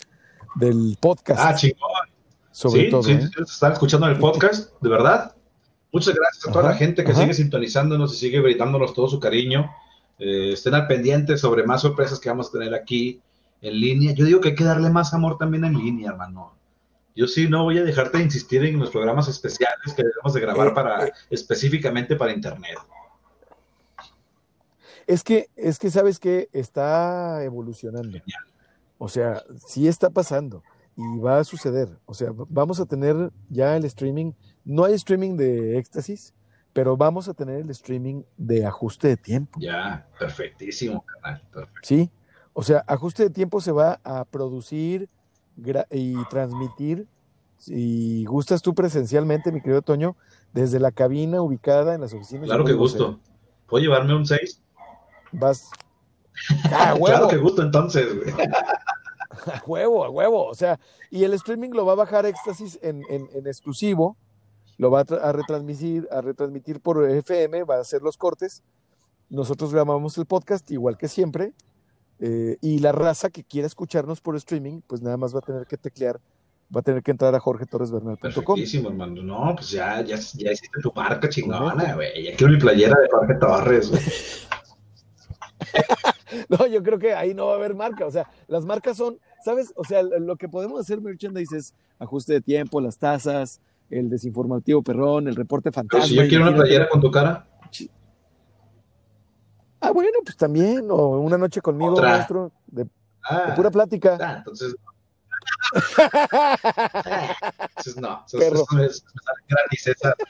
del 0.54 0.96
podcast, 1.00 1.40
Ah, 1.44 1.54
chingón. 1.54 1.80
Sobre 2.54 2.84
sí, 2.84 2.90
todo. 2.90 3.02
sí, 3.02 3.12
¿eh? 3.12 3.20
sí, 3.20 3.42
están 3.42 3.72
escuchando 3.72 4.06
el 4.06 4.16
podcast, 4.16 4.80
de 4.80 4.88
verdad. 4.88 5.34
Muchas 5.90 6.14
gracias 6.14 6.46
a 6.46 6.52
toda 6.52 6.66
Ajá, 6.66 6.72
la 6.74 6.78
gente 6.78 7.02
que 7.02 7.10
ajá. 7.10 7.22
sigue 7.22 7.34
sintonizándonos 7.34 8.14
y 8.14 8.16
sigue 8.16 8.38
brindándonos 8.40 8.94
todo 8.94 9.08
su 9.08 9.18
cariño. 9.18 9.72
Eh, 10.20 10.52
estén 10.52 10.74
al 10.74 10.86
pendiente 10.86 11.36
sobre 11.36 11.64
más 11.64 11.82
sorpresas 11.82 12.20
que 12.20 12.28
vamos 12.28 12.48
a 12.48 12.52
tener 12.52 12.72
aquí 12.72 13.20
en 13.60 13.80
línea. 13.80 14.12
Yo 14.14 14.24
digo 14.24 14.40
que 14.40 14.50
hay 14.50 14.54
que 14.54 14.62
darle 14.62 14.88
más 14.88 15.12
amor 15.14 15.36
también 15.36 15.64
en 15.64 15.76
línea, 15.76 16.10
hermano. 16.10 16.54
Yo 17.16 17.26
sí 17.26 17.48
no 17.48 17.64
voy 17.64 17.78
a 17.78 17.82
dejarte 17.82 18.18
de 18.18 18.24
insistir 18.24 18.64
en 18.64 18.78
los 18.78 18.90
programas 18.90 19.26
especiales 19.26 19.92
que 19.96 20.04
debemos 20.04 20.32
de 20.32 20.40
grabar 20.40 20.68
Eh, 20.68 20.72
para 20.72 21.06
eh. 21.06 21.12
específicamente 21.30 22.14
para 22.14 22.32
internet. 22.32 22.78
Es 25.08 25.24
que, 25.24 25.48
es 25.56 25.80
que 25.80 25.90
sabes 25.90 26.20
que 26.20 26.48
está 26.52 27.42
evolucionando. 27.42 28.16
O 28.98 29.08
sea, 29.08 29.42
sí 29.66 29.88
está 29.88 30.10
pasando 30.10 30.62
y 30.96 31.18
va 31.18 31.38
a 31.38 31.44
suceder. 31.44 31.88
O 32.06 32.14
sea, 32.14 32.30
vamos 32.32 32.80
a 32.80 32.86
tener 32.86 33.30
ya 33.48 33.76
el 33.76 33.84
streaming. 33.84 34.32
No 34.64 34.84
hay 34.84 34.94
streaming 34.94 35.36
de 35.36 35.78
éxtasis, 35.78 36.34
pero 36.72 36.96
vamos 36.96 37.28
a 37.28 37.34
tener 37.34 37.60
el 37.60 37.70
streaming 37.70 38.22
de 38.36 38.66
ajuste 38.66 39.08
de 39.08 39.16
tiempo. 39.16 39.58
Ya, 39.60 40.06
perfectísimo, 40.18 41.04
canal. 41.04 41.42
Perfecto. 41.52 41.80
¿Sí? 41.82 42.10
O 42.52 42.62
sea, 42.62 42.84
ajuste 42.86 43.24
de 43.24 43.30
tiempo 43.30 43.60
se 43.60 43.72
va 43.72 44.00
a 44.04 44.24
producir 44.24 45.08
y 45.90 46.24
transmitir, 46.26 47.06
si 47.58 48.24
gustas 48.24 48.62
tú 48.62 48.74
presencialmente, 48.74 49.52
mi 49.52 49.60
querido 49.60 49.82
Toño, 49.82 50.16
desde 50.52 50.78
la 50.78 50.92
cabina 50.92 51.42
ubicada 51.42 51.94
en 51.94 52.00
las 52.00 52.12
oficinas. 52.12 52.46
Claro 52.46 52.64
que 52.64 52.72
gusto. 52.72 53.18
¿Puedo 53.66 53.82
llevarme 53.82 54.14
un 54.14 54.26
6? 54.26 54.62
Vas. 55.32 55.70
¡Ah! 56.70 56.94
Claro 56.96 57.28
que 57.28 57.36
gusto 57.38 57.62
entonces, 57.62 58.14
güey. 58.16 58.34
A 59.46 59.62
huevo, 59.66 60.04
a 60.04 60.10
huevo. 60.10 60.46
O 60.46 60.54
sea, 60.54 60.78
y 61.10 61.24
el 61.24 61.34
streaming 61.34 61.70
lo 61.70 61.84
va 61.86 61.92
a 61.92 61.96
bajar 61.96 62.26
Éxtasis 62.26 62.78
en, 62.82 63.02
en- 63.08 63.28
en 63.34 63.46
exclusivo, 63.46 64.16
lo 64.78 64.90
va 64.90 65.00
a, 65.00 65.14
a 65.28 65.32
retransmitir, 65.32 66.08
a 66.10 66.20
retransmitir 66.20 66.80
por 66.80 67.08
FM, 67.08 67.64
va 67.64 67.76
a 67.76 67.80
hacer 67.80 68.02
los 68.02 68.16
cortes. 68.16 68.62
Nosotros 69.30 69.72
grabamos 69.72 70.16
el 70.18 70.26
podcast 70.26 70.70
igual 70.70 70.96
que 70.98 71.08
siempre. 71.08 71.52
eh, 72.20 72.56
y 72.60 72.78
la 72.78 72.92
raza 72.92 73.30
que 73.30 73.42
quiera 73.44 73.66
escucharnos 73.66 74.20
por 74.20 74.36
streaming, 74.36 74.80
pues 74.86 75.02
nada 75.02 75.16
más 75.16 75.34
va 75.34 75.38
a 75.40 75.42
tener 75.42 75.66
que 75.66 75.76
teclear, 75.76 76.20
va 76.74 76.80
a 76.80 76.82
tener 76.82 77.02
que 77.02 77.10
entrar 77.10 77.34
a 77.34 77.40
jorgetorresbernal.com. 77.40 78.56
Hermano. 78.90 79.22
No, 79.22 79.54
pues 79.56 79.70
ya, 79.70 80.00
ya, 80.02 80.16
ya 80.16 80.52
hiciste 80.52 80.80
tu 80.80 80.92
marca 80.94 81.28
chingona, 81.28 81.94
güey. 81.94 82.22
Ya 82.24 82.36
quiero 82.36 82.52
mi 82.52 82.58
playera 82.60 82.96
de 83.00 83.08
Jorge 83.10 83.34
Torres, 83.34 83.90
güey. 83.90 84.02
No, 86.48 86.66
yo 86.66 86.82
creo 86.82 86.98
que 86.98 87.14
ahí 87.14 87.32
no 87.34 87.46
va 87.46 87.52
a 87.52 87.56
haber 87.56 87.74
marca. 87.74 88.06
O 88.06 88.10
sea, 88.10 88.28
las 88.48 88.64
marcas 88.64 88.96
son, 88.96 89.18
¿sabes? 89.44 89.72
O 89.76 89.84
sea, 89.84 90.02
lo 90.02 90.36
que 90.36 90.48
podemos 90.48 90.80
hacer 90.80 91.00
merchandise 91.00 91.56
es 91.56 91.74
ajuste 91.98 92.32
de 92.32 92.40
tiempo, 92.40 92.80
las 92.80 92.98
tasas, 92.98 93.60
el 93.90 94.10
desinformativo 94.10 94.82
perrón, 94.82 95.28
el 95.28 95.36
reporte 95.36 95.70
Pero 95.70 95.82
fantasma. 95.82 96.06
si 96.06 96.14
yo 96.16 96.26
quiero 96.26 96.44
una 96.48 96.56
playera 96.56 96.88
con 96.88 97.00
tu 97.00 97.10
cara, 97.10 97.46
Ah, 99.80 99.90
bueno, 99.90 100.10
pues 100.24 100.34
también, 100.36 100.90
o 100.90 101.18
una 101.20 101.36
noche 101.36 101.60
conmigo, 101.60 101.92
Otra. 101.92 102.12
maestro, 102.12 102.50
de, 102.68 102.84
de 102.84 102.90
ah, 103.28 103.52
pura 103.54 103.70
plática. 103.70 104.16
ah, 104.18 104.36
entonces, 104.38 104.74
entonces 107.68 107.96
no. 107.98 108.24
Perro. 108.32 108.64
eso 108.80 109.04
gratis 109.46 109.86
esa. 109.88 110.14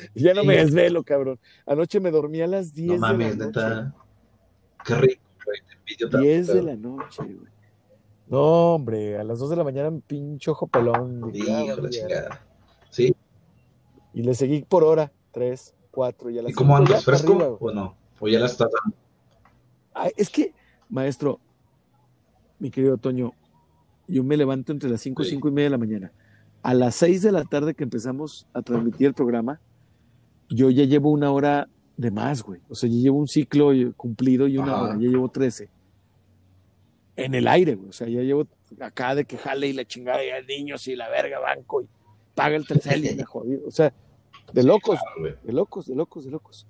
ya 0.14 0.34
no 0.34 0.42
Sí. 0.42 0.46
me 0.46 0.56
desvelo, 0.56 1.02
cabrón. 1.04 1.38
Anoche 1.66 2.00
me 2.00 2.10
dormí 2.10 2.40
a 2.40 2.46
las 2.46 2.72
10 2.74 3.00
No 3.00 3.06
mames, 3.06 3.38
de 3.38 3.44
la 3.44 3.46
noche. 3.46 3.60
neta. 3.60 3.94
Qué 4.84 4.94
rico, 4.94 5.22
güey. 5.44 5.60
Te 5.66 5.74
envidio 5.74 6.08
tanto, 6.10 6.24
10 6.26 6.46
de 6.48 6.62
la 6.62 6.76
noche, 6.76 7.22
güey. 7.22 7.50
No, 8.28 8.74
hombre, 8.74 9.18
a 9.18 9.24
las 9.24 9.38
2 9.40 9.50
de 9.50 9.56
la 9.56 9.64
mañana 9.64 9.88
un 9.88 10.00
pinche 10.02 10.50
ojo 10.50 10.66
pelón. 10.68 11.32
de 11.32 11.40
la 11.82 11.88
chingada. 11.90 12.46
Sí. 12.90 13.14
Y 14.14 14.22
le 14.22 14.34
seguí 14.34 14.62
por 14.62 14.84
hora, 14.84 15.12
3, 15.32 15.74
4 15.90 16.30
y 16.30 16.38
a 16.38 16.42
las 16.42 16.52
¿Y 16.52 16.54
cómo 16.54 16.76
andas? 16.76 17.04
¿Fresco 17.04 17.32
arriba, 17.34 17.48
o 17.58 17.70
no? 17.72 17.96
¿O 18.20 18.28
ya 18.28 18.38
la 18.38 18.46
estás 18.46 18.68
dando? 18.70 18.96
Ay, 19.94 20.12
es 20.16 20.30
que, 20.30 20.54
maestro, 20.88 21.40
mi 22.60 22.70
querido 22.70 22.96
Toño, 22.98 23.32
yo 24.06 24.22
me 24.24 24.36
levanto 24.36 24.72
entre 24.72 24.88
las 24.90 25.00
5 25.00 25.22
y 25.22 25.24
Sí. 25.24 25.30
5 25.32 25.48
y 25.48 25.52
media 25.52 25.66
de 25.66 25.70
la 25.70 25.78
mañana. 25.78 26.12
A 26.62 26.74
las 26.74 26.94
6 26.96 27.22
de 27.22 27.32
la 27.32 27.44
tarde 27.44 27.74
que 27.74 27.82
empezamos 27.84 28.46
a 28.52 28.62
transmitir 28.62 29.06
el 29.08 29.14
programa, 29.14 29.60
yo 30.50 30.70
ya 30.70 30.84
llevo 30.84 31.10
una 31.10 31.30
hora 31.32 31.68
de 31.96 32.10
más, 32.10 32.42
güey. 32.42 32.60
O 32.68 32.74
sea, 32.74 32.88
yo 32.88 32.96
llevo 32.96 33.18
un 33.18 33.28
ciclo 33.28 33.70
cumplido 33.96 34.46
y 34.48 34.58
una 34.58 34.72
Ajá. 34.74 34.82
hora, 34.82 34.92
ya 34.94 35.08
llevo 35.08 35.28
13. 35.28 35.68
En 37.16 37.34
el 37.34 37.46
aire, 37.48 37.74
güey. 37.74 37.88
O 37.88 37.92
sea, 37.92 38.08
ya 38.08 38.20
llevo 38.22 38.46
acá 38.80 39.14
de 39.14 39.24
que 39.24 39.36
jale 39.36 39.68
y 39.68 39.72
la 39.72 39.84
chingada 39.84 40.24
y 40.24 40.28
el 40.28 40.46
niño 40.46 40.76
y 40.84 40.96
la 40.96 41.08
verga 41.08 41.38
banco 41.40 41.82
y 41.82 41.88
paga 42.34 42.56
el 42.56 42.66
tercel 42.66 43.04
y 43.04 43.14
me 43.14 43.24
jodido. 43.24 43.66
O 43.66 43.70
sea, 43.70 43.92
de 44.52 44.62
locos, 44.62 44.98
Claro, 45.00 45.20
güey. 45.20 45.34
de 45.42 45.52
locos, 45.52 45.86
de 45.86 45.94
locos, 45.94 46.24
de 46.24 46.30
locos. 46.30 46.66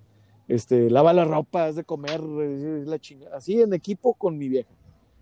Este, 0.48 0.90
lava 0.90 1.12
la 1.12 1.24
ropa, 1.24 1.66
haz 1.66 1.76
de 1.76 1.84
comer, 1.84 2.20
la 2.22 2.98
chingada. 2.98 3.36
Así 3.36 3.60
en 3.60 3.72
equipo 3.72 4.14
con 4.14 4.36
mi 4.36 4.48
vieja. 4.48 4.70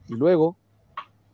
Y 0.08 0.14
luego, 0.14 0.56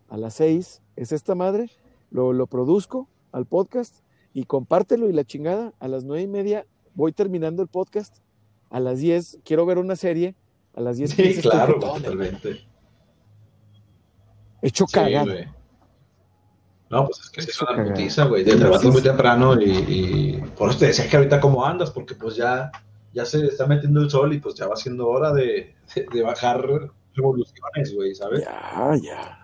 a 0.08 0.16
las 0.16 0.34
seis, 0.34 0.82
es 0.96 1.12
esta 1.12 1.36
madre, 1.36 1.70
lo, 2.10 2.32
lo 2.32 2.48
produzco 2.48 3.08
al 3.30 3.46
podcast 3.46 4.00
y 4.32 4.44
compártelo 4.46 5.08
y 5.08 5.12
la 5.12 5.22
chingada. 5.24 5.72
A 5.78 5.86
las 5.86 6.02
nueve 6.04 6.22
y 6.22 6.26
media 6.26 6.66
voy 6.94 7.12
terminando 7.12 7.62
el 7.62 7.68
podcast. 7.68 8.16
A 8.70 8.80
las 8.80 9.00
diez 9.00 9.38
quiero 9.44 9.66
ver 9.66 9.78
una 9.78 9.96
serie. 9.96 10.34
A 10.74 10.80
las 10.80 10.96
diez 10.96 11.10
Sí, 11.10 11.16
quince 11.16 11.36
estoy 11.38 11.50
claro, 11.50 11.74
jetón, 11.74 12.02
totalmente. 12.02 12.64
Hecho 14.62 14.86
Sí, 14.86 15.00
güey. 15.00 15.48
No, 16.90 17.06
pues 17.06 17.20
es 17.20 17.30
que 17.30 17.40
es 17.40 17.62
una 17.62 17.84
putiza, 17.84 18.24
güey. 18.24 18.44
Te 18.44 18.56
levantas 18.56 18.92
muy 18.92 19.02
temprano 19.02 19.60
y, 19.60 19.70
y 19.70 20.44
por 20.56 20.70
eso 20.70 20.78
te 20.80 20.86
decía 20.86 21.08
que 21.08 21.16
ahorita 21.16 21.40
cómo 21.40 21.64
andas, 21.64 21.90
porque 21.90 22.14
pues 22.14 22.36
ya, 22.36 22.70
ya 23.12 23.24
se 23.24 23.44
está 23.46 23.66
metiendo 23.66 24.00
el 24.00 24.10
sol 24.10 24.32
y 24.32 24.38
pues 24.38 24.54
ya 24.54 24.68
va 24.68 24.76
siendo 24.76 25.08
hora 25.08 25.32
de, 25.32 25.74
de, 25.94 26.06
de 26.12 26.22
bajar 26.22 26.64
revoluciones, 27.14 27.94
güey, 27.94 28.14
¿sabes? 28.14 28.44
Ya, 28.44 28.92
ya. 29.02 29.43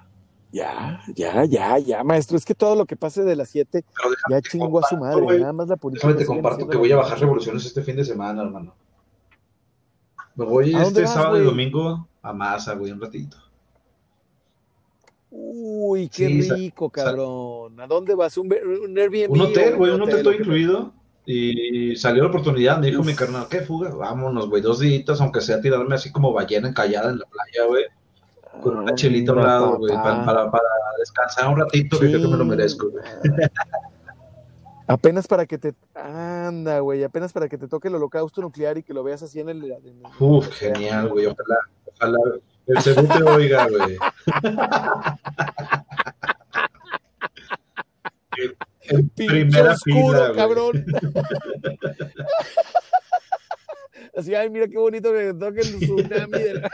Ya, 0.53 1.01
ya, 1.15 1.45
ya, 1.45 1.79
ya, 1.79 2.03
maestro. 2.03 2.37
Es 2.37 2.45
que 2.45 2.55
todo 2.55 2.75
lo 2.75 2.85
que 2.85 2.97
pase 2.97 3.23
de 3.23 3.37
las 3.37 3.51
siete 3.51 3.85
Pero 3.95 4.11
déjame 4.11 4.35
ya 4.35 4.41
te 4.41 4.49
chingó 4.51 4.85
a 4.85 4.89
su 4.89 4.97
madre. 4.97 5.39
Nada 5.39 5.53
más 5.53 5.69
la 5.69 5.77
política. 5.77 6.09
Déjame 6.09 6.21
te 6.21 6.27
comparto 6.27 6.69
que 6.69 6.77
voy 6.77 6.91
a 6.91 6.97
bajar 6.97 7.21
revoluciones 7.21 7.65
este 7.65 7.83
fin 7.83 7.97
de 7.97 8.05
semana, 8.05 8.43
hermano. 8.43 8.75
Me 10.35 10.45
voy 10.45 10.75
¿A 10.75 10.83
dónde 10.83 10.89
este 10.89 11.03
vas, 11.03 11.15
sábado 11.15 11.41
y 11.41 11.45
domingo 11.45 12.09
a 12.23 12.33
Masa, 12.33 12.75
güey, 12.75 12.91
un 12.91 13.01
ratito. 13.01 13.37
Uy, 15.31 16.09
qué 16.09 16.43
Sí, 16.43 16.51
rico, 16.51 16.91
cabrón. 16.91 17.79
¿A 17.81 17.87
dónde 17.87 18.15
vas? 18.15 18.37
¿Un, 18.37 18.47
un 18.49 18.99
Airbnb? 18.99 19.31
Un 19.31 19.41
hotel, 19.43 19.77
güey, 19.77 19.93
un 19.93 20.03
hotel 20.03 20.23
todo 20.23 20.35
incluido. 20.35 20.93
Y 21.27 21.95
salió 21.97 22.25
la 22.25 22.31
oportunidad, 22.31 22.79
me 22.81 22.89
dijo 22.89 23.03
Uf. 23.03 23.07
mi 23.07 23.15
carnal, 23.15 23.47
¿qué 23.49 23.61
fuga? 23.61 23.91
Vámonos, 23.95 24.49
güey, 24.49 24.63
dos 24.63 24.81
días, 24.81 25.21
aunque 25.21 25.41
sea 25.41 25.61
tirarme 25.61 25.95
así 25.95 26.11
como 26.11 26.33
ballena 26.33 26.69
encallada 26.69 27.11
en 27.11 27.19
la 27.19 27.27
playa, 27.27 27.69
güey, 27.69 27.85
con 28.63 28.77
una 28.79 28.95
chelita 28.95 29.33
a 29.33 29.35
un 29.37 29.43
lado, 29.43 29.79
güey, 29.79 29.95
para, 29.95 30.25
para, 30.25 30.51
para 30.51 30.69
descansar 30.99 31.49
un 31.49 31.59
ratito, 31.61 31.99
que 31.99 32.09
creo 32.09 32.21
que 32.23 32.29
me 32.29 32.37
lo 32.37 32.45
merezco, 32.45 32.91
güey. 32.91 33.05
Apenas 34.87 35.27
para 35.29 35.47
que 35.47 35.57
te. 35.57 35.73
Anda, 35.95 36.81
güey. 36.81 37.05
Apenas 37.05 37.33
para 37.33 37.49
que 37.49 37.57
te 37.57 37.69
toque 37.69 37.87
el 37.87 37.95
holocausto 37.95 38.41
nuclear 38.43 38.77
y 38.77 38.83
que 38.83 38.93
lo 38.93 39.05
veas 39.05 39.23
así 39.23 39.39
en 39.39 39.49
el. 39.51 39.65
en 39.65 39.87
el- 39.87 40.03
Uf, 40.19 40.49
genial, 40.51 41.09
güey, 41.11 41.27
ojalá, 41.27 41.59
ojalá 41.95 42.19
el 42.67 42.81
según 42.83 43.07
te 43.09 43.23
oiga, 43.23 43.69
güey. 43.69 43.97
En- 48.89 49.09
primera 49.11 49.73
oscuro, 49.73 50.27
fila, 50.27 50.33
cabrón. 50.35 50.85
Así, 54.17 54.35
ay, 54.35 54.51
mira 54.51 54.67
qué 54.67 54.77
bonito 54.79 55.13
que 55.13 55.33
toque 55.35 55.61
el 55.61 55.79
tsunami. 55.79 56.43
de 56.43 56.55
la- 56.55 56.71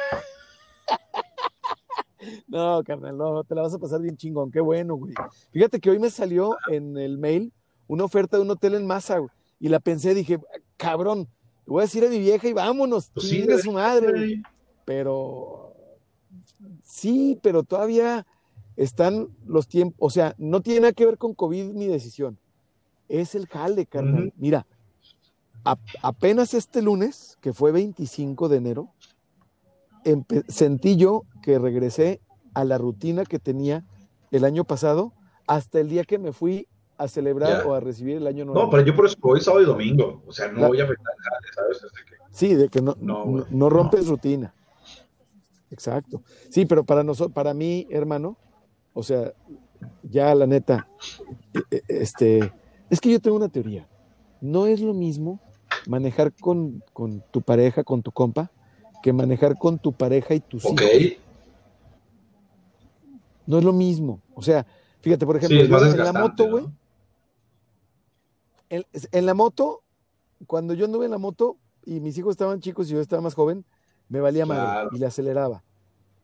No, 2.49 2.83
carnal, 2.85 3.17
no, 3.17 3.45
te 3.45 3.55
la 3.55 3.63
vas 3.63 3.75
a 3.75 3.79
pasar 3.79 4.01
bien 4.01 4.17
chingón, 4.17 4.51
qué 4.51 4.61
bueno, 4.61 4.95
güey. 4.97 5.15
Fíjate 5.53 5.81
que 5.81 5.91
hoy 5.91 5.99
me 5.99 6.11
salió 6.11 6.57
en 6.71 6.97
el 6.97 7.19
mail 7.19 7.53
una 7.89 8.05
oferta 8.05 8.37
de 8.37 8.43
un 8.43 8.51
hotel 8.51 8.75
en 8.75 8.87
Massa, 8.87 9.19
güey, 9.19 9.31
y 9.61 9.69
la 9.69 9.81
pensé, 9.81 10.15
dije, 10.15 10.39
cabrón, 10.77 11.21
le 11.67 11.73
voy 11.73 11.81
a 11.81 11.85
decir 11.85 12.05
a 12.05 12.09
mi 12.09 12.19
vieja 12.19 12.49
y 12.49 12.53
vámonos, 12.53 13.11
Pues 13.15 13.29
sí, 13.29 13.47
su 13.63 13.73
madre, 13.73 14.11
güey. 14.13 14.43
Pero 14.85 15.75
sí, 16.85 17.39
pero 17.43 17.63
todavía 17.63 18.27
están 18.77 19.29
los 19.47 19.67
tiempos, 19.69 19.97
o 19.99 20.11
sea, 20.11 20.35
no 20.39 20.61
tiene 20.61 20.81
nada 20.81 20.93
que 20.93 21.07
ver 21.07 21.19
con 21.19 21.35
COVID 21.35 21.73
mi 21.73 21.87
decisión. 21.87 22.39
Es 23.09 23.35
el 23.35 23.47
jale, 23.47 23.87
carnal. 23.87 24.33
Mira, 24.37 24.67
a- 25.65 25.79
apenas 26.03 26.55
este 26.55 26.83
lunes, 26.83 27.39
que 27.41 27.53
fue 27.53 27.73
25 27.73 28.49
de 28.49 28.57
enero, 28.59 28.89
sentí 30.49 30.97
yo 30.97 31.23
que 31.43 31.59
regresé 31.59 32.21
a 32.55 32.65
la 32.65 32.79
rutina 32.79 33.25
que 33.25 33.39
tenía 33.39 33.85
el 34.31 34.45
año 34.45 34.65
pasado 34.65 35.13
hasta 35.47 35.81
el 35.81 35.89
día 35.89 36.05
que 36.05 36.19
me 36.19 36.33
fui 36.33 36.69
a 36.99 37.09
celebrar 37.09 37.63
Ya. 37.63 37.69
o 37.69 37.75
a 37.75 37.81
recibir 37.81 38.17
el 38.17 38.27
año 38.27 38.45
nuevo. 38.45 38.63
No, 38.63 38.71
pero 38.71 38.83
yo 38.83 38.95
por 38.97 39.07
eso 39.07 39.17
voy 39.21 39.41
sábado 39.41 39.63
y 39.63 39.67
domingo. 39.67 40.23
O 40.27 40.33
sea, 40.33 40.51
no 40.51 40.61
La- 40.61 40.69
voy 40.69 40.81
a 40.81 40.85
meter 40.85 40.97
jale, 41.19 41.47
¿sabes? 41.55 41.85
Así 41.85 42.05
que- 42.09 42.17
Sí, 42.31 42.55
de 42.55 42.69
que 42.69 42.81
no, 42.83 42.97
No, 43.01 43.25
no, 43.27 43.47
no 43.51 43.71
rompes 43.71 44.07
rutina. 44.09 44.55
Exacto. 45.71 46.23
Sí, 46.51 46.65
pero 46.67 46.85
para 46.85 47.03
nosotros, 47.03 47.35
para 47.35 47.53
mí, 47.55 47.87
hermano, 47.91 48.37
o 48.95 49.03
sea, 49.03 49.33
ya 50.03 50.35
la 50.35 50.47
neta, 50.47 50.89
e- 51.55 51.77
e- 51.77 51.83
este, 51.89 52.53
es 52.89 53.01
que 53.01 53.11
yo 53.11 53.21
tengo 53.21 53.37
una 53.37 53.49
teoría. 53.49 53.87
No 54.41 54.67
es 54.67 54.81
lo 54.81 54.95
mismo 54.95 55.41
manejar 55.87 56.33
con, 56.33 56.83
con 56.93 57.23
tu 57.31 57.43
pareja, 57.43 57.85
con 57.85 58.03
tu 58.03 58.13
compa, 58.13 58.51
que 59.07 59.13
manejar 59.13 59.57
con 59.57 59.79
tu 59.79 59.93
pareja 59.93 60.35
y 60.35 60.41
tus 60.41 60.65
Ok. 60.65 60.81
hijos. 60.83 61.13
No 63.47 63.59
es 63.59 63.65
lo 63.65 63.73
mismo. 63.73 64.21
O 64.35 64.43
sea, 64.43 64.67
fíjate, 65.01 65.25
por 65.25 65.37
ejemplo, 65.37 65.61
Sí, 65.61 65.73
en 65.93 65.99
la 65.99 66.13
moto, 66.13 66.45
¿no? 66.47 66.51
güey, 66.51 66.67
en, 68.69 68.85
en 69.13 69.27
la 69.27 69.35
moto, 69.35 69.85
cuando 70.49 70.75
yo 70.75 70.87
anduve 70.87 71.05
en 71.05 71.13
la 71.13 71.19
moto 71.19 71.57
y 71.85 72.01
mis 72.01 72.19
hijos 72.19 72.33
estaban 72.33 72.59
chicos 72.59 72.89
y 72.89 72.95
yo 72.95 73.01
estaba 73.01 73.23
más 73.23 73.35
joven, 73.35 73.65
me 74.09 74.19
valía 74.19 74.45
Claro. 74.45 74.61
madre 74.75 74.89
y 74.91 74.99
le 74.99 75.07
aceleraba. 75.07 75.63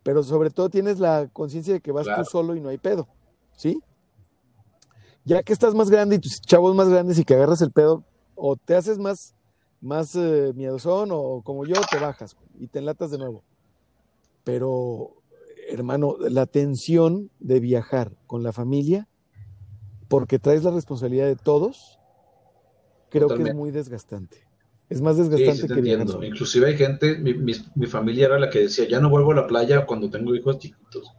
Pero 0.03 0.25
sobre 0.25 0.51
todo 0.51 0.69
tienes 0.69 0.99
la 0.99 1.29
conciencia 1.33 1.75
de 1.75 1.81
que 1.81 1.93
vas 1.93 2.07
Claro. 2.07 2.25
tú 2.25 2.31
solo 2.33 2.57
y 2.57 2.61
no 2.61 2.69
hay 2.71 2.79
pedo, 2.79 3.07
¿sí? 3.57 3.81
Ya 5.25 5.45
que 5.45 5.53
estás 5.53 5.73
más 5.73 5.89
grande 5.89 6.17
y 6.17 6.19
tus 6.19 6.41
chavos 6.41 6.75
más 6.75 6.89
grandes 6.89 7.17
y 7.17 7.25
que 7.25 7.35
agarras 7.35 7.63
el 7.63 7.71
pedo, 7.71 8.03
o 8.35 8.57
te 8.57 8.75
haces 8.75 8.99
más, 8.99 9.37
más 9.83 10.15
eh, 10.17 10.53
miedosón 10.55 11.11
o 11.13 11.43
como 11.43 11.67
yo, 11.67 11.75
te 11.91 11.99
bajas 11.99 12.37
y 12.59 12.69
te 12.69 12.79
enlatas 12.79 13.11
de 13.11 13.19
nuevo. 13.19 13.43
Pero, 14.45 15.17
hermano, 15.69 16.17
la 16.19 16.47
tensión 16.47 17.31
de 17.41 17.61
viajar 17.61 18.13
con 18.27 18.43
la 18.43 18.53
familia, 18.53 19.09
porque 20.09 20.39
traes 20.39 20.65
la 20.65 20.71
responsabilidad 20.71 21.27
de 21.27 21.37
todos, 21.37 21.99
creo 23.11 23.29
que 23.29 23.43
es 23.43 23.55
muy 23.55 23.71
desgastante. 23.71 24.47
Es 24.89 25.01
más 25.01 25.17
desgastante 25.17 25.63
sí 25.63 25.69
te 25.69 25.75
que 25.75 25.81
viajar 25.81 26.01
entiendo. 26.03 26.13
solo. 26.15 26.27
Inclusive 26.27 26.67
hay 26.67 26.77
gente, 26.77 27.19
mi, 27.19 27.35
mi, 27.35 27.53
mi 27.75 27.87
familia 27.87 28.27
era 28.27 28.39
la 28.39 28.51
que 28.51 28.61
decía, 28.61 28.87
ya 28.89 29.01
no 29.01 29.09
vuelvo 29.11 29.33
a 29.33 29.37
la 29.37 29.47
playa 29.47 29.87
cuando 29.87 30.11
tengo 30.11 30.35
hijos 30.35 30.59
chiquitos. 30.59 31.11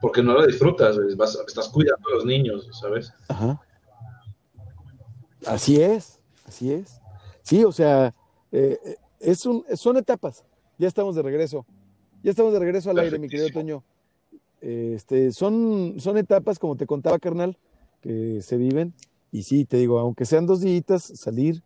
Porque 0.00 0.22
no 0.22 0.34
la 0.38 0.46
disfrutas, 0.46 0.96
vas- 1.16 1.38
estás 1.46 1.68
cuidando 1.68 2.08
a 2.08 2.14
los 2.16 2.24
niños, 2.24 2.68
¿sabes? 2.80 3.12
Ajá. 3.28 3.60
Así 5.46 5.80
es, 5.80 6.20
así 6.46 6.72
es. 6.72 7.00
Sí, 7.46 7.62
o 7.62 7.70
sea, 7.70 8.12
eh, 8.50 8.76
eh, 8.84 8.96
es 9.20 9.46
un, 9.46 9.64
son 9.76 9.96
etapas. 9.96 10.44
Ya 10.78 10.88
estamos 10.88 11.14
de 11.14 11.22
regreso. 11.22 11.64
Ya 12.24 12.30
estamos 12.30 12.52
de 12.52 12.58
regreso 12.58 12.90
al 12.90 12.98
aire, 12.98 13.20
mi 13.20 13.28
querido 13.28 13.50
Toño. 13.50 13.84
Este, 14.60 15.30
son, 15.30 15.94
son 16.00 16.18
etapas, 16.18 16.58
como 16.58 16.74
te 16.76 16.86
contaba, 16.86 17.20
carnal, 17.20 17.56
que 18.00 18.42
se 18.42 18.56
viven. 18.56 18.94
Y 19.30 19.44
sí, 19.44 19.64
te 19.64 19.76
digo, 19.76 20.00
aunque 20.00 20.24
sean 20.24 20.44
dos 20.46 20.60
días, 20.60 21.04
salir 21.14 21.62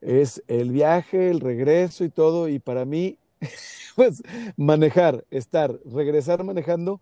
es 0.00 0.42
el 0.46 0.70
viaje, 0.70 1.30
el 1.30 1.40
regreso 1.40 2.02
y 2.04 2.08
todo. 2.08 2.48
Y 2.48 2.58
para 2.58 2.86
mí, 2.86 3.18
pues, 3.96 4.22
manejar, 4.56 5.26
estar, 5.30 5.78
regresar 5.84 6.44
manejando, 6.44 6.98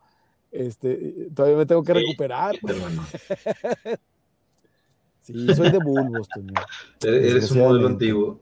este, 0.51 1.29
todavía 1.37 1.59
me 1.59 1.67
tengo 1.67 1.85
que 1.85 1.93
Sí. 1.93 2.01
recuperar. 2.01 2.57
Hermano. 2.67 3.07
Sí, 5.29 5.55
soy 5.55 5.71
de 5.71 5.79
bulbos, 5.79 6.27
Toño. 6.31 6.55
Eres 7.03 7.33
eres 7.33 7.51
un 7.51 7.59
modelo 7.59 7.87
antiguo. 7.89 8.41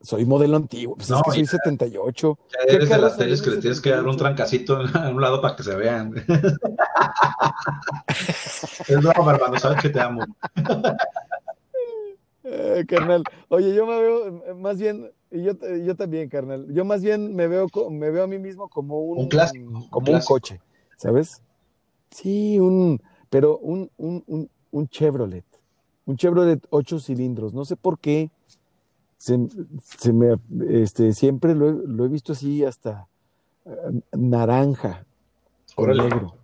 Soy 0.00 0.24
modelo 0.24 0.56
antiguo, 0.56 0.96
pues 0.96 1.10
No, 1.10 1.18
es 1.18 1.22
que 1.24 1.30
soy 1.32 1.44
ya. 1.44 1.50
78. 1.50 2.38
Ya 2.50 2.58
¿Qué 2.66 2.76
eres 2.76 2.88
de 2.88 2.98
las 2.98 3.18
teles 3.18 3.42
que 3.42 3.50
le 3.50 3.56
tienes 3.58 3.82
que 3.82 3.90
dar 3.90 4.06
un 4.06 4.14
78? 4.18 4.24
trancacito 4.24 4.76
a 4.98 5.08
un 5.10 5.20
lado 5.20 5.42
para 5.42 5.56
que 5.56 5.62
se 5.62 5.76
vean. 5.76 6.14
es 8.88 8.96
broma, 8.96 9.34
hermano, 9.34 9.58
sabes 9.58 9.82
que 9.82 9.90
te 9.90 10.00
amo. 10.00 10.24
Eh, 12.44 12.84
carnal. 12.88 13.22
Oye, 13.48 13.74
yo 13.74 13.86
me 13.86 14.00
veo 14.00 14.42
eh, 14.46 14.54
más 14.54 14.78
bien, 14.78 15.12
y 15.30 15.42
yo, 15.42 15.52
eh, 15.52 15.82
yo 15.84 15.94
también, 15.96 16.30
carnal. 16.30 16.66
Yo 16.72 16.86
más 16.86 17.02
bien 17.02 17.34
me 17.34 17.46
veo, 17.46 17.66
me 17.90 18.10
veo 18.10 18.24
a 18.24 18.26
mí 18.26 18.38
mismo 18.38 18.70
como 18.70 19.00
un, 19.02 19.18
Un 19.18 19.28
clásico, 19.28 19.68
un 19.68 19.88
como 19.90 20.06
un 20.06 20.12
clásico. 20.12 20.32
coche, 20.32 20.60
¿sabes? 20.96 21.42
Sí, 22.10 22.58
un, 22.58 23.02
pero 23.28 23.58
un, 23.58 23.90
un, 23.98 24.24
un, 24.26 24.50
un 24.70 24.88
Chevrolet, 24.88 25.44
un 26.06 26.16
Chevrolet 26.16 26.64
ocho 26.70 26.98
cilindros. 27.00 27.52
No 27.54 27.64
sé 27.64 27.76
por 27.76 27.98
qué 27.98 28.30
se, 29.16 29.38
se 29.82 30.12
me, 30.12 30.36
este, 30.68 31.12
siempre 31.12 31.54
lo 31.54 31.68
he, 31.68 31.72
lo 31.86 32.04
he 32.04 32.08
visto 32.08 32.32
así 32.32 32.64
hasta 32.64 33.06
eh, 33.64 33.70
naranja 34.16 35.04
o 35.76 35.86
negro. 35.86 36.34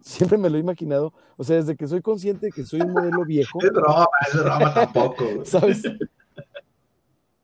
Siempre 0.00 0.36
me 0.36 0.50
lo 0.50 0.56
he 0.56 0.60
imaginado. 0.60 1.12
O 1.36 1.44
sea, 1.44 1.56
desde 1.56 1.76
que 1.76 1.86
soy 1.86 2.02
consciente 2.02 2.46
de 2.46 2.52
que 2.52 2.64
soy 2.64 2.80
un 2.80 2.92
modelo 2.92 3.24
viejo, 3.24 3.58
Es 3.62 3.70
broma, 3.70 4.06
es 4.28 4.34
broma 4.42 4.74
tampoco. 4.74 5.24
¿sabes? 5.44 5.82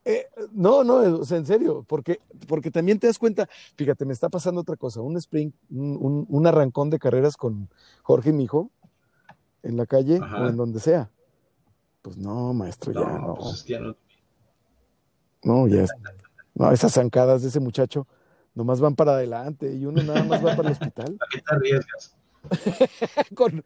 Eh, 0.04 0.26
no, 0.52 0.82
no, 0.84 0.94
o 1.20 1.24
sea, 1.24 1.36
en 1.36 1.44
serio, 1.46 1.84
porque, 1.86 2.18
porque 2.46 2.70
también 2.70 2.98
te 2.98 3.06
das 3.06 3.18
cuenta, 3.18 3.46
fíjate, 3.76 4.06
me 4.06 4.14
está 4.14 4.30
pasando 4.30 4.62
otra 4.62 4.76
cosa, 4.76 5.02
un 5.02 5.16
sprint, 5.18 5.54
un, 5.70 5.98
un- 6.00 6.26
un 6.28 6.46
arrancón 6.46 6.88
de 6.88 6.98
carreras 6.98 7.36
con 7.36 7.68
Jorge 8.02 8.30
y 8.30 8.32
mi 8.32 8.44
hijo 8.44 8.70
en 9.62 9.76
la 9.76 9.86
calle 9.86 10.18
Ajá. 10.22 10.42
o 10.42 10.48
en 10.48 10.56
donde 10.56 10.80
sea. 10.80 11.10
Pues 12.02 12.16
no, 12.16 12.52
maestro, 12.54 12.92
ya 12.92 13.00
No, 13.00 13.34
pues 13.34 13.64
ya 13.64 13.80
no. 13.80 13.96
no, 15.42 15.66
ya, 15.68 15.84
no, 16.54 16.72
esas 16.72 16.92
zancadas 16.92 17.42
de 17.42 17.48
ese 17.48 17.60
muchacho 17.60 18.06
nomás 18.54 18.80
van 18.80 18.96
para 18.96 19.12
adelante 19.12 19.72
y 19.72 19.84
uno 19.86 20.02
nada 20.02 20.24
más 20.24 20.44
va 20.44 20.56
para 20.56 20.68
el 20.68 20.72
hospital 20.72 21.16
¿Para 21.18 21.30
qué 21.30 21.40
te 21.40 21.54
arriesgas? 21.54 22.16
con, 23.34 23.64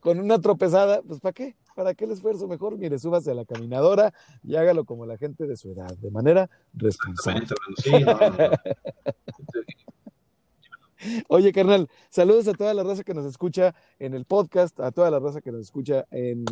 con 0.00 0.18
una 0.20 0.40
tropezada, 0.40 1.02
pues 1.02 1.20
¿para 1.20 1.32
qué? 1.32 1.56
¿Para 1.74 1.94
qué 1.94 2.06
el 2.06 2.12
esfuerzo? 2.12 2.48
Mejor, 2.48 2.76
mire, 2.76 2.98
súbase 2.98 3.30
a 3.30 3.34
la 3.34 3.44
caminadora 3.44 4.12
y 4.42 4.56
hágalo 4.56 4.84
como 4.84 5.06
la 5.06 5.16
gente 5.16 5.46
de 5.46 5.56
su 5.56 5.70
edad, 5.70 5.96
de 5.98 6.10
manera 6.10 6.50
responsable. 6.72 7.46
Sí, 7.76 7.92
no, 7.92 8.18
no, 8.18 8.30
no. 8.30 8.36
Oye, 11.28 11.52
carnal, 11.52 11.88
saludos 12.10 12.48
a 12.48 12.54
toda 12.54 12.74
la 12.74 12.82
raza 12.82 13.04
que 13.04 13.14
nos 13.14 13.26
escucha 13.26 13.74
en 13.98 14.14
el 14.14 14.24
podcast, 14.24 14.78
a 14.80 14.90
toda 14.90 15.10
la 15.10 15.18
raza 15.18 15.40
que 15.40 15.52
nos 15.52 15.62
escucha 15.62 16.06
en 16.10 16.44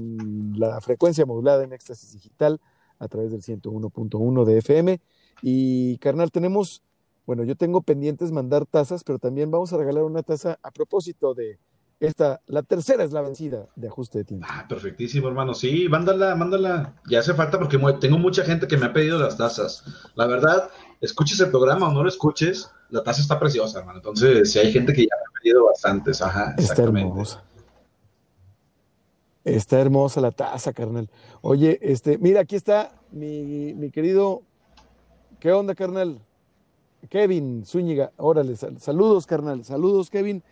la 0.57 0.80
frecuencia 0.80 1.26
modulada 1.26 1.64
en 1.64 1.72
Éxtasis 1.72 2.12
Digital 2.12 2.61
a 2.99 3.09
través 3.09 3.30
del 3.30 3.42
101.1 3.42 4.44
de 4.44 4.59
FM. 4.59 5.01
Y, 5.42 5.99
carnal, 5.99 6.30
tenemos, 6.30 6.82
bueno, 7.26 7.44
yo 7.44 7.57
tengo 7.57 7.82
pendientes 7.82 8.32
mandar 8.32 8.66
tazas, 8.66 9.05
pero 9.05 9.18
también 9.18 9.51
vamos 9.51 9.72
a 9.72 9.78
regalar 9.78 10.05
una 10.05 10.22
taza 10.22 10.59
a 10.62 10.70
propósito 10.70 11.34
de 11.34 11.59
esta, 11.99 12.42
la 12.47 12.62
tercera 12.62 13.05
es 13.05 13.12
la 13.12 13.22
vencida 13.22 13.68
de 13.74 13.88
ajuste 13.88 14.18
de 14.18 14.24
tiempo. 14.24 14.47
Ah, 14.51 14.66
perfectísimo, 14.68 15.28
hermano. 15.28 15.55
Sí, 15.55 15.88
mándala, 15.88 16.34
mándala. 16.34 16.94
Ya 17.09 17.20
hace 17.20 17.32
falta 17.32 17.59
porque 17.59 17.78
tengo 18.01 18.18
mucha 18.18 18.44
gente 18.44 18.68
que 18.68 18.76
me 18.76 18.86
ha 18.86 18.92
pedido 18.92 19.18
las 19.18 19.38
tazas. 19.38 19.82
La 20.14 20.26
verdad, 20.26 20.68
escuches 21.01 21.38
el 21.40 21.51
programa 21.51 21.88
o 21.88 21.92
no 21.92 22.03
lo 22.03 22.09
escuches, 22.09 22.70
la 22.90 23.03
taza 23.03 23.20
está 23.20 23.38
preciosa, 23.38 23.80
hermano. 23.80 23.99
Entonces, 23.99 24.51
si 24.53 24.59
hay 24.59 24.72
gente 24.72 24.92
que 24.92 25.03
ya 25.03 25.16
me 25.16 25.22
ha 25.22 25.40
pedido 25.42 25.66
bastantes, 25.66 26.22
ajá, 26.22 26.55
Está 26.59 26.82
hermosa. 26.82 27.42
Está 29.44 29.80
hermosa 29.80 30.20
la 30.20 30.32
taza, 30.32 30.72
carnal. 30.72 31.09
Oye, 31.40 31.78
este, 31.80 32.18
mira, 32.18 32.40
aquí 32.40 32.57
está 32.57 32.92
mi, 33.12 33.74
mi 33.74 33.90
querido. 33.90 34.42
¿Qué 35.38 35.53
onda, 35.53 35.74
carnal? 35.76 36.20
Kevin 37.09 37.64
Zúñiga. 37.64 38.11
Órale, 38.16 38.57
sal- 38.57 38.80
saludos, 38.80 39.24
carnal. 39.26 39.64
Saludos, 39.64 40.11
Kevin. 40.11 40.42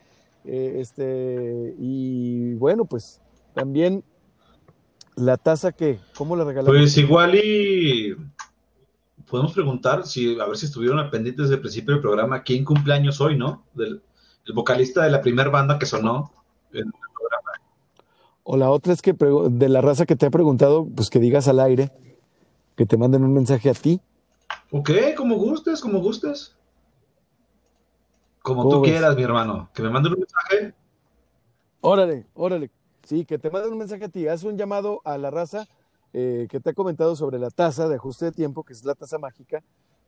Eh, 0.45 0.77
este, 0.79 1.75
y 1.79 2.55
bueno, 2.55 2.85
pues 2.85 3.21
también 3.53 4.05
la 5.17 5.39
taza 5.39 5.73
que, 5.73 5.99
¿cómo 6.17 6.37
la 6.37 6.45
regalamos? 6.45 6.79
Pues 6.79 6.97
igual 6.99 7.35
y 7.35 8.15
podemos 9.29 9.53
preguntar 9.53 10.07
si 10.07 10.39
a 10.39 10.47
ver 10.47 10.57
si 10.57 10.67
estuvieron 10.67 10.99
al 10.99 11.11
pendiente 11.11 11.43
desde 11.43 11.55
el 11.55 11.61
principio 11.61 11.95
del 11.95 12.03
programa 12.03 12.43
quién 12.43 12.65
cumpleaños 12.65 13.21
hoy, 13.21 13.37
¿no? 13.37 13.65
Del, 13.75 14.03
el 14.47 14.53
vocalista 14.55 15.03
de 15.05 15.11
la 15.11 15.21
primera 15.21 15.51
banda 15.51 15.79
que 15.79 15.87
sonó. 15.87 16.33
en- 16.73 16.93
O 18.43 18.57
la 18.59 18.71
otra 18.71 18.93
es 18.93 19.01
que 19.01 19.15
de 19.15 19.69
la 19.71 19.81
raza 19.81 20.05
que 20.05 20.17
te 20.17 20.27
ha 20.27 20.31
preguntado, 20.31 20.87
pues 20.95 21.09
que 21.09 21.19
digas 21.19 21.49
al 21.49 21.61
aire, 21.61 21.91
que 22.77 22.85
te 22.85 22.97
manden 22.99 23.25
un 23.25 23.33
mensaje 23.33 23.71
a 23.71 23.75
ti. 23.75 24.01
Ok, 24.71 24.91
como 25.17 25.37
gustes, 25.37 25.81
como 25.81 26.01
gustes. 26.01 26.55
Como 28.43 28.63
¿Cómo 28.65 28.75
tú 28.75 28.81
ves? 28.83 28.91
quieras, 28.93 29.17
mi 29.17 29.23
hermano. 29.23 29.71
Que 29.75 29.83
me 29.83 29.89
manden 29.89 30.13
un 30.13 30.19
mensaje. 30.19 30.75
Órale, 31.81 32.27
órale. 32.35 32.71
Sí, 33.05 33.25
que 33.25 33.39
te 33.39 33.51
manden 33.51 33.73
un 33.73 33.79
mensaje 33.79 34.05
a 34.05 34.09
ti. 34.11 34.29
Haz 34.29 34.45
un 34.45 34.59
llamado 34.59 35.01
a 35.05 35.17
la 35.17 35.31
raza 35.31 35.67
eh, 36.15 36.47
que 36.49 36.61
te 36.61 36.71
ha 36.71 36.73
comentado 36.73 37.15
sobre 37.17 37.39
la 37.39 37.51
taza 37.51 37.89
de 37.89 37.97
ajuste 37.97 38.27
de 38.27 38.33
tiempo, 38.33 38.63
que 38.65 38.73
es 38.73 38.85
la 38.85 38.95
taza 38.95 39.19
mágica, 39.19 39.63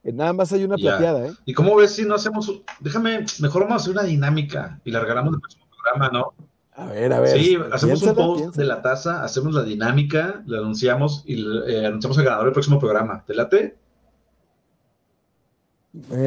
Eh, 0.04 0.12
Nada 0.12 0.32
más 0.32 0.52
hay 0.52 0.62
una 0.62 0.76
Ya. 0.76 0.90
plateada, 0.96 1.26
¿eh? 1.26 1.32
¿Y 1.46 1.52
cómo 1.52 1.74
ves 1.74 1.90
si 1.96 2.04
no 2.04 2.14
hacemos, 2.14 2.62
déjame, 2.78 3.26
mejor 3.40 3.62
vamos 3.62 3.74
a 3.74 3.82
hacer 3.82 3.92
una 3.92 4.04
dinámica 4.04 4.80
y 4.84 4.92
la 4.92 5.00
regalamos 5.00 5.34
el 5.34 5.40
próximo 5.40 5.66
programa, 5.68 6.10
¿no? 6.16 6.32
A 6.74 6.86
ver, 6.86 7.12
a 7.12 7.18
ver. 7.20 7.36
Sí, 7.40 7.58
hacemos 7.72 8.02
un 8.02 8.14
post 8.14 8.56
de 8.56 8.64
la 8.66 8.82
taza, 8.82 9.24
hacemos 9.24 9.52
la 9.54 9.64
dinámica, 9.64 10.42
la 10.46 10.58
anunciamos 10.58 11.24
y 11.26 11.44
eh, 11.66 11.86
anunciamos 11.86 12.18
el 12.18 12.24
ganador 12.24 12.44
del 12.44 12.52
próximo 12.52 12.78
programa. 12.78 13.24
¿Te 13.26 13.34
late? 13.34 13.76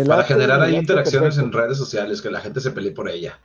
Para 0.08 0.24
generar 0.24 0.62
ahí 0.62 0.76
interacciones 0.76 1.38
en 1.38 1.52
redes 1.54 1.78
sociales, 1.78 2.22
que 2.22 2.32
la 2.32 2.42
gente 2.42 2.60
se 2.60 2.72
pelee 2.72 2.92
por 2.92 3.08
ella. 3.08 3.40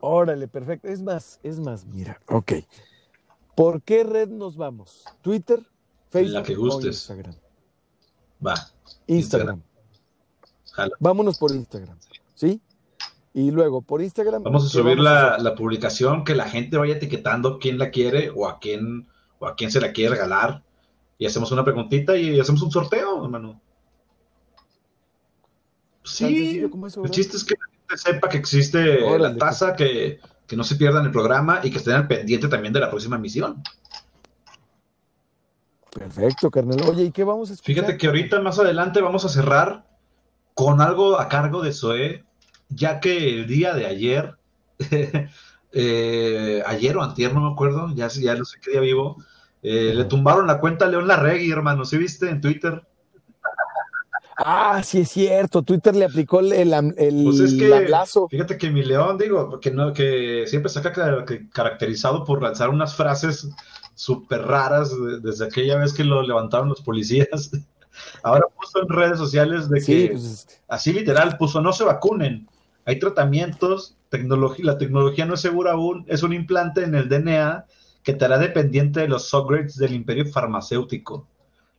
Órale, 0.00 0.48
perfecto. 0.48 0.88
Es 0.88 1.02
más, 1.02 1.40
es 1.42 1.58
más, 1.58 1.84
mira, 1.86 2.20
ok. 2.28 2.52
¿Por 3.56 3.82
qué 3.82 4.04
red 4.04 4.28
nos 4.28 4.56
vamos? 4.56 5.04
¿Twitter, 5.22 5.60
Facebook 6.10 6.32
La 6.32 6.42
que 6.42 6.56
o 6.56 6.60
gustes. 6.60 6.96
Instagram? 6.96 7.34
Va, 8.44 8.54
Instagram. 9.06 9.62
jala. 10.72 10.96
Vámonos 10.98 11.38
por 11.38 11.52
Instagram, 11.52 11.98
¿sí? 12.34 12.60
Y 13.32 13.50
luego, 13.50 13.82
por 13.82 14.02
Instagram. 14.02 14.42
Vamos 14.42 14.64
a 14.64 14.66
¿qué 14.66 14.72
subir 14.72 14.98
vamos 14.98 15.42
la, 15.42 15.54
publicación, 15.54 16.24
que 16.24 16.34
la 16.34 16.48
gente 16.48 16.76
vaya 16.76 16.94
etiquetando 16.94 17.58
quién 17.58 17.78
la 17.78 17.90
quiere 17.90 18.30
o 18.30 18.46
a 18.48 18.58
quién, 18.60 19.08
o 19.38 19.46
a 19.46 19.56
quién 19.56 19.70
se 19.70 19.80
la 19.80 19.92
quiere 19.92 20.10
regalar. 20.10 20.62
Y 21.18 21.26
hacemos 21.26 21.50
una 21.52 21.64
preguntita 21.64 22.16
y 22.16 22.38
hacemos 22.38 22.62
un 22.62 22.70
sorteo, 22.70 23.24
hermano. 23.24 23.60
Sí, 26.04 26.24
sencillo 26.26 26.70
como 26.70 26.86
eso, 26.86 27.02
el 27.02 27.10
chiste 27.10 27.36
es 27.36 27.44
que 27.44 27.54
la 27.54 27.66
gente 27.72 27.96
sepa 27.96 28.28
que 28.28 28.36
existe 28.36 29.02
Órale, 29.02 29.34
la 29.34 29.36
taza, 29.36 29.74
que, 29.74 29.84
que 29.84 30.20
no 30.52 30.64
se 30.64 30.76
pierdan 30.76 31.06
el 31.06 31.10
programa 31.10 31.60
y 31.62 31.70
que 31.70 31.78
estén 31.78 31.94
al 31.94 32.06
pendiente 32.06 32.48
también 32.48 32.72
de 32.72 32.80
la 32.80 32.90
próxima 32.90 33.16
emisión. 33.16 33.62
Perfecto, 35.90 36.50
carnal. 36.50 36.80
Oye, 36.88 37.04
¿y 37.04 37.10
qué 37.12 37.24
vamos 37.24 37.50
a 37.50 37.54
escuchar? 37.54 37.74
Fíjate 37.74 37.96
que 37.96 38.06
ahorita 38.08 38.40
más 38.40 38.58
adelante 38.58 39.00
vamos 39.00 39.24
a 39.24 39.28
cerrar 39.28 39.84
con 40.54 40.80
algo 40.80 41.20
a 41.20 41.28
cargo 41.28 41.62
de 41.62 41.72
Zoé, 41.72 42.24
ya 42.68 43.00
que 43.00 43.28
el 43.28 43.46
día 43.46 43.74
de 43.74 43.86
ayer, 43.86 44.36
eh, 45.72 46.62
ayer 46.66 46.96
o 46.96 47.02
antier, 47.02 47.32
no 47.32 47.40
me 47.40 47.52
acuerdo, 47.52 47.94
ya, 47.94 48.08
ya 48.08 48.34
no 48.34 48.44
sé 48.44 48.58
qué 48.60 48.72
día 48.72 48.80
vivo, 48.80 49.16
eh, 49.62 49.92
le 49.94 50.04
tumbaron 50.04 50.46
la 50.46 50.60
cuenta 50.60 50.84
a 50.84 50.88
León 50.88 51.08
Larregui, 51.08 51.50
hermano, 51.50 51.84
¿sí 51.84 51.96
viste 51.96 52.28
en 52.28 52.40
Twitter? 52.40 52.86
Ah, 54.36 54.82
sí 54.82 55.00
es 55.00 55.10
cierto. 55.10 55.62
Twitter 55.62 55.94
le 55.94 56.04
aplicó 56.06 56.40
el, 56.40 56.52
el, 56.52 56.72
el 56.98 57.24
Pues 57.24 57.40
es 57.40 57.54
que, 57.54 57.68
lablazo. 57.68 58.28
fíjate 58.28 58.58
que 58.58 58.70
mi 58.70 58.82
León, 58.82 59.16
digo, 59.18 59.60
que, 59.60 59.70
no, 59.70 59.92
que 59.92 60.44
siempre 60.46 60.70
se 60.70 60.80
ha 60.80 60.82
ca- 60.82 61.24
que- 61.24 61.48
caracterizado 61.50 62.24
por 62.24 62.42
lanzar 62.42 62.70
unas 62.70 62.94
frases 62.96 63.48
súper 63.94 64.42
raras 64.42 64.90
de- 64.90 65.20
desde 65.20 65.44
aquella 65.44 65.76
vez 65.78 65.92
que 65.92 66.02
lo 66.04 66.22
levantaron 66.22 66.68
los 66.68 66.80
policías. 66.82 67.50
Ahora 68.24 68.46
puso 68.60 68.82
en 68.82 68.88
redes 68.88 69.18
sociales 69.18 69.68
de 69.70 69.80
Sí, 69.80 70.08
pues 70.10 70.24
es 70.24 70.44
que- 70.46 70.54
así 70.68 70.92
literal 70.92 71.36
puso, 71.38 71.60
no 71.60 71.72
se 71.72 71.84
vacunen, 71.84 72.48
hay 72.86 72.98
tratamientos, 72.98 73.96
tecnología, 74.08 74.64
la 74.66 74.78
tecnología 74.78 75.26
no 75.26 75.34
es 75.34 75.40
segura 75.40 75.72
aún, 75.72 76.04
es 76.08 76.22
un 76.24 76.32
implante 76.32 76.82
en 76.82 76.94
el 76.96 77.08
DNA 77.08 77.66
que 78.02 78.12
te 78.14 78.24
hará 78.24 78.36
dependiente 78.38 79.00
de 79.00 79.08
los 79.08 79.32
upgrades 79.32 79.76
del 79.76 79.94
imperio 79.94 80.26
farmacéutico. 80.26 81.26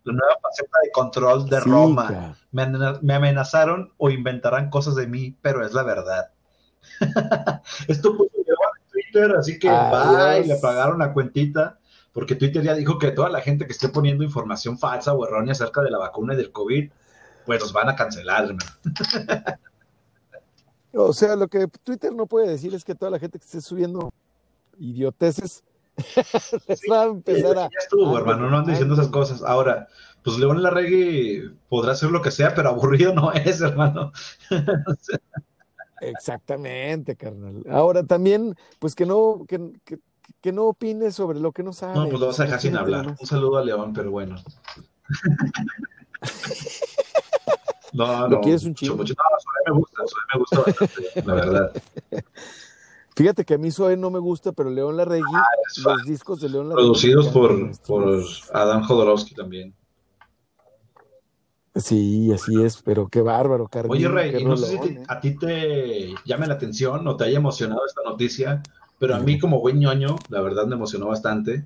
La 0.06 0.14
nueva 0.14 0.36
faceta 0.42 0.78
de 0.84 0.92
control 0.92 1.50
de 1.50 1.62
sí, 1.62 1.70
Roma. 1.70 2.36
Me, 2.52 2.62
amena- 2.64 3.00
me 3.02 3.14
amenazaron 3.16 3.92
o 3.98 4.10
inventarán 4.10 4.70
cosas 4.70 4.96
de 4.96 5.08
mí, 5.08 5.36
pero 5.42 5.66
es 5.66 5.74
la 5.74 5.84
verdad. 5.84 6.32
Esto 7.88 8.16
puso 8.16 8.30
en 8.38 8.92
Twitter, 8.92 9.36
así 9.38 9.60
que 9.60 9.68
bye, 9.68 9.76
Adiós. 9.76 10.48
le 10.48 10.56
pagaron 10.58 11.00
la 11.00 11.12
cuentita, 11.12 11.80
porque 12.14 12.36
Twitter 12.36 12.64
ya 12.64 12.74
dijo 12.76 12.98
que 13.00 13.12
toda 13.12 13.30
la 13.30 13.42
gente 13.42 13.66
que 13.66 13.72
esté 13.74 13.90
poniendo 13.90 14.24
información 14.24 14.78
falsa 14.78 15.14
o 15.14 15.26
errónea 15.26 15.52
acerca 15.54 15.82
de 15.82 15.90
la 15.92 15.98
vacuna 15.98 16.34
y 16.34 16.38
del 16.38 16.52
COVID, 16.52 16.90
pues 17.46 17.60
los 17.62 17.74
van 17.74 17.90
a 17.90 17.96
cancelar, 17.96 18.46
hermano. 18.46 18.72
O 20.94 21.12
sea, 21.14 21.36
lo 21.36 21.48
que 21.48 21.68
Twitter 21.84 22.14
no 22.14 22.26
puede 22.26 22.48
decir 22.50 22.74
es 22.74 22.86
que 22.86 22.96
toda 22.96 23.12
la 23.12 23.20
gente 23.20 23.38
que 23.38 23.44
esté 23.46 23.60
subiendo 23.60 24.14
idioteces 24.80 25.64
les 26.68 26.82
va 26.92 27.04
a 27.04 27.06
empezar 27.06 27.58
a. 27.58 27.62
Ya 27.64 27.80
estuvo, 27.80 28.18
hermano, 28.18 28.50
no 28.50 28.58
ando 28.58 28.72
diciendo 28.72 28.96
esas 28.96 29.08
cosas. 29.08 29.44
Ahora, 29.44 29.88
pues 30.24 30.38
León 30.38 30.62
Larregui 30.62 31.52
podrá 31.70 31.94
hacer 31.94 32.12
lo 32.12 32.22
que 32.22 32.32
sea, 32.32 32.54
pero 32.54 32.70
aburrido 32.70 33.14
no 33.14 33.32
es, 33.32 33.62
hermano. 33.62 34.12
Exactamente, 36.02 37.16
carnal. 37.16 37.64
Ahora 37.70 38.04
también, 38.04 38.56
pues 38.80 38.96
que 38.96 39.06
no, 39.06 39.46
que, 39.48 39.72
que, 39.86 40.00
que 40.42 40.52
no 40.52 40.66
opine 40.66 41.12
sobre 41.12 41.40
lo 41.40 41.52
que 41.52 41.64
no 41.64 41.74
sabe. 41.74 41.96
No, 41.96 42.10
pues 42.10 42.20
lo 42.20 42.28
vas 42.28 42.40
a 42.40 42.44
dejar 42.44 42.60
sin 42.60 42.76
hablar. 42.76 43.16
Un 43.20 43.28
saludo 43.28 43.58
a 43.58 43.64
León, 43.64 43.94
pero 43.94 44.12
bueno. 44.12 44.36
No, 47.96 48.28
¿Lo 48.28 48.30
no, 48.30 48.42
quieres 48.42 48.64
un 48.64 48.72
mucho. 48.72 48.88
No, 48.88 48.98
me 48.98 49.72
gusta, 49.72 50.04
me 50.34 50.40
gusta 50.40 50.60
bastante, 50.60 51.24
la 51.24 51.34
verdad. 51.34 51.72
Fíjate 53.16 53.46
que 53.46 53.54
a 53.54 53.58
mí 53.58 53.72
Zoe 53.72 53.96
no 53.96 54.12
me 54.12 54.20
gusta, 54.20 54.52
pero 54.52 54.70
León 54.70 54.98
Larregui, 54.98 55.24
fan. 55.84 55.96
los 55.96 56.06
discos 56.06 56.42
de 56.42 56.50
León 56.50 56.70
Larregui. 56.70 56.86
Producidos 56.88 57.28
por, 57.30 57.80
por. 57.88 58.24
Adam 58.54 58.84
Jodorowsky 58.84 59.34
también. 59.36 59.74
Sí, 61.76 62.32
así 62.32 62.62
es, 62.64 62.82
pero 62.82 63.08
qué 63.10 63.22
bárbaro, 63.22 63.68
Carmen. 63.68 63.92
Oye, 63.92 64.08
Rey, 64.08 64.34
y 64.42 64.46
no 64.46 64.56
sé 64.56 64.68
si 64.68 64.80
te- 64.80 64.88
¿eh? 64.94 65.04
a 65.10 65.20
ti 65.20 65.38
te 65.38 66.14
llame 66.26 66.48
la 66.48 66.54
atención 66.54 67.06
o 67.06 67.18
te 67.18 67.26
haya 67.26 67.38
emocionado 67.38 67.82
esta 67.86 68.02
noticia, 68.04 68.64
pero 68.98 69.16
a 69.16 69.20
mí 69.20 69.38
como 69.40 69.60
buen 69.60 69.80
ñoño, 69.80 70.16
la 70.30 70.40
verdad 70.42 70.66
me 70.68 70.76
emocionó 70.76 71.08
bastante, 71.08 71.66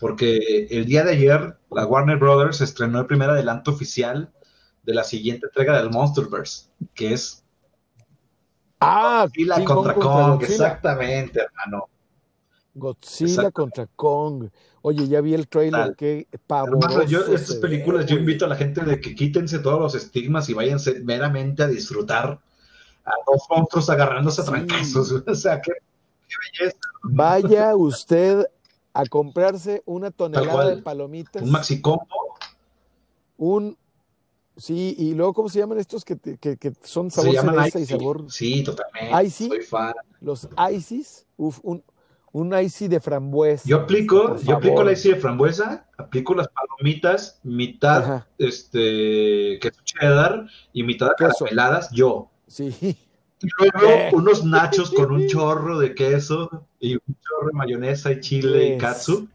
porque 0.00 0.66
el 0.70 0.86
día 0.86 1.04
de 1.04 1.12
ayer 1.12 1.56
la 1.70 1.86
Warner 1.86 2.18
Brothers 2.18 2.60
estrenó 2.60 2.98
el 2.98 3.06
primer 3.06 3.30
adelanto 3.30 3.70
oficial 3.70 4.32
de 4.82 4.94
la 4.94 5.04
siguiente 5.04 5.46
entrega 5.46 5.76
del 5.80 5.90
Monsterverse, 5.90 6.66
que 6.94 7.12
es 7.12 7.44
Ah, 8.80 9.26
Godzilla 9.26 9.56
King 9.56 9.64
contra 9.64 9.94
Kong 9.94 10.42
exactamente, 10.42 11.40
hermano. 11.40 11.88
Godzilla 12.74 13.50
contra 13.50 13.86
Kong. 13.96 14.48
Oye, 14.82 15.08
ya 15.08 15.20
vi 15.20 15.34
el 15.34 15.48
trailer, 15.48 15.96
qué 15.96 16.26
Hermano, 16.48 16.78
pavoroso. 16.78 17.02
yo 17.04 17.20
estas 17.26 17.56
ve, 17.56 17.60
películas, 17.62 18.06
yo 18.06 18.16
invito 18.16 18.44
a 18.44 18.48
la 18.48 18.56
gente 18.56 18.82
de 18.84 19.00
que 19.00 19.14
quítense 19.14 19.58
todos 19.58 19.80
los 19.80 19.94
estigmas 19.96 20.48
y 20.48 20.54
váyanse 20.54 21.00
meramente 21.00 21.64
a 21.64 21.66
disfrutar 21.66 22.38
a 23.04 23.10
dos 23.26 23.42
monstruos 23.50 23.90
agarrándose 23.90 24.42
a 24.42 24.44
Sí. 24.44 24.50
trancazos. 24.50 25.12
O 25.26 25.34
sea, 25.34 25.60
qué, 25.60 25.72
qué 26.28 26.34
belleza. 26.60 26.78
Vaya 27.02 27.74
usted 27.74 28.46
a 28.94 29.04
comprarse 29.06 29.82
una 29.84 30.10
tonelada 30.12 30.68
de 30.70 30.82
palomitas. 30.82 31.42
Un 31.42 31.50
maxi 31.50 31.80
combo. 31.80 32.06
Un. 33.36 33.76
Sí, 34.58 34.94
y 34.98 35.14
luego, 35.14 35.32
¿cómo 35.32 35.48
se 35.48 35.60
llaman 35.60 35.78
estos 35.78 36.04
que, 36.04 36.16
te- 36.16 36.36
que, 36.36 36.56
que 36.56 36.72
son 36.82 37.10
Se 37.10 37.20
sabor 37.22 37.34
llaman 37.34 37.54
cereza 37.70 37.80
y 37.80 37.86
sabor? 37.86 38.24
Sí, 38.30 38.62
totalmente. 38.64 39.24
Icy. 39.24 39.48
Soy 39.48 39.62
fan. 39.62 39.94
Los 40.20 40.48
ices. 40.72 41.26
Uf, 41.36 41.60
un, 41.62 41.82
un 42.32 42.52
icy 42.58 42.88
de 42.88 42.98
frambuesa. 43.00 43.62
Yo 43.66 43.76
aplico, 43.78 44.36
yo 44.38 44.56
aplico 44.56 44.82
la 44.84 44.92
Icy 44.92 45.10
de 45.10 45.16
frambuesa, 45.16 45.86
aplico 45.96 46.34
las 46.34 46.48
palomitas, 46.48 47.38
mitad 47.44 48.02
Ajá. 48.02 48.26
este 48.36 49.58
queso 49.60 49.80
cheddar 49.84 50.46
y 50.72 50.82
mitad 50.82 51.10
Queso. 51.16 51.44
carameladas, 51.44 51.90
yo. 51.92 52.28
Sí. 52.46 52.74
Y 53.40 53.46
luego 53.58 53.88
unos 54.16 54.44
nachos 54.44 54.90
con 54.90 55.12
un 55.12 55.26
chorro 55.28 55.78
de 55.78 55.94
queso 55.94 56.66
y 56.80 56.94
un 56.94 57.00
chorro 57.20 57.46
de 57.48 57.52
mayonesa 57.52 58.10
y 58.12 58.20
chile 58.20 58.74
y 58.74 58.78
katsu. 58.78 59.28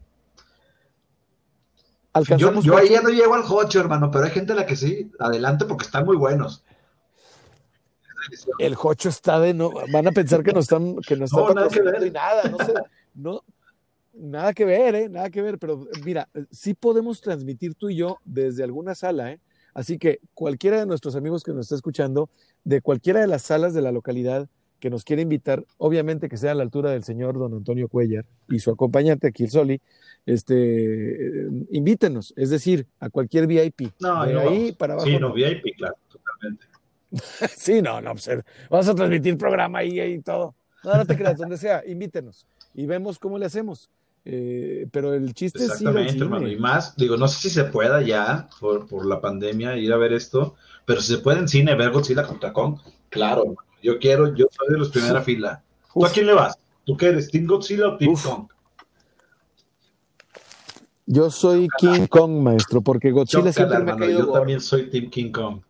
Yo, 2.38 2.62
yo 2.62 2.78
ahí 2.78 2.90
ya 2.90 3.02
no 3.02 3.10
llego 3.10 3.34
al 3.34 3.44
hocho, 3.50 3.80
hermano, 3.80 4.12
pero 4.12 4.26
hay 4.26 4.32
gente 4.32 4.54
a 4.54 4.56
la 4.56 4.66
que 4.66 4.76
sí. 4.76 5.12
Adelante 5.20 5.66
porque 5.66 5.86
están 5.86 6.06
muy 6.06 6.16
buenos. 6.16 6.64
El 8.60 8.76
Jocho 8.76 9.10
está 9.10 9.40
de 9.40 9.54
no. 9.54 9.72
Van 9.92 10.08
a 10.08 10.12
pensar 10.12 10.44
que 10.44 10.54
nos 10.54 10.66
están, 10.66 10.98
que 10.98 11.16
No, 11.16 11.26
están 11.26 11.56
nada 11.56 11.68
que 11.70 11.82
ver. 11.82 12.12
nada, 12.12 12.44
no 12.50 12.58
sé. 12.60 12.74
No, 13.16 13.44
nada 14.14 14.54
que 14.54 14.66
ver, 14.66 14.96
¿eh? 14.96 15.10
Nada 15.10 15.30
que 15.30 15.42
ver. 15.42 15.58
Pero 15.58 15.88
mira, 16.06 16.30
sí 16.52 16.74
podemos 16.74 17.20
transmitir 17.22 17.76
tú 17.76 17.90
y 17.90 17.96
yo 17.98 18.20
desde 18.26 18.64
alguna 18.64 18.96
sala, 18.96 19.32
¿eh? 19.32 19.40
Así 19.74 19.98
que 19.98 20.20
cualquiera 20.36 20.78
de 20.78 20.86
nuestros 20.86 21.16
amigos 21.16 21.44
que 21.44 21.52
nos 21.52 21.66
está 21.66 21.76
escuchando, 21.76 22.30
de 22.64 22.82
cualquiera 22.82 23.22
de 23.22 23.28
las 23.28 23.42
salas 23.42 23.74
de 23.74 23.82
la 23.82 23.92
localidad 23.92 24.48
que 24.84 24.90
nos 24.90 25.06
quiere 25.06 25.22
invitar, 25.22 25.64
obviamente 25.78 26.28
que 26.28 26.36
sea 26.36 26.52
a 26.52 26.56
la 26.56 26.64
altura 26.64 26.92
del 26.92 27.06
señor 27.06 27.40
don 27.40 27.54
Antonio 27.54 27.88
Cuellar 27.88 28.26
y 28.50 28.60
su 28.60 28.70
acompañante 28.70 29.28
aquí, 29.28 29.46
el 29.46 29.50
Soli, 29.50 29.80
este, 30.26 30.56
eh, 30.56 31.50
invítenos, 31.72 32.34
es 32.36 32.50
decir, 32.50 32.86
a 33.00 33.10
cualquier 33.10 33.48
VIP. 33.48 33.94
No, 34.02 34.26
de 34.26 34.34
no 34.34 34.42
ahí 34.42 34.74
para 34.74 34.96
abajo. 34.96 35.08
Sí, 35.08 35.18
no. 35.18 35.32
VIP, 35.32 35.78
claro, 35.78 35.96
totalmente. 36.12 36.66
Sí, 37.56 37.82
no, 37.82 38.02
no, 38.02 38.12
pues, 38.12 38.30
vamos 38.70 38.90
a 38.90 38.94
transmitir 38.94 39.38
programa 39.38 39.80
ahí 39.80 40.02
y 40.02 40.20
todo. 40.20 40.54
No, 40.84 40.98
no 40.98 41.06
te 41.06 41.16
creas, 41.16 41.38
donde 41.38 41.58
sea, 41.58 41.82
invítenos 41.88 42.46
y 42.74 42.86
vemos 42.86 43.18
cómo 43.18 43.38
le 43.38 43.46
hacemos. 43.46 43.90
Eh, 44.26 44.86
pero 44.92 45.14
el 45.14 45.34
chiste 45.34 45.60
es 45.60 45.80
ir 45.80 45.88
Exactamente, 45.88 46.22
hermano. 46.22 46.50
Y 46.50 46.58
más, 46.58 46.98
digo, 46.98 47.16
no 47.16 47.30
sé 47.30 47.40
si 47.40 47.50
se 47.52 47.64
pueda 47.64 48.02
ya 48.02 48.50
por, 48.60 48.86
por 48.86 49.06
la 49.06 49.22
pandemia 49.22 49.78
ir 49.78 49.94
a 49.94 49.98
ver 49.98 50.12
esto, 50.12 50.56
pero 50.84 51.00
si 51.00 51.14
se 51.14 51.20
puede 51.20 51.40
en 51.40 51.48
cine 51.48 51.74
ver 51.74 51.92
Godzilla 51.92 52.28
contra 52.28 52.52
Kong, 52.52 52.80
claro, 53.08 53.44
hermano. 53.44 53.73
Yo 53.84 54.00
quiero, 54.00 54.34
yo 54.36 54.48
soy 54.50 54.70
de 54.72 54.78
los 54.80 54.90
primera 54.90 55.22
fila. 55.22 55.62
¿Tú 55.94 56.06
a 56.06 56.10
quién 56.10 56.26
le 56.26 56.34
vas? 56.34 56.58
¿Tú 56.86 56.98
qué 56.98 57.08
eres? 57.08 57.30
¿Team 57.30 57.46
Godzilla 57.46 57.90
o 57.90 57.98
Team 57.98 58.14
Uf. 58.14 58.26
Kong? 58.26 58.48
Yo 61.06 61.30
soy 61.30 61.68
King 61.78 62.08
Kong, 62.08 62.32
maestro, 62.42 62.82
porque 62.82 63.12
Godzilla 63.12 63.52
Chócala, 63.52 63.54
siempre 63.54 63.80
me 63.84 63.92
ha 63.92 63.96
caído 63.98 64.20
Yo 64.20 64.26
gordo. 64.28 64.40
también 64.40 64.62
soy 64.62 64.90
Team 64.90 65.10
King 65.10 65.32
Kong. 65.32 65.62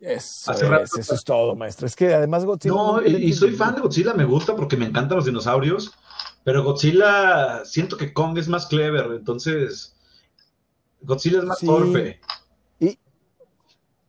Eso, 0.00 0.50
Hace 0.52 0.64
es, 0.64 0.70
rato- 0.70 0.98
eso 1.00 1.14
es 1.14 1.24
todo, 1.24 1.56
maestro. 1.56 1.86
Es 1.86 1.96
que 1.96 2.14
además 2.14 2.44
Godzilla. 2.44 2.74
No, 2.74 3.02
y, 3.04 3.14
y 3.16 3.32
soy 3.32 3.52
fan 3.52 3.74
de 3.74 3.80
Godzilla, 3.82 4.14
me 4.14 4.24
gusta 4.24 4.54
porque 4.56 4.76
me 4.76 4.86
encantan 4.86 5.16
los 5.16 5.26
dinosaurios, 5.26 5.92
pero 6.44 6.62
Godzilla, 6.64 7.64
siento 7.64 7.96
que 7.96 8.12
Kong 8.12 8.38
es 8.38 8.48
más 8.48 8.66
clever, 8.66 9.06
entonces 9.12 9.94
Godzilla 11.02 11.38
es 11.40 11.44
más 11.44 11.58
Sí. 11.58 11.66
torpe. 11.66 12.20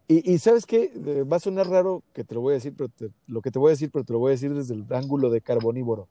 Y, 0.08 0.32
y 0.34 0.38
sabes 0.40 0.66
qué, 0.66 0.92
va 1.30 1.38
a 1.38 1.40
sonar 1.42 1.68
raro 1.68 2.02
que 2.14 2.24
te 2.24 2.34
lo 2.36 2.42
voy 2.42 2.52
a 2.54 2.56
decir, 2.56 2.74
pero 2.78 2.90
te- 2.90 3.10
lo 3.28 3.42
que 3.42 3.52
te 3.52 3.60
voy 3.60 3.70
a 3.70 3.72
decir, 3.72 3.90
pero 3.92 4.06
te 4.06 4.14
lo 4.14 4.20
voy 4.20 4.30
a 4.30 4.36
decir 4.36 4.54
desde 4.54 4.74
el 4.74 4.86
ángulo 4.92 5.30
de 5.30 5.42
carbonívoro. 5.42 6.08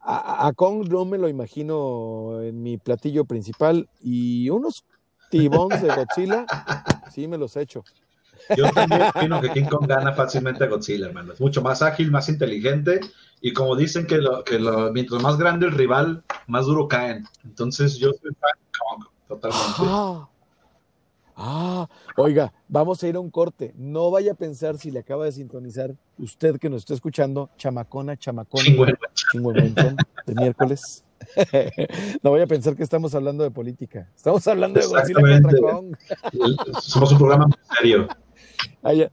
A, 0.00 0.46
a 0.46 0.52
Kong 0.52 0.86
no 0.88 1.04
me 1.04 1.18
lo 1.18 1.28
imagino 1.28 2.40
en 2.42 2.62
mi 2.62 2.76
platillo 2.76 3.24
principal 3.24 3.88
y 4.00 4.50
unos 4.50 4.84
tibons 5.30 5.80
de 5.80 5.88
Godzilla, 5.94 6.46
sí 7.10 7.26
me 7.26 7.38
los 7.38 7.56
echo. 7.56 7.82
Yo 8.54 8.70
también 8.70 9.02
opino 9.02 9.40
que 9.40 9.48
King 9.50 9.64
Kong 9.68 9.86
gana 9.88 10.12
fácilmente 10.12 10.64
a 10.64 10.68
Godzilla, 10.68 11.06
hermano. 11.06 11.32
Es 11.32 11.40
mucho 11.40 11.62
más 11.62 11.82
ágil, 11.82 12.10
más 12.10 12.28
inteligente, 12.28 13.00
y 13.40 13.52
como 13.52 13.74
dicen 13.76 14.06
que, 14.06 14.18
lo, 14.18 14.44
que 14.44 14.58
lo- 14.58 14.92
mientras 14.92 15.22
más 15.22 15.38
grande 15.38 15.66
el 15.66 15.72
rival, 15.72 16.22
más 16.46 16.66
duro 16.66 16.86
caen. 16.86 17.24
Entonces 17.44 17.96
yo 17.96 18.10
soy 18.10 18.30
fan 18.38 18.50
de 18.60 18.78
Kong, 18.78 19.08
totalmente. 19.26 19.72
Ah, 19.78 20.28
ah, 21.36 21.88
oiga, 22.16 22.52
vamos 22.68 23.02
a 23.02 23.08
ir 23.08 23.16
a 23.16 23.20
un 23.20 23.30
corte. 23.30 23.72
No 23.76 24.10
vaya 24.10 24.32
a 24.32 24.34
pensar 24.34 24.78
si 24.78 24.90
le 24.90 25.00
acaba 25.00 25.24
de 25.24 25.32
sintonizar 25.32 25.94
usted 26.18 26.58
que 26.58 26.68
nos 26.68 26.82
está 26.82 26.94
escuchando, 26.94 27.50
chamacona, 27.56 28.16
chamacona. 28.16 28.64
Chingüengüen. 28.64 28.96
chingüengüenchón 29.14 29.96
de 30.26 30.34
miércoles. 30.34 31.02
No 32.22 32.30
voy 32.30 32.42
a 32.42 32.46
pensar 32.46 32.76
que 32.76 32.82
estamos 32.82 33.14
hablando 33.14 33.42
de 33.42 33.50
política. 33.50 34.10
Estamos 34.14 34.46
hablando 34.46 34.78
de 34.78 34.86
Godzilla 34.86 35.40
contra. 35.42 35.58
Kong. 35.60 35.96
Somos 36.80 37.12
un 37.12 37.18
programa 37.18 37.46
muy 37.46 37.56
serio. 37.76 38.08
Ay, 38.82 39.08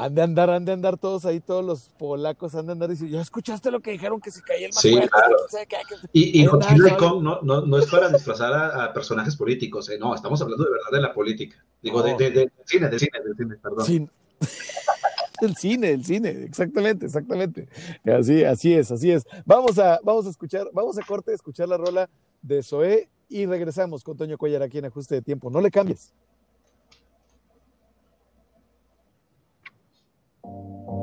Han 0.00 0.14
de 0.14 0.22
andar, 0.22 0.48
han 0.50 0.64
de 0.64 0.72
andar 0.72 0.96
todos 0.96 1.24
ahí, 1.24 1.40
todos 1.40 1.64
los 1.64 1.88
polacos 1.98 2.54
han 2.54 2.66
de 2.66 2.72
andar 2.72 2.88
diciendo, 2.88 3.16
¿ya 3.16 3.20
escuchaste 3.22 3.70
lo 3.70 3.80
que 3.80 3.90
dijeron 3.90 4.20
que 4.20 4.30
se 4.30 4.40
caía 4.42 4.66
el 4.68 4.72
Sí, 4.72 4.94
claro. 4.94 5.36
¿Quién 5.36 5.48
sabe 5.50 5.66
qué? 5.66 5.76
¿Qué- 5.88 6.08
Y, 6.12 6.42
y 6.42 6.46
Kong 6.46 7.22
no, 7.22 7.40
no, 7.42 7.62
no 7.66 7.78
es 7.78 7.86
para 7.86 8.08
disfrazar 8.08 8.52
a, 8.52 8.84
a 8.84 8.92
personajes 8.92 9.34
políticos, 9.36 9.88
eh, 9.90 9.98
no, 9.98 10.14
estamos 10.14 10.40
hablando 10.40 10.64
de 10.64 10.70
verdad 10.70 10.90
de 10.92 11.00
la 11.00 11.12
política. 11.12 11.56
Digo, 11.82 12.00
No. 12.00 12.16
de, 12.16 12.30
de- 12.30 12.30
de 12.30 12.52
cine, 12.64 12.88
de 12.88 12.98
cine, 12.98 13.18
de 13.24 13.34
cine, 13.34 13.56
perdón. 13.56 13.84
Sin- 13.84 14.10
el 15.40 15.56
cine, 15.56 15.90
el 15.90 16.04
cine, 16.04 16.30
exactamente, 16.44 17.06
exactamente. 17.06 17.68
Así, 18.04 18.44
así 18.44 18.74
es, 18.74 18.90
así 18.92 19.10
es. 19.10 19.24
Vamos 19.44 19.78
a, 19.78 19.98
vamos 20.04 20.26
a 20.26 20.30
escuchar, 20.30 20.68
vamos 20.72 20.96
a 20.98 21.02
corte, 21.02 21.32
a 21.32 21.34
escuchar 21.34 21.68
la 21.68 21.76
rola 21.76 22.08
de 22.42 22.62
Zoé 22.62 23.08
y 23.28 23.46
regresamos 23.46 24.02
con 24.04 24.16
Toño 24.16 24.38
Cuellar 24.38 24.62
aquí 24.62 24.78
en 24.78 24.84
Ajuste 24.86 25.16
de 25.16 25.22
Tiempo. 25.22 25.50
No 25.50 25.60
le 25.60 25.70
cambies. 25.70 26.12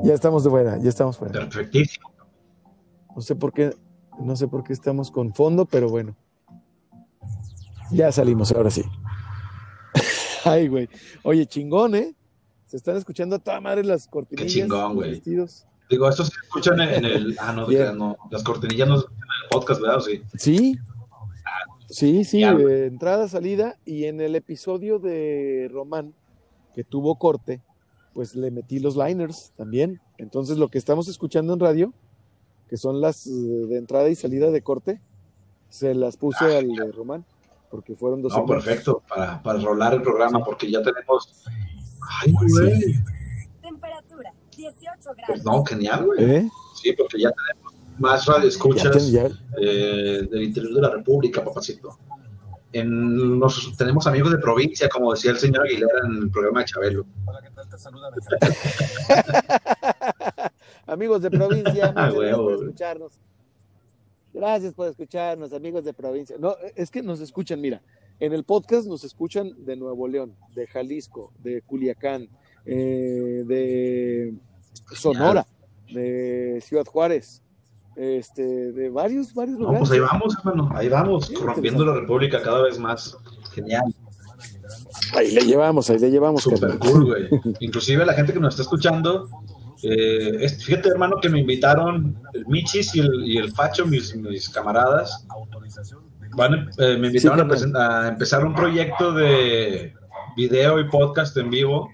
Ya 0.06 0.14
estamos 0.14 0.44
de 0.44 0.50
fuera, 0.50 0.78
ya 0.78 0.88
estamos 0.88 1.16
fuera. 1.16 1.32
Perfectísimo. 1.32 2.12
No 3.16 3.20
sé 3.20 3.34
por 3.34 3.52
qué, 3.52 3.74
no 4.20 4.36
sé 4.36 4.46
por 4.46 4.62
qué 4.62 4.72
estamos 4.72 5.10
con 5.10 5.34
fondo, 5.34 5.64
pero 5.66 5.88
bueno. 5.88 6.14
Ya 7.90 8.12
salimos, 8.12 8.52
ahora 8.52 8.70
sí. 8.70 8.84
Ay, 10.44 10.68
güey. 10.68 10.88
Oye, 11.24 11.44
chingón, 11.46 11.96
¿eh? 11.96 12.14
Se 12.66 12.76
están 12.76 12.96
escuchando 12.96 13.34
a 13.34 13.40
toda 13.40 13.60
madre 13.60 13.82
las 13.82 14.06
cortinillas. 14.06 14.52
chingón, 14.52 14.94
los 14.94 14.94
güey. 14.94 15.22
Digo, 15.90 16.08
esto 16.08 16.24
se 16.24 16.34
escuchan 16.40 16.80
en, 16.82 17.04
el. 17.04 17.36
Ah, 17.40 17.52
no, 17.52 17.66
no, 17.66 18.16
las 18.30 18.44
cortinillas 18.44 18.86
no 18.86 18.98
se 18.98 19.06
escuchan 19.06 19.24
en 19.24 19.42
el 19.42 19.48
podcast, 19.50 19.80
¿verdad? 19.80 19.96
¿O 19.96 20.02
sí? 20.38 20.78
Sí, 21.88 22.24
sí, 22.24 22.44
eh, 22.44 22.86
entrada, 22.86 23.26
salida. 23.26 23.76
Y 23.84 24.04
en 24.04 24.20
el 24.20 24.36
episodio 24.36 25.00
de 25.00 25.68
Román, 25.72 26.14
que 26.76 26.84
tuvo 26.84 27.18
corte, 27.18 27.60
pues 28.16 28.34
le 28.34 28.50
metí 28.50 28.78
los 28.78 28.96
liners 28.96 29.52
también. 29.58 30.00
Entonces, 30.16 30.56
lo 30.56 30.68
que 30.68 30.78
estamos 30.78 31.06
escuchando 31.06 31.52
en 31.52 31.60
radio, 31.60 31.92
que 32.66 32.78
son 32.78 33.02
las 33.02 33.26
eh, 33.26 33.30
de 33.30 33.76
entrada 33.76 34.08
y 34.08 34.14
salida 34.14 34.50
de 34.50 34.62
corte, 34.62 35.02
se 35.68 35.94
las 35.94 36.16
puse 36.16 36.38
Ah, 36.46 36.58
al 36.60 36.68
de 36.68 36.92
Román, 36.92 37.26
porque 37.70 37.94
fueron 37.94 38.22
dos 38.22 38.32
No, 38.32 38.46
perfecto, 38.46 39.02
para, 39.06 39.42
para 39.42 39.58
rolar 39.60 39.92
el 39.92 40.00
programa, 40.00 40.42
porque 40.42 40.70
ya 40.70 40.80
tenemos. 40.82 41.44
Ay, 42.22 42.32
güey. 42.32 42.94
Temperatura 43.60 44.32
18 44.56 44.80
Pues 45.04 45.16
grados. 45.18 45.44
no, 45.44 45.62
genial, 45.66 46.06
güey. 46.06 46.24
¿Eh? 46.24 46.48
Sí, 46.80 46.94
porque 46.96 47.20
ya 47.20 47.30
tenemos 47.30 47.74
más 47.98 48.24
radio 48.24 48.44
Ya 48.44 48.48
escuchas 48.48 48.92
ten- 48.96 49.12
ya- 49.12 49.28
eh, 49.60 50.26
del 50.30 50.42
interior 50.42 50.72
de 50.74 50.80
la 50.80 50.90
República, 50.90 51.44
papacito. 51.44 51.98
En, 52.78 53.38
nos, 53.38 53.76
tenemos 53.76 54.06
amigos 54.06 54.32
de 54.32 54.38
provincia, 54.38 54.88
como 54.88 55.12
decía 55.12 55.30
el 55.30 55.38
señor 55.38 55.66
Aguilera 55.66 56.00
en 56.04 56.24
el 56.24 56.30
programa 56.30 56.60
de 56.60 56.66
Chabelo. 56.66 57.06
amigos 60.86 61.22
de 61.22 61.30
provincia, 61.30 61.92
Ah, 61.96 62.10
muchas 62.10 62.16
gracias 62.16 62.36
por 62.36 62.54
escucharnos. 62.54 63.12
Gracias 64.32 64.74
por 64.74 64.88
escucharnos, 64.88 65.52
amigos 65.52 65.84
de 65.84 65.94
provincia. 65.94 66.36
No, 66.38 66.56
es 66.74 66.90
que 66.90 67.02
nos 67.02 67.20
escuchan, 67.20 67.60
mira, 67.60 67.82
en 68.20 68.32
el 68.32 68.44
podcast 68.44 68.86
nos 68.86 69.04
escuchan 69.04 69.52
de 69.64 69.76
Nuevo 69.76 70.08
León, 70.08 70.34
de 70.54 70.66
Jalisco, 70.66 71.32
de 71.42 71.62
Culiacán, 71.62 72.28
eh, 72.66 73.42
de 73.46 74.34
Sonora, 74.92 75.46
de 75.90 76.60
Ciudad 76.62 76.84
Juárez, 76.84 77.42
este, 77.96 78.42
de 78.72 78.90
varios, 78.90 79.32
varios 79.34 79.58
No, 79.58 79.64
lugares. 79.66 79.80
pues 79.88 79.90
ahí 79.92 80.00
vamos, 80.00 80.36
hermano, 80.38 80.70
ahí 80.74 80.88
vamos, 80.88 81.26
Sí, 81.26 81.34
rompiendo 81.34 81.84
la 81.84 81.94
República 81.94 82.42
cada 82.42 82.62
vez 82.62 82.78
más. 82.78 83.16
Genial, 83.54 83.82
Ahí 85.14 85.30
le 85.32 85.42
llevamos, 85.42 85.88
ahí 85.90 85.98
le 85.98 86.10
llevamos. 86.10 86.42
super 86.42 86.78
cool, 86.78 87.04
güey. 87.06 87.28
Inclusive 87.60 88.04
la 88.04 88.12
gente 88.12 88.32
que 88.32 88.40
nos 88.40 88.54
está 88.54 88.62
escuchando, 88.62 89.28
eh, 89.82 90.36
es- 90.40 90.62
fíjate, 90.64 90.88
hermano, 90.90 91.16
que 91.22 91.28
me 91.28 91.40
invitaron 91.40 92.18
el 92.34 92.46
Michis 92.46 92.94
y 92.94 93.00
el, 93.00 93.24
y 93.26 93.38
el 93.38 93.52
Facho, 93.52 93.86
mis, 93.86 94.14
mis 94.16 94.48
camaradas, 94.48 95.26
van, 96.36 96.54
a- 96.54 96.70
eh, 96.78 96.98
me 96.98 97.06
invitaron 97.08 97.50
a, 97.76 98.08
empezar 98.08 98.44
un 98.44 98.54
proyecto 98.54 99.12
de 99.12 99.94
video 100.36 100.78
y 100.80 100.88
podcast 100.90 101.36
en 101.38 101.48
vivo 101.50 101.88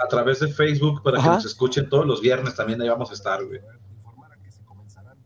a, 0.00 0.04
a 0.04 0.08
través 0.08 0.40
de 0.40 0.48
Facebook 0.48 1.02
para 1.02 1.18
que 1.22 1.26
nos 1.28 1.44
escuchen 1.46 1.88
todos 1.88 2.06
los 2.06 2.20
viernes. 2.20 2.54
También 2.56 2.80
ahí 2.82 2.88
vamos 2.88 3.10
a 3.10 3.14
estar, 3.14 3.42
güey. 3.44 3.60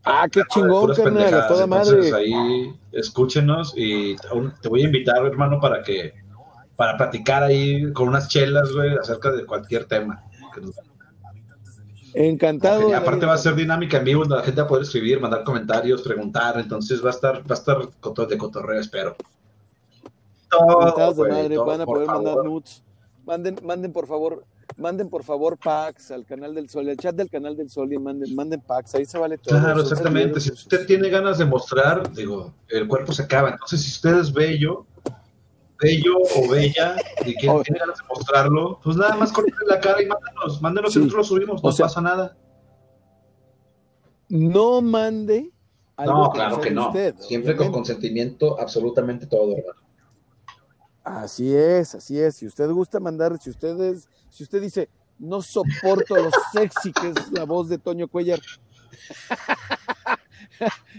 Ah, 0.05 0.27
qué 0.29 0.41
chingón, 0.49 0.81
Puras 0.81 0.97
carnal, 0.99 1.47
toda 1.47 1.63
Entonces, 1.63 2.11
madre. 2.11 2.13
ahí 2.13 2.73
escúchenos 2.91 3.73
y 3.77 4.15
te 4.61 4.69
voy 4.69 4.81
a 4.81 4.85
invitar, 4.85 5.25
hermano, 5.25 5.59
para 5.59 5.81
que 5.81 6.13
para 6.75 6.97
platicar 6.97 7.43
ahí 7.43 7.91
con 7.93 8.07
unas 8.09 8.27
chelas, 8.27 8.71
güey, 8.73 8.95
acerca 8.97 9.31
de 9.31 9.45
cualquier 9.45 9.85
tema. 9.85 10.23
Encantado. 12.13 12.81
Y 12.81 12.85
de 12.85 12.91
la 12.91 12.97
aparte 12.97 13.19
vida. 13.19 13.27
va 13.27 13.33
a 13.33 13.37
ser 13.37 13.55
dinámica 13.55 13.97
en 13.97 14.03
vivo, 14.03 14.21
donde 14.21 14.35
la 14.35 14.43
gente 14.43 14.61
va 14.61 14.65
a 14.65 14.69
poder 14.69 14.83
escribir, 14.83 15.19
mandar 15.19 15.43
comentarios, 15.43 16.01
preguntar, 16.01 16.59
entonces 16.59 17.03
va 17.03 17.09
a 17.09 17.13
estar, 17.13 17.37
va 17.39 17.45
a 17.49 17.53
estar 17.53 18.27
de 18.27 18.37
cotorreo, 18.37 18.79
espero. 18.79 19.15
Todo, 20.49 21.23
de 21.23 21.29
madre, 21.31 21.55
todo, 21.55 21.65
van 21.65 21.81
a 21.81 21.85
poder 21.85 22.07
mandar 22.07 22.33
favor. 22.35 22.45
nudes. 22.45 22.83
Manden, 23.25 23.59
manden 23.63 23.93
por 23.93 24.05
favor, 24.05 24.43
manden 24.77 25.09
por 25.09 25.23
favor 25.23 25.57
packs 25.57 26.11
al 26.11 26.25
canal 26.25 26.53
del 26.55 26.69
Sol, 26.69 26.87
el 26.89 26.97
chat 26.97 27.15
del 27.15 27.29
canal 27.29 27.55
del 27.55 27.69
Sol 27.69 27.91
y 27.93 27.97
manden, 27.97 28.33
manden 28.35 28.61
packs, 28.61 28.95
ahí 28.95 29.05
se 29.05 29.17
vale 29.17 29.37
todo. 29.37 29.59
Claro, 29.59 29.81
exactamente. 29.81 30.39
Si 30.39 30.51
usted 30.51 30.85
tiene 30.85 31.09
ganas 31.09 31.37
de 31.37 31.45
mostrar, 31.45 32.11
digo, 32.13 32.53
el 32.69 32.87
cuerpo 32.87 33.11
se 33.13 33.23
acaba. 33.23 33.49
Entonces, 33.49 33.81
si 33.83 33.91
usted 33.91 34.17
es 34.19 34.33
bello, 34.33 34.85
bello 35.81 36.13
o 36.37 36.49
bella, 36.49 36.95
y 37.25 37.35
Oh. 37.47 37.61
tiene 37.61 37.79
ganas 37.79 37.97
de 37.99 38.05
mostrarlo, 38.07 38.79
pues 38.83 38.95
nada 38.95 39.15
más 39.15 39.31
corte 39.31 39.51
la 39.67 39.79
cara 39.79 40.01
y 40.01 40.05
mándenos, 40.05 40.61
mándenos 40.61 40.93
Sí. 40.93 40.99
y 40.99 41.01
nosotros 41.03 41.29
lo 41.29 41.35
subimos, 41.35 41.63
no 41.63 41.69
O 41.69 41.71
sea, 41.71 41.85
pasa 41.87 42.01
nada. 42.01 42.37
No 44.29 44.81
mande 44.81 45.51
algo 45.95 46.13
No, 46.23 46.31
que 46.31 46.37
claro 46.37 46.61
que 46.61 46.71
no. 46.71 46.87
usted, 46.87 47.15
Siempre 47.19 47.55
con 47.55 47.71
consentimiento, 47.71 48.59
absolutamente 48.59 49.27
todo, 49.27 49.55
hermano. 49.55 49.79
Así 51.03 51.53
es, 51.53 51.95
así 51.95 52.17
es. 52.19 52.35
Si 52.35 52.47
usted 52.47 52.69
gusta 52.71 52.99
mandar, 52.99 53.37
si 53.37 53.49
usted 53.49 53.77
es, 53.81 54.07
si 54.33 54.43
usted 54.43 54.61
dice, 54.61 54.89
no 55.19 55.43
soporto 55.43 56.15
lo 56.15 56.31
sexy 56.51 56.91
que 56.91 57.09
es 57.09 57.31
la 57.31 57.43
voz 57.43 57.69
de 57.69 57.77
Toño 57.77 58.07
Cuellar. 58.07 58.39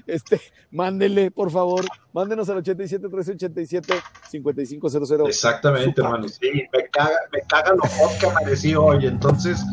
Este, 0.07 0.41
mándele, 0.73 1.31
por 1.31 1.51
favor, 1.51 1.87
mándenos 2.13 2.51
al 2.51 2.59
87 2.59 3.09
1387 3.09 3.95
5500. 4.29 5.29
Exactamente, 5.29 6.03
hermano. 6.03 6.29
Sí, 6.29 6.67
me 6.71 6.89
caga, 6.91 7.17
me 7.33 7.41
caga 7.43 7.73
lo 7.73 7.83
hot 7.83 8.19
que 8.19 8.27
amanecí 8.27 8.75
hoy. 8.75 9.07
Entonces, 9.07 9.65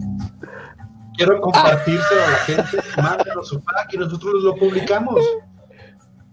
quiero 1.17 1.41
compartírselo 1.41 2.23
a 2.23 2.29
la 2.29 2.37
gente. 2.37 2.77
Mándenos 2.95 3.49
su 3.49 3.61
pack 3.61 3.93
y 3.93 3.97
nosotros 3.97 4.43
lo 4.43 4.55
publicamos. 4.55 5.19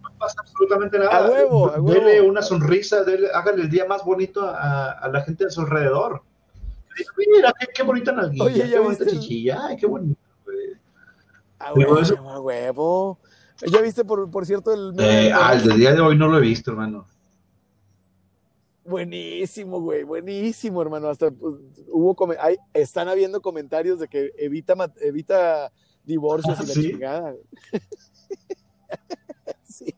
No 0.03 0.11
pasa 0.19 0.41
absolutamente 0.41 0.99
nada. 0.99 1.27
A 1.27 1.31
huevo, 1.31 1.71
a 1.71 1.81
huevo. 1.81 1.91
Dele 1.91 2.21
una 2.21 2.43
sonrisa, 2.43 3.03
dele, 3.03 3.29
hágale 3.35 3.63
el 3.63 3.71
día 3.71 3.87
más 3.87 4.05
bonito 4.05 4.47
a, 4.47 4.93
a 4.93 5.09
la 5.09 5.23
gente 5.23 5.47
de 5.47 5.51
su 5.51 5.63
alrededor. 5.63 6.23
Mira, 7.17 7.53
qué, 7.59 7.67
qué 7.75 7.83
bonita 7.83 8.13
nalguilla, 8.13 8.45
Oye, 8.45 8.59
¿ya 8.59 8.69
qué 8.69 8.79
bonita 8.79 9.05
el- 9.05 9.11
chichilla, 9.11 9.67
ay, 9.67 9.77
qué 9.77 9.87
bonito. 9.87 10.21
güey. 10.45 10.59
A 11.59 11.73
Digo, 11.75 11.91
huevo, 11.93 11.99
eso- 12.01 12.17
a 12.29 12.41
huevo. 12.41 13.19
¿Ya 13.67 13.81
viste, 13.81 14.05
por, 14.05 14.31
por 14.31 14.47
cierto, 14.47 14.73
el... 14.73 14.95
Eh, 15.01 15.33
ah, 15.35 15.53
el 15.55 15.65
del 15.69 15.79
día 15.79 15.93
de 15.93 16.01
hoy 16.01 16.17
no 16.17 16.29
lo 16.29 16.39
he 16.39 16.41
visto, 16.41 16.71
hermano. 16.71 17.07
Buenísimo, 18.85 19.81
güey, 19.81 20.03
buenísimo, 20.05 20.81
hermano. 20.81 21.09
Hasta 21.09 21.31
pues, 21.31 21.55
hubo 21.89 22.17
hay- 22.41 22.57
están 22.73 23.09
habiendo 23.09 23.43
comentarios 23.43 23.99
de 24.01 24.09
que 24.09 24.33
evita 24.39 24.75
evita 25.01 25.71
divorcios 26.05 26.57
Ah, 26.59 26.63
y 26.63 26.67
la 26.69 26.73
¿sí? 26.73 26.83
chingada. 26.91 27.35
sí. 29.63 29.95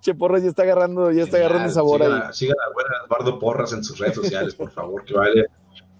Che 0.00 0.14
Porras 0.14 0.42
ya 0.42 0.50
está 0.50 0.62
agarrando, 0.62 1.10
ya 1.10 1.22
está 1.24 1.38
agarrando 1.38 1.70
sabor 1.70 2.00
sigan 2.02 2.12
ahí. 2.22 2.28
a- 2.28 2.32
Sigan 2.32 2.56
buen 2.74 2.86
Eduardo 3.06 3.38
Porras 3.38 3.72
en 3.72 3.82
sus 3.82 3.98
redes 3.98 4.14
sociales, 4.16 4.54
por 4.54 4.70
favor, 4.70 5.04
que 5.04 5.14
vale, 5.14 5.46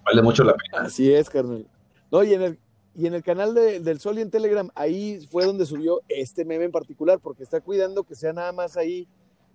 vale 0.05 0.23
mucho 0.23 0.45
la 0.45 0.55
pena. 0.55 0.85
Así 0.87 1.13
es, 1.13 1.29
carnal. 1.31 1.67
No, 2.11 2.23
y 2.25 2.35
en 2.35 2.43
el, 2.43 2.59
y 2.95 3.07
en 3.07 3.15
el 3.15 3.23
canal 3.23 3.55
de- 3.55 3.81
del 3.81 3.99
Sol 4.01 4.19
y 4.19 4.23
en 4.23 4.31
Telegram, 4.31 4.71
ahí 4.75 5.27
fue 5.31 5.45
donde 5.47 5.65
subió 5.67 6.01
este 6.09 6.45
meme 6.45 6.65
en 6.65 6.73
particular, 6.73 7.19
porque 7.23 7.43
está 7.43 7.61
cuidando 7.61 8.05
que 8.05 8.15
sea 8.15 8.33
nada 8.33 8.53
más 8.53 8.77
ahí. 8.77 9.09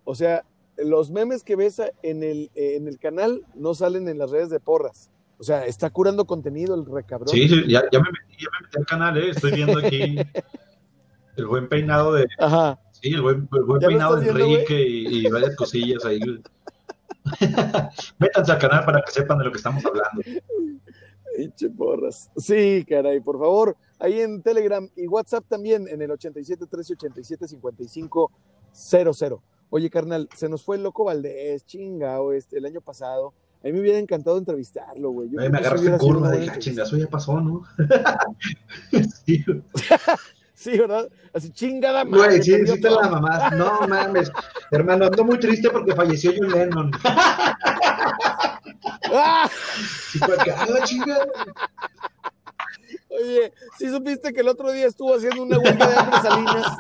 O 0.04 0.16
sea, 0.16 0.44
los 0.78 1.12
memes 1.12 1.44
que 1.44 1.56
ves 1.56 1.82
en 2.04 2.24
el, 2.24 2.50
en 2.56 2.88
el 2.88 2.98
canal 3.00 3.44
no 3.56 3.74
salen 3.76 4.08
en 4.10 4.18
las 4.18 4.32
redes 4.32 4.50
de 4.50 4.60
Porras. 4.60 5.10
O 5.40 5.44
sea, 5.44 5.66
está 5.68 5.90
curando 5.92 6.26
contenido 6.26 6.74
el 6.74 6.86
recabrón. 6.86 7.30
Sí, 7.30 7.48
sí, 7.48 7.64
ya, 7.68 7.84
ya 7.92 8.00
me 8.00 8.10
metí, 8.12 8.44
ya 8.44 8.50
me 8.60 8.66
metí 8.66 8.78
al 8.80 8.86
canal, 8.88 9.18
¿eh? 9.18 9.30
estoy 9.30 9.52
viendo 9.52 9.78
aquí 9.80 10.18
el 11.36 11.46
buen 11.46 11.70
peinado 11.70 12.14
de, 12.14 12.26
Ajá. 12.40 12.80
sí, 12.92 13.10
el 13.14 13.22
buen, 13.22 13.48
el 13.54 13.64
buen 13.64 13.80
¿Ya 13.80 13.86
lo 13.88 13.90
peinado 13.90 14.16
de 14.16 14.22
viendo, 14.34 14.44
Enrique 14.46 14.82
y, 14.90 15.28
y 15.28 15.30
varias 15.30 15.56
cosillas 15.56 16.04
ahí. 16.06 16.20
Métanse 18.20 18.52
al 18.52 18.58
canal 18.60 18.86
para 18.86 19.02
que 19.02 19.12
sepan 19.12 19.38
de 19.40 19.46
lo 19.46 19.52
que 19.52 19.58
estamos 19.58 19.84
hablando. 19.86 20.22
Pinche 21.36 21.70
porras. 21.70 22.32
Sí, 22.38 22.86
caray, 22.88 23.20
por 23.20 23.38
favor. 23.38 23.78
Ahí 24.00 24.22
en 24.22 24.42
Telegram 24.42 24.88
y 24.96 25.08
WhatsApp 25.08 25.46
también, 25.48 25.88
en 25.88 26.02
el 26.02 26.12
87 26.12 26.66
13 26.66 26.94
87 26.94 27.48
55 27.48 28.32
00. 28.74 29.44
Oye, 29.70 29.90
carnal, 29.90 30.30
se 30.36 30.50
nos 30.50 30.64
fue 30.64 30.78
el 30.78 30.84
loco 30.84 31.04
Valdés, 31.04 31.66
chingao, 31.66 32.32
este, 32.32 32.58
el 32.58 32.66
año 32.66 32.82
pasado. 32.82 33.34
A 33.64 33.68
mí 33.68 33.74
me 33.74 33.82
hubiera 33.82 34.00
encantado 34.00 34.38
entrevistarlo, 34.38 35.10
güey. 35.12 35.30
Yo 35.30 35.40
me 35.40 35.58
agarraste 35.58 35.98
curva, 35.98 35.98
una 35.98 35.98
dije, 35.98 36.08
buena 36.08 36.30
ah, 36.30 36.36
entrevista. 36.36 36.60
chinga, 36.60 36.84
eso 36.84 36.98
ya 36.98 37.08
pasó, 37.08 37.42
¿no? 37.42 37.64
sí, 39.26 39.44
Sí, 40.68 40.78
¿verdad? 40.78 41.10
Así, 41.34 41.50
chingada 41.52 42.04
madre. 42.04 42.28
Güey, 42.28 42.44
sí, 42.44 42.68
sí 42.68 42.82
te 42.82 42.90
la 42.90 43.08
mamás. 43.08 43.54
No 43.54 43.88
mames. 43.88 44.30
Hermano, 44.70 45.06
ando 45.06 45.24
muy 45.24 45.40
triste 45.40 45.70
porque 45.70 45.96
falleció 45.96 46.34
John 46.38 46.52
Lennon. 46.52 46.92
¡Ah! 49.14 49.50
Y 50.14 50.18
fue 50.18 50.38
que, 50.44 50.52
ah, 50.52 50.68
chinga. 50.84 51.20
Oye, 53.10 53.54
¿sí 53.80 53.90
supiste 53.90 54.34
que 54.34 54.42
el 54.42 54.50
otro 54.50 54.74
día 54.74 54.88
estuvo 54.88 55.16
haciendo 55.16 55.44
una 55.44 55.58
huelga 55.58 55.88
de 55.88 55.96
hambre 55.96 56.20
Salinas? 56.22 56.78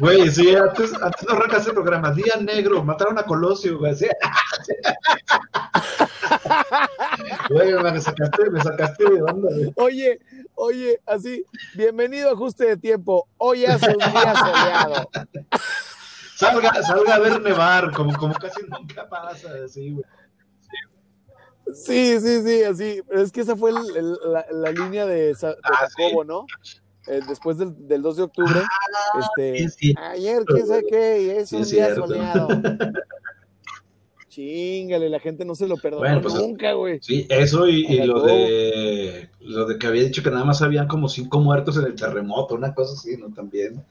Güey, 0.00 0.30
sí, 0.30 0.54
antes, 0.54 0.92
antes 0.92 1.26
no 1.26 1.34
arrancaste 1.34 1.70
el 1.70 1.74
programa. 1.74 2.10
Día 2.10 2.36
negro, 2.42 2.84
mataron 2.84 3.18
a 3.18 3.22
Colosio, 3.22 3.78
güey. 3.78 3.94
sí. 3.94 4.06
Güey, 7.48 7.72
me 7.74 8.00
sacaste, 8.00 8.50
me 8.50 8.60
sacaste 8.62 9.04
de 9.04 9.22
onda, 9.22 9.48
güey. 9.50 9.72
Oye, 9.76 10.20
oye, 10.54 11.00
así, 11.06 11.44
bienvenido 11.74 12.28
a 12.30 12.32
Ajuste 12.32 12.64
de 12.66 12.76
Tiempo. 12.76 13.28
Hoy 13.38 13.64
hace 13.64 13.90
un 13.90 13.98
día 13.98 14.34
soleado. 14.38 15.10
Salga, 16.36 16.82
salga 16.82 17.14
a 17.14 17.18
ver 17.18 17.40
nevar, 17.40 17.92
como, 17.92 18.16
como 18.16 18.34
casi 18.34 18.60
nunca 18.68 19.08
pasa, 19.08 19.50
así, 19.64 19.92
güey. 19.92 20.04
Sí, 21.72 22.20
sí, 22.20 22.42
sí, 22.42 22.62
así. 22.62 23.02
Pero 23.08 23.22
es 23.22 23.32
que 23.32 23.40
esa 23.40 23.56
fue 23.56 23.70
el- 23.70 23.96
el- 23.96 24.18
la, 24.32 24.44
la 24.50 24.70
línea 24.70 25.06
de, 25.06 25.34
Sa- 25.34 25.48
de 25.54 25.56
Ah, 25.64 25.88
Jacobo, 25.96 26.24
¿no? 26.24 26.46
Eh, 27.06 27.20
después 27.28 27.58
del, 27.58 27.74
del 27.86 28.02
2 28.02 28.16
de 28.16 28.22
octubre. 28.22 28.60
este, 29.20 29.52
Ah, 29.52 29.56
sí, 29.56 29.68
sí. 29.88 29.94
Ayer, 29.98 30.44
quién 30.44 30.66
sabe 30.66 30.84
qué, 30.88 31.38
es 31.38 31.52
un 31.52 31.62
es 31.62 31.70
día 31.70 31.86
cierto. 31.86 32.06
soleado. 32.06 32.48
Chingale, 34.34 35.08
la 35.08 35.20
gente 35.20 35.44
no 35.44 35.54
se 35.54 35.68
lo 35.68 35.76
perdonó 35.76 36.00
Bueno, 36.00 36.20
pues, 36.20 36.34
nunca, 36.34 36.72
güey. 36.72 36.98
Sí, 37.00 37.24
eso 37.30 37.68
y, 37.68 37.86
y 37.86 38.02
lo 38.04 38.20
de 38.22 39.30
lo 39.40 39.64
de 39.66 39.78
que 39.78 39.86
había 39.86 40.02
dicho 40.02 40.24
que 40.24 40.30
nada 40.30 40.44
más 40.44 40.60
habían 40.60 40.88
como 40.88 41.08
cinco 41.08 41.38
muertos 41.38 41.76
en 41.76 41.84
el 41.84 41.94
terremoto, 41.94 42.56
una 42.56 42.74
cosa 42.74 42.94
así, 42.94 43.16
¿no? 43.16 43.32
También. 43.32 43.84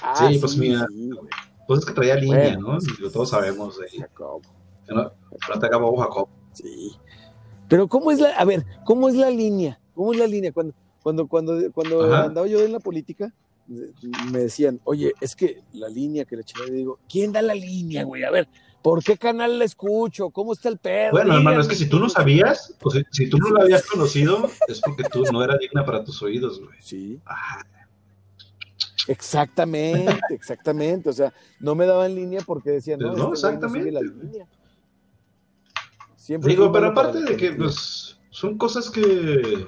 Ah, 0.00 0.28
sí, 0.30 0.38
pues 0.38 0.56
mira. 0.56 0.86
sí. 0.88 1.10
Pues 1.66 1.80
es 1.80 1.86
que 1.86 1.92
traía 1.92 2.14
línea, 2.14 2.54
Bueno, 2.54 2.74
¿no? 2.74 2.80
sí. 2.80 2.90
Y 2.96 3.02
lo 3.02 3.10
todos 3.10 3.30
sabemos. 3.30 3.76
ahí. 3.80 3.98
Jacobo. 3.98 4.42
Que 4.86 4.94
no- 4.94 5.10
Jacob. 5.98 6.28
Sí. 6.52 6.92
Pero 7.68 7.88
¿cómo 7.88 8.12
es 8.12 8.20
la, 8.20 8.30
a 8.30 8.44
ver, 8.44 8.64
cómo 8.84 9.08
es 9.08 9.16
la 9.16 9.30
línea? 9.30 9.80
¿Cómo 9.94 10.12
es 10.12 10.18
la 10.20 10.28
línea? 10.28 10.52
Cuando, 10.52 10.74
cuando, 11.02 11.26
cuando, 11.26 11.72
cuando 11.72 12.04
Ajá. 12.04 12.24
andaba 12.26 12.46
yo 12.46 12.60
en 12.60 12.72
la 12.72 12.78
política, 12.78 13.34
me 13.68 14.38
decían, 14.38 14.80
oye, 14.84 15.12
es 15.20 15.36
que 15.36 15.60
la 15.72 15.88
línea 15.88 16.24
que 16.24 16.36
le 16.36 16.42
eché, 16.42 16.54
digo, 16.70 16.98
¿quién 17.08 17.32
da 17.32 17.42
la 17.42 17.54
línea, 17.54 18.04
güey? 18.04 18.24
A 18.24 18.30
ver, 18.30 18.48
¿por 18.82 19.04
qué 19.04 19.18
canal 19.18 19.58
la 19.58 19.64
escucho? 19.64 20.30
¿Cómo 20.30 20.54
está 20.54 20.68
el 20.70 20.78
pedo? 20.78 21.12
Bueno, 21.12 21.34
hermano, 21.36 21.60
es 21.60 21.68
que 21.68 21.74
si 21.74 21.88
tú 21.88 21.98
no 21.98 22.08
sabías, 22.08 22.74
o 22.82 22.90
si, 22.90 23.02
si 23.10 23.28
tú 23.28 23.38
no 23.38 23.50
lo 23.50 23.60
habías 23.62 23.84
conocido, 23.86 24.50
es 24.66 24.80
porque 24.80 25.04
tú 25.04 25.22
no 25.30 25.44
eras 25.44 25.58
digna 25.58 25.84
para 25.84 26.02
tus 26.02 26.22
oídos, 26.22 26.60
güey. 26.60 26.78
Sí, 26.80 27.20
Ah, 27.26 27.62
exactamente, 29.06 30.20
exactamente. 30.30 31.10
O 31.10 31.12
sea, 31.12 31.32
no 31.60 31.74
me 31.74 31.86
daban 31.86 32.14
línea 32.14 32.40
porque 32.46 32.70
decían, 32.70 33.00
no, 33.00 33.08
No, 33.08 33.12
este 33.12 33.22
no 33.22 33.28
la 33.28 33.34
exactamente. 33.34 33.90
línea. 34.02 34.46
Siempre 36.16 36.50
Digo, 36.50 36.70
pero 36.72 36.88
aparte 36.88 37.20
la 37.20 37.30
de 37.30 37.36
que, 37.36 37.52
pues, 37.52 38.18
son 38.30 38.56
cosas 38.58 38.90
que, 38.90 39.66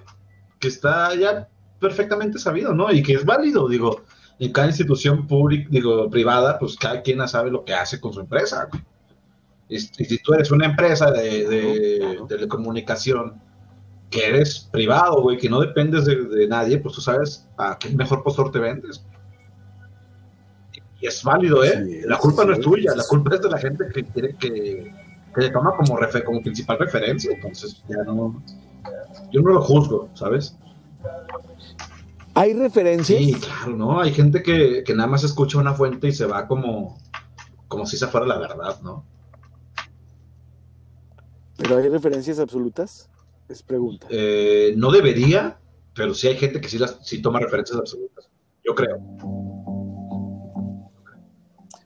que 0.58 0.68
está 0.68 1.14
ya 1.14 1.48
perfectamente 1.80 2.38
sabido, 2.38 2.74
¿no? 2.74 2.92
Y 2.92 3.02
que 3.02 3.14
es 3.14 3.24
válido, 3.24 3.68
digo, 3.68 4.02
en 4.38 4.52
cada 4.52 4.68
institución 4.68 5.26
pública, 5.26 5.68
digo, 5.70 6.08
privada, 6.10 6.58
pues 6.58 6.76
cada 6.76 7.02
quien 7.02 7.26
sabe 7.28 7.50
lo 7.50 7.64
que 7.64 7.74
hace 7.74 8.00
con 8.00 8.12
su 8.12 8.20
empresa, 8.20 8.68
güey. 8.70 8.82
Y, 9.68 9.76
y 9.76 10.04
si 10.04 10.18
tú 10.22 10.34
eres 10.34 10.50
una 10.50 10.66
empresa 10.66 11.10
de, 11.10 11.46
de 11.48 12.18
telecomunicación, 12.28 13.40
que 14.10 14.26
eres 14.26 14.68
privado, 14.72 15.22
güey, 15.22 15.38
que 15.38 15.48
no 15.48 15.60
dependes 15.60 16.04
de, 16.04 16.16
de 16.24 16.48
nadie, 16.48 16.78
pues 16.78 16.96
tú 16.96 17.00
sabes 17.00 17.46
a 17.56 17.78
qué 17.78 17.90
mejor 17.90 18.24
postor 18.24 18.50
te 18.50 18.58
vendes. 18.58 19.04
Y 21.00 21.06
es 21.06 21.22
válido, 21.22 21.62
¿eh? 21.64 22.02
La 22.06 22.18
culpa 22.18 22.44
no 22.44 22.52
es 22.52 22.60
tuya, 22.60 22.94
la 22.96 23.04
culpa 23.04 23.36
es 23.36 23.40
de 23.42 23.48
la 23.48 23.58
gente 23.58 23.84
que 23.94 24.04
quiere 24.04 24.34
que, 24.36 24.92
que 25.32 25.40
le 25.40 25.50
toma 25.50 25.76
como, 25.76 25.96
refe- 25.96 26.24
como 26.24 26.42
principal 26.42 26.78
referencia, 26.78 27.32
entonces 27.32 27.82
ya 27.88 28.02
no, 28.02 28.42
yo 29.30 29.40
no 29.42 29.50
lo 29.52 29.62
juzgo, 29.62 30.08
¿sabes? 30.14 30.56
¿Hay 32.34 32.54
referencias? 32.54 33.18
Sí, 33.18 33.34
claro, 33.34 33.76
¿no? 33.76 34.00
Hay 34.00 34.12
gente 34.12 34.42
que, 34.42 34.82
que 34.84 34.94
nada 34.94 35.08
más 35.08 35.24
escucha 35.24 35.58
una 35.58 35.74
fuente 35.74 36.08
y 36.08 36.12
se 36.12 36.26
va 36.26 36.46
como, 36.46 36.98
como 37.68 37.86
si 37.86 37.96
esa 37.96 38.08
fuera 38.08 38.26
la 38.26 38.38
verdad, 38.38 38.80
¿no? 38.82 39.04
¿Pero 41.56 41.76
hay 41.76 41.88
referencias 41.88 42.38
absolutas? 42.38 43.10
Es 43.48 43.62
pregunta. 43.62 44.06
Eh, 44.10 44.74
no 44.76 44.90
debería, 44.92 45.58
pero 45.94 46.14
sí 46.14 46.28
hay 46.28 46.36
gente 46.36 46.60
que 46.60 46.68
sí, 46.68 46.78
las, 46.78 46.98
sí 47.02 47.20
toma 47.20 47.40
referencias 47.40 47.78
absolutas, 47.78 48.30
yo 48.64 48.74
creo. 48.74 48.98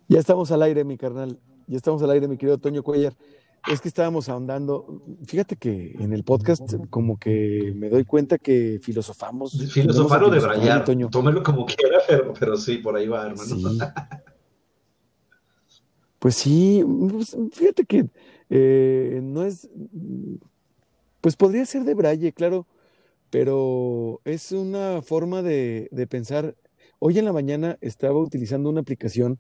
Ya 0.09 0.21
estamos 0.21 0.51
al 0.53 0.63
aire, 0.63 0.85
mi 0.85 0.99
carnal. 0.99 1.39
Ya 1.67 1.77
estamos 1.77 2.03
al 2.03 2.11
aire, 2.11 2.29
mi 2.29 2.37
querido 2.37 2.59
Toño 2.59 2.83
Cuellar. 2.83 3.15
Es 3.67 3.81
que 3.81 3.89
estábamos 3.89 4.29
ahondando. 4.29 5.03
Fíjate 5.25 5.57
que 5.57 5.97
en 5.99 6.13
el 6.13 6.23
podcast, 6.23 6.75
como 6.91 7.19
que 7.19 7.73
me 7.75 7.89
doy 7.89 8.05
cuenta 8.05 8.39
que 8.39 8.79
filosofamos. 8.83 9.53
Filosofar 9.73 10.25
o 10.25 10.31
debrayar, 10.31 10.85
tómelo 11.11 11.43
como 11.43 11.65
quiera, 11.65 11.99
pero, 12.09 12.35
pero 12.39 12.57
sí, 12.57 12.79
por 12.79 12.97
ahí 12.97 13.09
va, 13.09 13.27
hermano. 13.27 13.45
Sí. 13.45 13.79
Pues 16.19 16.37
sí, 16.37 16.83
pues, 17.11 17.37
fíjate 17.53 17.85
que 17.85 18.07
eh, 18.49 19.21
no 19.23 19.45
es. 19.45 19.69
Pues 21.21 21.37
podría 21.37 21.67
ser 21.67 21.85
de 21.85 21.93
Braille, 21.93 22.33
claro, 22.33 22.67
pero 23.29 24.23
es 24.25 24.51
una 24.53 25.03
forma 25.03 25.43
de, 25.43 25.89
de 25.91 26.07
pensar. 26.07 26.57
Hoy 26.99 27.19
en 27.19 27.27
la 27.27 27.35
mañana 27.35 27.77
estaba 27.83 28.19
utilizando 28.19 28.71
una 28.71 28.81
aplicación 28.81 29.39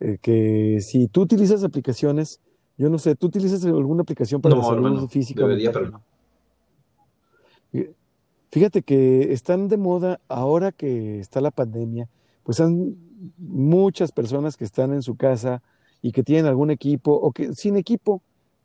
eh, 0.00 0.18
que 0.22 0.78
si 0.80 1.06
tú 1.06 1.20
utilizas 1.20 1.62
aplicaciones, 1.64 2.40
yo 2.76 2.88
no 2.90 2.98
sé, 2.98 3.14
¿tú 3.14 3.26
utilizas 3.28 3.64
alguna 3.64 4.02
aplicación 4.02 4.40
para 4.40 4.54
la 4.56 4.62
No, 4.62 4.68
salud 4.68 4.86
hermano, 4.86 5.08
física? 5.08 5.42
debería, 5.42 5.70
mental? 5.70 5.82
pero 5.82 5.92
no. 5.92 6.02
Fíjate 8.50 8.82
que 8.82 9.32
están 9.32 9.68
de 9.68 9.78
moda 9.78 10.20
ahora 10.28 10.72
que 10.72 11.18
está 11.20 11.40
la 11.40 11.50
pandemia, 11.50 12.08
pues 12.42 12.60
han 12.60 12.96
muchas 13.38 14.12
personas 14.12 14.56
que 14.56 14.64
están 14.64 14.92
en 14.92 15.02
su 15.02 15.16
casa 15.16 15.62
y 16.02 16.12
que 16.12 16.22
tienen 16.22 16.46
algún 16.46 16.70
equipo 16.70 17.12
o 17.12 17.32
que 17.32 17.54
sin 17.54 17.76
equipo 17.76 18.20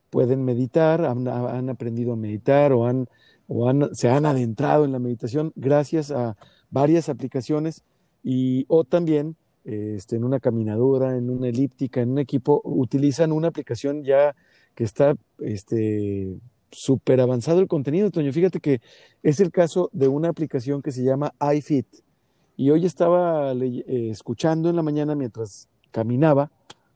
pueden 0.09 0.43
meditar, 0.43 1.05
han, 1.05 1.27
han 1.27 1.69
aprendido 1.69 2.13
a 2.13 2.15
meditar 2.17 2.73
o, 2.73 2.85
han, 2.85 3.07
o 3.47 3.69
han, 3.69 3.87
se 3.93 4.09
han 4.09 4.25
adentrado 4.25 4.83
en 4.83 4.91
la 4.91 4.99
meditación 4.99 5.53
gracias 5.55 6.11
a 6.11 6.35
varias 6.69 7.07
aplicaciones 7.07 7.83
y 8.23 8.65
o 8.67 8.83
también 8.83 9.37
este, 9.67 10.15
en 10.15 10.23
una 10.23 10.39
caminadora, 10.39 11.17
en 11.17 11.29
una 11.29 11.49
elíptica, 11.49 11.99
en 11.99 12.11
un 12.11 12.19
equipo, 12.19 12.61
utilizan 12.63 13.33
una 13.33 13.49
aplicación 13.49 14.03
ya 14.03 14.33
que 14.75 14.85
está 14.85 15.15
este, 15.39 16.37
súper 16.71 17.19
avanzado 17.19 17.59
el 17.59 17.67
contenido, 17.67 18.09
Toño. 18.09 18.31
Fíjate 18.31 18.61
que 18.61 18.79
es 19.23 19.41
el 19.41 19.51
caso 19.51 19.89
de 19.91 20.07
una 20.07 20.29
aplicación 20.29 20.81
que 20.81 20.91
se 20.91 21.03
llama 21.03 21.33
iFit. 21.53 21.85
Y 22.55 22.69
hoy 22.69 22.85
estaba 22.85 23.51
eh, 23.51 24.09
escuchando 24.09 24.69
en 24.69 24.77
la 24.77 24.83
mañana 24.83 25.15
mientras 25.15 25.67
caminaba, 25.91 26.49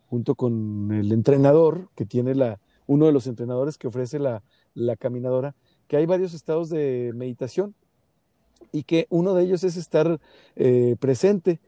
junto 0.08 0.36
con 0.36 0.94
el 0.94 1.12
entrenador 1.12 1.90
que 1.96 2.06
tiene 2.06 2.36
la, 2.36 2.62
uno 2.88 3.06
de 3.06 3.12
los 3.12 3.28
entrenadores 3.28 3.78
que 3.78 3.88
ofrece 3.88 4.18
la, 4.18 4.44
la 4.76 4.96
caminadora, 4.96 5.56
que 5.90 5.98
hay 5.98 6.06
varios 6.06 6.34
estados 6.34 6.70
de 6.70 7.12
meditación 7.16 7.76
y 8.72 8.84
que 8.84 9.08
uno 9.10 9.34
de 9.34 9.44
ellos 9.44 9.66
es 9.66 9.76
estar 9.76 10.22
eh, 10.56 10.96
presente 11.00 11.60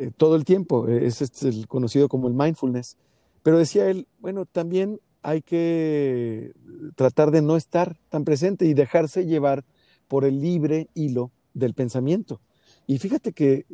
eh, 0.00 0.10
todo 0.16 0.34
el 0.34 0.46
tiempo, 0.46 0.88
eh, 0.88 1.06
es, 1.06 1.20
este 1.20 1.50
el 1.50 1.68
conocido 1.68 2.08
como 2.08 2.26
el 2.26 2.32
mindfulness. 2.32 2.96
Pero 3.42 3.58
decía 3.58 3.90
él, 3.90 4.08
bueno, 4.18 4.46
también 4.46 4.98
hay 5.20 5.42
que 5.42 6.54
tratar 6.96 7.30
de 7.30 7.42
no 7.42 7.58
estar 7.58 7.98
tan 8.08 8.24
presente 8.24 8.64
y 8.64 8.72
dejarse 8.72 9.26
llevar 9.26 9.62
por 10.08 10.24
el 10.24 10.40
libre 10.40 10.88
hilo 10.94 11.32
del 11.52 11.74
pensamiento. 11.74 12.40
Y 12.86 12.96
fíjate 12.96 13.32
que 13.32 13.66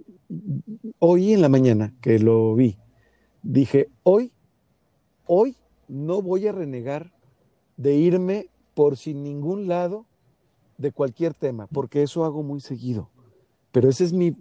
hoy 0.99 1.33
en 1.33 1.43
la 1.43 1.49
mañana 1.49 1.95
que 2.01 2.19
lo 2.19 2.57
vi, 2.57 2.77
dije, 3.45 3.89
hoy, 4.03 4.33
hoy 5.27 5.55
no 5.87 6.23
voy 6.23 6.49
a 6.49 6.53
renegar 6.53 7.13
de 7.77 7.95
irme 7.95 8.49
por 8.75 8.97
sin 8.97 9.23
ningún 9.23 9.69
lado 9.69 10.07
de 10.77 10.91
cualquier 10.91 11.35
tema, 11.35 11.69
porque 11.69 12.03
eso 12.03 12.25
hago 12.25 12.43
muy 12.43 12.61
seguido. 12.61 13.11
Pero 13.71 13.89
esa 13.89 14.03
es 14.03 14.13
mi, 14.13 14.35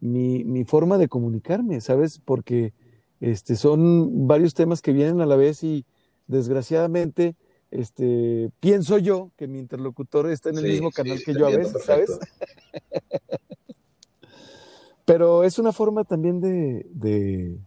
mi, 0.00 0.44
mi 0.44 0.64
forma 0.64 0.98
de 0.98 1.08
comunicarme, 1.08 1.80
¿sabes? 1.80 2.20
Porque 2.24 2.72
este, 3.20 3.56
son 3.56 4.26
varios 4.28 4.54
temas 4.54 4.82
que 4.82 4.92
vienen 4.92 5.20
a 5.20 5.26
la 5.26 5.36
vez 5.36 5.64
y 5.64 5.84
desgraciadamente 6.26 7.34
este, 7.70 8.50
pienso 8.60 8.98
yo 8.98 9.30
que 9.36 9.48
mi 9.48 9.58
interlocutor 9.58 10.30
está 10.30 10.50
en 10.50 10.58
el 10.58 10.62
Sí, 10.62 10.66
mismo 10.66 10.92
canal 10.92 11.18
sí, 11.18 11.22
que 11.22 11.34
yo 11.34 11.46
a 11.46 11.50
veces, 11.50 11.84
¿sabes? 11.84 12.18
Pero 15.04 15.44
es 15.44 15.58
una 15.58 15.72
forma 15.72 16.04
también 16.04 16.40
de, 16.40 16.86
de, 16.90 17.58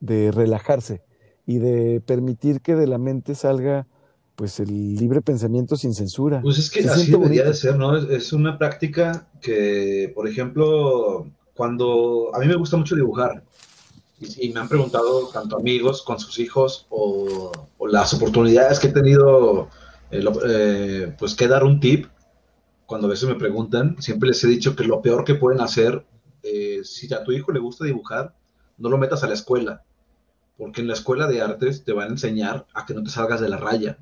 de 0.00 0.32
relajarse 0.32 1.02
y 1.46 1.58
de 1.58 2.00
permitir 2.00 2.60
que 2.60 2.74
de 2.74 2.86
la 2.86 2.98
mente 2.98 3.34
salga 3.34 3.86
pues 4.38 4.60
el 4.60 4.94
libre 4.94 5.20
pensamiento 5.20 5.74
sin 5.74 5.92
censura. 5.92 6.40
Pues 6.40 6.58
es 6.58 6.70
que 6.70 6.82
Se 6.84 6.88
así 6.90 7.10
debería 7.10 7.42
bonito. 7.42 7.44
de 7.48 7.54
ser, 7.54 7.76
¿no? 7.76 7.96
Es, 7.96 8.04
es 8.08 8.32
una 8.32 8.56
práctica 8.56 9.28
que, 9.42 10.12
por 10.14 10.28
ejemplo, 10.28 11.26
cuando 11.54 12.30
a 12.32 12.38
mí 12.38 12.46
me 12.46 12.54
gusta 12.54 12.76
mucho 12.76 12.94
dibujar 12.94 13.42
y, 14.20 14.46
y 14.46 14.52
me 14.52 14.60
han 14.60 14.68
preguntado 14.68 15.26
tanto 15.32 15.56
amigos 15.58 16.02
con 16.04 16.20
sus 16.20 16.38
hijos 16.38 16.86
o, 16.88 17.50
o 17.78 17.86
las 17.88 18.14
oportunidades 18.14 18.78
que 18.78 18.86
he 18.86 18.92
tenido, 18.92 19.68
eh, 20.12 20.22
lo- 20.22 20.40
eh, 20.48 21.16
pues 21.18 21.34
que 21.34 21.48
dar 21.48 21.64
un 21.64 21.80
tip, 21.80 22.06
cuando 22.86 23.08
a 23.08 23.10
veces 23.10 23.28
me 23.28 23.34
preguntan, 23.34 23.96
siempre 23.98 24.28
les 24.28 24.42
he 24.44 24.46
dicho 24.48 24.76
que 24.76 24.84
lo 24.84 25.02
peor 25.02 25.24
que 25.24 25.34
pueden 25.34 25.60
hacer, 25.60 26.06
eh, 26.44 26.82
si 26.84 27.12
a 27.12 27.24
tu 27.24 27.32
hijo 27.32 27.50
le 27.50 27.58
gusta 27.58 27.84
dibujar, 27.84 28.36
no 28.78 28.88
lo 28.88 28.98
metas 28.98 29.24
a 29.24 29.26
la 29.26 29.34
escuela, 29.34 29.82
porque 30.56 30.80
en 30.80 30.86
la 30.86 30.94
escuela 30.94 31.26
de 31.26 31.42
artes 31.42 31.82
te 31.82 31.92
van 31.92 32.06
a 32.08 32.12
enseñar 32.12 32.66
a 32.72 32.86
que 32.86 32.94
no 32.94 33.02
te 33.02 33.10
salgas 33.10 33.40
de 33.40 33.48
la 33.48 33.56
raya 33.56 33.98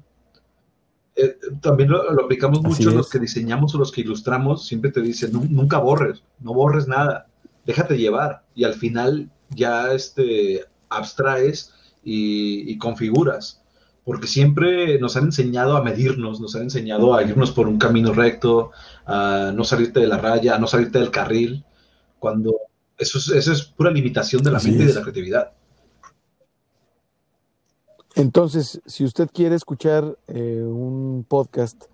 eh, 1.16 1.36
también 1.60 1.90
lo, 1.90 2.12
lo 2.12 2.24
aplicamos 2.24 2.60
mucho 2.62 2.90
los 2.96 3.10
que 3.10 3.18
diseñamos 3.18 3.74
o 3.74 3.78
los 3.78 3.90
que 3.92 4.02
ilustramos, 4.02 4.66
siempre 4.66 4.90
te 4.92 5.00
dicen, 5.00 5.32
"Nu- 5.32 5.46
nunca 5.48 5.78
borres, 5.78 6.22
no 6.40 6.52
borres 6.54 6.86
nada, 6.88 7.26
déjate 7.64 7.96
llevar 7.98 8.42
y 8.54 8.64
al 8.64 8.74
final 8.74 9.30
ya 9.50 9.92
este, 9.92 10.64
abstraes 10.88 11.72
y, 12.04 12.70
y 12.70 12.78
configuras, 12.78 13.62
porque 14.04 14.26
siempre 14.28 14.98
nos 15.00 15.16
han 15.16 15.24
enseñado 15.24 15.76
a 15.76 15.82
medirnos, 15.82 16.40
nos 16.40 16.54
han 16.54 16.62
enseñado 16.62 17.14
a 17.14 17.22
irnos 17.24 17.50
por 17.50 17.66
un 17.66 17.78
camino 17.78 18.12
recto, 18.12 18.70
a 19.04 19.52
no 19.54 19.64
salirte 19.64 20.00
de 20.00 20.06
la 20.06 20.18
raya, 20.18 20.54
a 20.54 20.58
no 20.58 20.66
salirte 20.68 20.98
del 21.00 21.10
carril, 21.10 21.64
cuando 22.20 22.54
eso 22.98 23.18
es, 23.18 23.28
eso 23.30 23.52
es 23.52 23.62
pura 23.62 23.90
limitación 23.90 24.42
de 24.42 24.50
la 24.52 24.58
Así 24.58 24.68
mente 24.68 24.84
y 24.84 24.86
de 24.86 24.94
la 24.94 25.02
creatividad. 25.02 25.50
Entonces, 28.16 28.80
si 28.86 29.04
usted 29.04 29.28
quiere 29.32 29.54
escuchar 29.54 30.16
eh, 30.26 30.62
un 30.62 31.24
podcast 31.28 31.84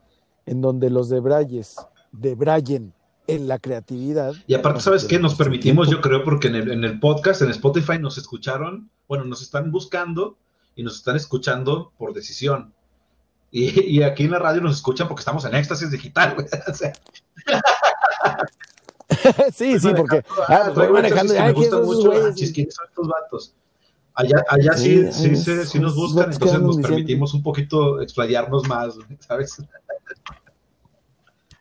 en 0.46 0.60
donde 0.60 0.88
los 0.88 1.08
debrayes 1.08 1.76
debrayen 2.12 2.94
en 3.26 3.48
la 3.48 3.58
creatividad. 3.58 4.32
Y 4.46 4.54
aparte, 4.54 4.80
¿sabes 4.80 5.04
qué? 5.04 5.18
Nos 5.18 5.34
permitimos, 5.34 5.88
tiempo. 5.88 6.00
yo 6.00 6.08
creo, 6.08 6.22
porque 6.24 6.46
en 6.46 6.54
el, 6.54 6.70
en 6.70 6.84
el 6.84 7.00
podcast, 7.00 7.42
en 7.42 7.50
Spotify, 7.50 7.98
nos 7.98 8.18
escucharon, 8.18 8.88
bueno, 9.08 9.24
nos 9.24 9.42
están 9.42 9.72
buscando 9.72 10.36
y 10.76 10.84
nos 10.84 10.94
están 10.96 11.16
escuchando 11.16 11.92
por 11.98 12.14
decisión. 12.14 12.72
Y, 13.50 13.80
y 13.80 14.02
aquí 14.04 14.22
en 14.22 14.30
la 14.30 14.38
radio 14.38 14.60
nos 14.60 14.76
escuchan 14.76 15.08
porque 15.08 15.22
estamos 15.22 15.44
en 15.44 15.56
éxtasis 15.56 15.90
digital, 15.90 16.34
güey. 16.36 16.46
O 16.68 16.74
sea, 16.74 16.92
sí, 19.52 19.78
sí, 19.78 19.92
porque 19.96 20.24
ah, 20.48 20.62
voy 20.66 20.74
traigo 20.74 20.94
manejando. 20.94 21.34
Ay, 21.34 21.48
me 21.48 21.54
¿quiénes 21.54 21.72
gusta 21.72 21.76
son 21.76 21.82
esos 21.82 21.96
mucho. 21.96 22.12
Ah, 22.12 22.52
¿quiénes 22.54 22.74
son 22.74 22.86
estos 22.88 23.08
vatos? 23.08 23.54
Allá, 24.14 24.44
allá 24.48 24.72
sí, 24.74 25.10
Sí, 25.12 25.36
sí, 25.36 25.64
sí, 25.64 25.78
nos 25.78 25.96
buscan, 25.96 26.32
entonces 26.32 26.60
nos 26.60 26.76
diciendo. 26.76 26.88
permitimos 26.88 27.32
un 27.34 27.42
poquito 27.42 28.00
explayarnos 28.02 28.68
más, 28.68 28.98
¿sabes? 29.20 29.56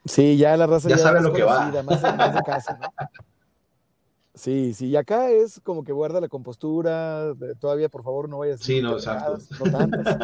Sí, 0.06 0.36
ya 0.38 0.58
la 0.58 0.68
raza 0.68 0.90
Ya 0.90 0.98
sabe 0.98 1.20
es 1.20 1.24
lo 1.26 1.32
que 1.34 1.44
va. 1.44 1.72
Más 1.84 2.02
de, 2.02 2.14
más 2.14 2.34
de 2.36 2.42
casa, 2.44 2.78
¿no? 2.82 2.92
Sí, 4.34 4.74
sí, 4.74 4.88
y 4.88 4.96
acá 4.96 5.30
es 5.30 5.60
como 5.62 5.84
que 5.84 5.92
guarda 5.92 6.20
la 6.22 6.28
compostura, 6.30 7.34
de- 7.34 7.54
todavía 7.56 7.90
por 7.90 8.04
favor 8.04 8.28
no 8.30 8.40
vayas 8.40 8.62
a 8.62 8.64
Sí, 8.64 8.82
no, 8.82 8.94
exacto. 8.94 9.38
no 9.64 9.72
tantas. 9.72 10.18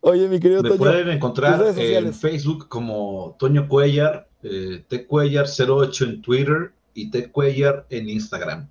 Oye, 0.00 0.28
mi 0.28 0.40
querido 0.40 0.62
Me 0.62 0.70
Toño, 0.70 0.78
pueden 0.80 1.08
encontrar 1.10 1.60
en. 1.76 2.14
Facebook 2.14 2.68
como 2.68 3.36
Toño 3.38 3.68
Cuellar, 3.68 4.28
eh, 4.42 4.84
Cuellar08 4.88 6.04
en 6.06 6.22
Twitter 6.22 6.72
y 6.98 7.10
Ted 7.10 7.30
Cuellar 7.30 7.86
en 7.90 8.08
Instagram. 8.08 8.68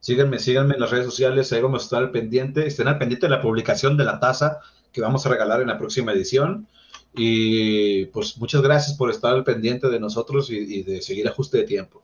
Síganme, 0.00 0.38
síganme 0.38 0.74
en 0.74 0.80
las 0.80 0.90
redes 0.90 1.06
sociales, 1.06 1.52
ahí 1.52 1.60
vamos 1.60 1.82
a 1.82 1.84
estar 1.84 2.02
al 2.02 2.10
pendiente. 2.10 2.66
Estén 2.66 2.88
al 2.88 2.98
pendiente 2.98 3.26
de 3.26 3.30
la 3.30 3.42
publicación 3.42 3.96
de 3.96 4.04
la 4.04 4.20
taza 4.20 4.60
que 4.92 5.00
vamos 5.00 5.24
a 5.26 5.28
regalar 5.28 5.60
en 5.60 5.68
la 5.68 5.78
próxima 5.78 6.12
edición. 6.12 6.66
Y 7.14 8.06
pues 8.06 8.38
muchas 8.38 8.62
gracias 8.62 8.96
por 8.96 9.10
estar 9.10 9.34
al 9.34 9.44
pendiente 9.44 9.88
de 9.88 9.98
nosotros 9.98 10.50
y, 10.50 10.56
y 10.56 10.82
de 10.82 11.02
seguir 11.02 11.26
ajuste 11.28 11.58
de 11.58 11.64
tiempo. 11.64 12.02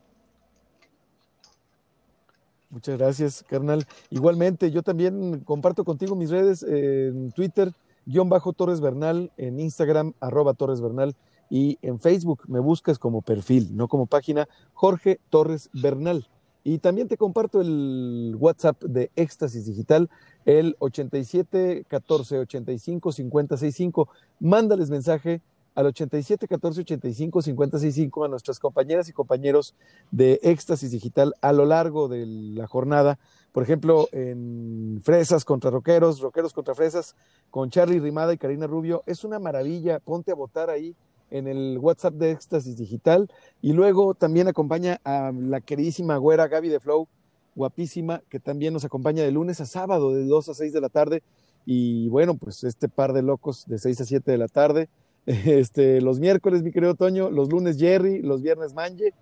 Muchas 2.75 2.99
gracias, 2.99 3.45
carnal. 3.49 3.87
Igualmente, 4.11 4.73
yo 4.73 4.83
también 4.83 5.41
comparto 5.41 5.85
contigo 5.85 6.17
mis 6.17 6.31
redes 6.31 6.65
eh, 6.65 7.07
en 7.07 7.31
Twitter, 7.31 7.73
guion 8.05 8.29
bajo 8.29 8.53
Torres 8.53 8.81
Bernal, 8.81 9.31
en 9.37 9.61
Instagram, 9.61 10.13
arroba 10.19 10.55
Torres 10.55 10.81
Bernal, 10.81 11.15
y 11.55 11.79
en 11.83 12.01
Facebook 12.01 12.43
me 12.49 12.59
buscas 12.59 12.99
como 12.99 13.23
perfil, 13.23 13.77
no 13.77 13.87
como 13.87 14.07
página, 14.07 14.49
Jorge 14.73 15.21
Torres 15.31 15.71
Bernal. 15.73 16.27
Y 16.65 16.79
también 16.79 17.07
te 17.07 17.17
comparto 17.17 17.61
el 17.61 18.35
WhatsApp 18.41 18.83
de 18.83 19.13
Éxtasis 19.15 19.65
Digital, 19.65 20.11
el 20.47 20.75
87 20.81 21.85
14 21.87 22.41
85 22.41 23.13
50 23.13 23.57
65. 23.57 24.09
Mándales 24.41 24.91
mensaje 24.91 25.43
al 25.77 25.87
87 25.87 26.49
14 26.49 26.81
85 26.81 27.43
50 27.43 27.79
65 27.79 28.25
a 28.25 28.29
nuestras 28.29 28.59
compañeras 28.59 29.09
y 29.09 29.13
compañeros 29.13 29.77
de 30.11 30.41
Éxtasis 30.43 30.91
Digital 30.91 31.35
a 31.41 31.53
lo 31.53 31.67
largo 31.67 32.09
de 32.09 32.27
la 32.27 32.67
jornada. 32.67 33.21
Por 33.53 33.63
ejemplo, 33.63 34.09
en 34.11 35.01
Fresas 35.05 35.45
contra 35.45 35.71
Roqueros, 35.71 36.19
Roqueros 36.19 36.53
contra 36.53 36.75
Fresas, 36.75 37.15
con 37.53 37.71
Charlie 37.71 38.01
Rimada 38.01 38.33
y 38.33 38.39
Karina 38.39 38.67
Rubio. 38.67 39.05
Es 39.07 39.23
una 39.23 39.39
maravilla. 39.39 40.01
Ponte 40.01 40.33
a 40.33 40.35
votar 40.35 40.69
ahí 40.69 40.97
en 41.35 41.49
el 41.49 41.79
WhatsApp 41.81 42.15
de 42.15 42.31
Éxtasis 42.31 42.77
Digital. 42.77 43.29
Y 43.61 43.73
luego 43.73 44.15
también 44.15 44.47
acompaña 44.47 45.01
a 45.05 45.33
la 45.37 45.61
queridísima 45.61 46.17
güera 46.17 46.47
Gaby 46.47 46.69
de 46.69 46.79
Flow, 46.79 47.09
guapísima, 47.57 48.23
que 48.31 48.39
también 48.39 48.73
nos 48.73 48.85
acompaña 48.85 49.25
de 49.25 49.33
lunes 49.33 49.61
a 49.61 49.67
sábado, 49.67 50.15
de 50.15 50.25
2 50.27 50.49
a 50.49 50.55
6 50.55 50.73
de 50.73 50.81
la 50.81 50.89
tarde. 50.89 51.23
Y 51.67 52.09
bueno, 52.09 52.37
pues 52.37 52.63
este 52.63 52.89
par 52.89 53.13
de 53.13 53.23
locos 53.23 53.65
de 53.67 53.79
6 53.79 54.03
a 54.03 54.05
7 54.05 54.31
de 54.31 54.39
la 54.39 54.49
tarde. 54.49 54.89
Este, 55.27 56.03
los 56.03 56.21
miércoles, 56.21 56.63
mi 56.63 56.71
querido 56.71 56.95
Toño, 56.95 57.31
los 57.31 57.49
lunes 57.49 57.79
Jerry, 57.79 58.21
los 58.21 58.43
viernes 58.43 58.75
Manje, 58.75 59.15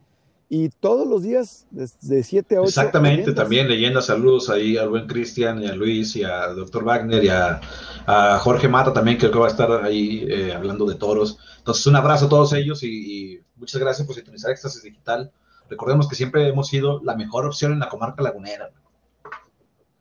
y 0.54 0.68
todos 0.68 1.06
los 1.06 1.22
días, 1.22 1.66
de, 1.70 1.88
de 2.02 2.22
7 2.22 2.56
a 2.56 2.60
8. 2.60 2.68
Exactamente, 2.68 3.16
leyendas. 3.18 3.34
también 3.36 3.68
leyendas, 3.68 4.06
saludos 4.06 4.50
ahí 4.50 4.76
al 4.76 4.90
buen 4.90 5.06
Cristian 5.06 5.62
y 5.62 5.66
a 5.66 5.74
Luis 5.74 6.14
y 6.16 6.24
a 6.24 6.48
Dr. 6.48 6.84
Wagner 6.84 7.24
y 7.24 7.28
a, 7.28 7.60
a 8.04 8.38
Jorge 8.38 8.68
Mata 8.68 8.92
también, 8.92 9.16
creo 9.16 9.30
que 9.30 9.38
va 9.38 9.46
a 9.46 9.50
estar 9.50 9.70
ahí 9.82 10.26
eh, 10.28 10.52
hablando 10.52 10.84
de 10.84 10.96
toros. 10.96 11.38
Entonces, 11.62 11.86
un 11.86 11.94
abrazo 11.94 12.26
a 12.26 12.28
todos 12.28 12.52
ellos 12.54 12.82
y, 12.82 12.88
y 13.34 13.40
muchas 13.54 13.80
gracias 13.80 14.04
por 14.04 14.16
sintonizar 14.16 14.50
Éxtasis 14.50 14.82
Digital. 14.82 15.30
Recordemos 15.70 16.08
que 16.08 16.16
siempre 16.16 16.48
hemos 16.48 16.66
sido 16.66 17.00
la 17.04 17.14
mejor 17.14 17.46
opción 17.46 17.72
en 17.72 17.78
la 17.78 17.88
comarca 17.88 18.20
lagunera. 18.20 18.70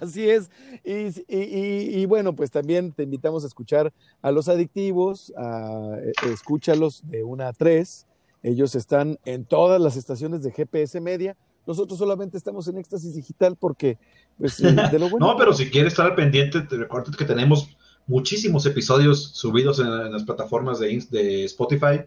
Así 0.00 0.30
es. 0.30 0.50
Y, 0.84 0.92
y- 0.92 1.24
y- 1.28 2.00
y 2.00 2.06
bueno, 2.06 2.34
pues 2.34 2.50
también 2.50 2.92
te 2.92 3.02
invitamos 3.02 3.44
a 3.44 3.48
escuchar 3.48 3.92
a 4.22 4.30
los 4.30 4.48
adictivos, 4.48 5.32
a, 5.36 5.96
eh, 6.00 6.12
escúchalos 6.32 7.02
de 7.08 7.24
una 7.24 7.48
a 7.48 7.52
tres. 7.52 8.06
Ellos 8.42 8.74
están 8.74 9.18
en 9.24 9.44
todas 9.44 9.80
las 9.80 9.96
estaciones 9.96 10.42
de 10.42 10.52
GPS 10.52 11.00
Media. 11.00 11.36
Nosotros 11.66 11.98
solamente 11.98 12.36
estamos 12.36 12.66
en 12.68 12.78
Éxtasis 12.78 13.14
Digital 13.14 13.56
porque, 13.58 13.98
pues, 14.38 14.58
eh, 14.64 14.72
de 14.90 14.98
lo 14.98 15.10
bueno. 15.10 15.26
No, 15.26 15.36
pero 15.36 15.52
si 15.52 15.70
quieres 15.70 15.92
estar 15.92 16.06
al 16.06 16.14
pendiente, 16.14 16.60
te 16.62 16.76
recuerdo 16.76 17.12
que 17.12 17.24
tenemos 17.24 17.76
muchísimos 18.06 18.66
episodios 18.66 19.30
subidos 19.32 19.78
en, 19.78 20.12
las 20.12 20.24
plataformas 20.24 20.78
de, 20.78 21.04
de, 21.10 21.44
Spotify 21.44 22.02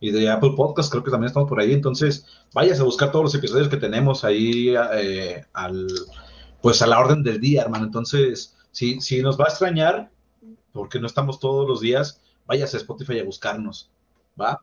y 0.00 0.10
de 0.10 0.30
Apple 0.30 0.52
Podcast, 0.56 0.90
creo 0.90 1.04
que 1.04 1.10
también 1.10 1.28
estamos 1.28 1.48
por 1.48 1.60
ahí, 1.60 1.72
entonces 1.72 2.26
vayas 2.54 2.80
a 2.80 2.84
buscar 2.84 3.12
todos 3.12 3.24
los 3.24 3.34
episodios 3.34 3.68
que 3.68 3.76
tenemos 3.76 4.24
ahí 4.24 4.74
eh, 4.94 5.44
al, 5.52 5.88
pues 6.62 6.80
a 6.82 6.86
la 6.86 6.98
orden 6.98 7.22
del 7.22 7.40
día, 7.40 7.62
hermano. 7.62 7.84
Entonces, 7.84 8.56
si, 8.70 9.00
si 9.00 9.22
nos 9.22 9.38
va 9.38 9.44
a 9.44 9.48
extrañar, 9.48 10.10
porque 10.72 11.00
no 11.00 11.06
estamos 11.06 11.40
todos 11.40 11.68
los 11.68 11.80
días, 11.80 12.20
vayas 12.46 12.74
a 12.74 12.78
Spotify 12.78 13.18
a 13.20 13.24
buscarnos, 13.24 13.90
¿va? 14.40 14.62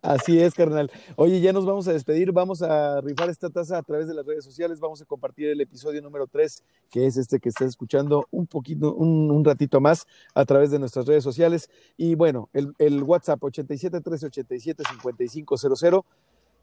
Así 0.00 0.40
es, 0.40 0.54
carnal. 0.54 0.90
Oye, 1.16 1.40
ya 1.40 1.52
nos 1.52 1.66
vamos 1.66 1.88
a 1.88 1.92
despedir, 1.92 2.30
vamos 2.30 2.62
a 2.62 3.00
rifar 3.00 3.30
esta 3.30 3.50
taza 3.50 3.78
a 3.78 3.82
través 3.82 4.06
de 4.06 4.14
las 4.14 4.24
redes 4.24 4.44
sociales, 4.44 4.78
vamos 4.78 5.02
a 5.02 5.04
compartir 5.04 5.48
el 5.48 5.60
episodio 5.60 6.00
número 6.00 6.28
3, 6.28 6.62
que 6.88 7.06
es 7.06 7.16
este 7.16 7.40
que 7.40 7.48
estás 7.48 7.68
escuchando 7.68 8.26
un 8.30 8.46
poquito, 8.46 8.94
un, 8.94 9.44
ratito 9.44 9.80
más 9.80 10.06
a 10.34 10.44
través 10.44 10.70
de 10.70 10.78
nuestras 10.78 11.06
redes 11.06 11.24
sociales. 11.24 11.68
Y 11.96 12.14
bueno, 12.14 12.48
el, 12.52 12.72
el 12.78 13.02
WhatsApp 13.02 13.42
87 13.42 13.96
1387 13.96 14.84
5500. 14.88 16.04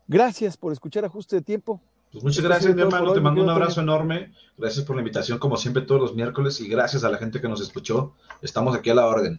Gracias 0.07 0.55
por 0.55 0.71
escuchar 0.71 1.03
Ajuste 1.03 1.37
de 1.37 1.41
Tiempo. 1.41 1.81
Pues 2.11 2.23
muchas 2.23 2.45
gracias, 2.45 2.73
mi 2.73 2.81
hermano. 2.81 3.11
Te 3.11 3.19
mando 3.19 3.43
un 3.43 3.49
abrazo 3.49 3.81
enorme. 3.81 4.31
Gracias 4.57 4.85
por 4.85 4.95
la 4.95 5.01
invitación, 5.01 5.39
como 5.39 5.57
siempre, 5.57 5.83
todos 5.83 5.99
los 5.99 6.15
miércoles. 6.15 6.61
Y 6.61 6.69
gracias 6.69 7.03
a 7.03 7.09
la 7.09 7.17
gente 7.17 7.41
que 7.41 7.49
nos 7.49 7.59
escuchó. 7.59 8.13
Estamos 8.41 8.73
aquí 8.73 8.89
a 8.91 8.95
la 8.95 9.07
orden 9.07 9.35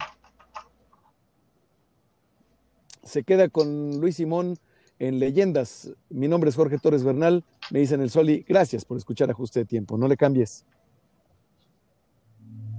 se 3.07 3.23
queda 3.23 3.49
con 3.49 3.99
Luis 3.99 4.17
Simón 4.17 4.57
en 4.99 5.19
Leyendas. 5.19 5.89
Mi 6.09 6.27
nombre 6.27 6.49
es 6.49 6.55
Jorge 6.55 6.77
Torres 6.77 7.03
Bernal, 7.03 7.43
me 7.71 7.79
dicen 7.79 8.01
el 8.01 8.09
Soli. 8.09 8.45
Gracias 8.47 8.85
por 8.85 8.97
escuchar 8.97 9.31
Ajuste 9.31 9.59
de 9.59 9.65
Tiempo, 9.65 9.97
no 9.97 10.07
le 10.07 10.17
cambies. 10.17 10.65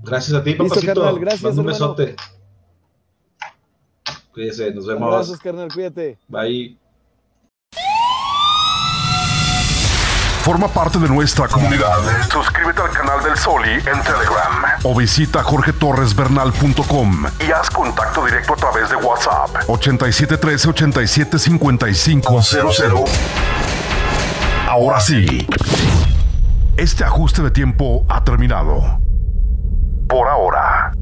Gracias 0.04 0.38
a 0.38 0.44
ti, 0.44 0.54
papacito. 0.54 1.18
gracias, 1.18 1.56
un 1.56 1.66
besote. 1.66 2.16
Cuídese, 4.32 4.72
nos 4.72 4.86
vemos. 4.86 5.02
Abrazos, 5.02 5.40
carnal, 5.40 5.72
cuídate. 5.72 6.18
Bye. 6.28 6.78
Forma 10.48 10.66
parte 10.66 10.98
de 10.98 11.06
nuestra 11.08 11.46
comunidad. 11.46 11.98
Suscríbete 12.32 12.80
al 12.80 12.88
canal 12.90 13.22
del 13.22 13.36
Soli 13.36 13.70
en 13.70 13.82
Telegram 14.02 14.64
o 14.82 14.94
visita 14.94 15.42
jorgetorresbernal.com 15.42 17.26
y 17.46 17.52
haz 17.52 17.68
contacto 17.68 18.24
directo 18.24 18.54
a 18.54 18.56
través 18.56 18.88
de 18.88 18.96
WhatsApp 18.96 19.50
8713 19.66 20.68
875500. 20.70 22.56
Ahora 24.66 25.00
sí, 25.00 25.46
este 26.78 27.04
ajuste 27.04 27.42
de 27.42 27.50
tiempo 27.50 28.06
ha 28.08 28.24
terminado. 28.24 29.02
Por 30.08 30.28
ahora. 30.28 30.94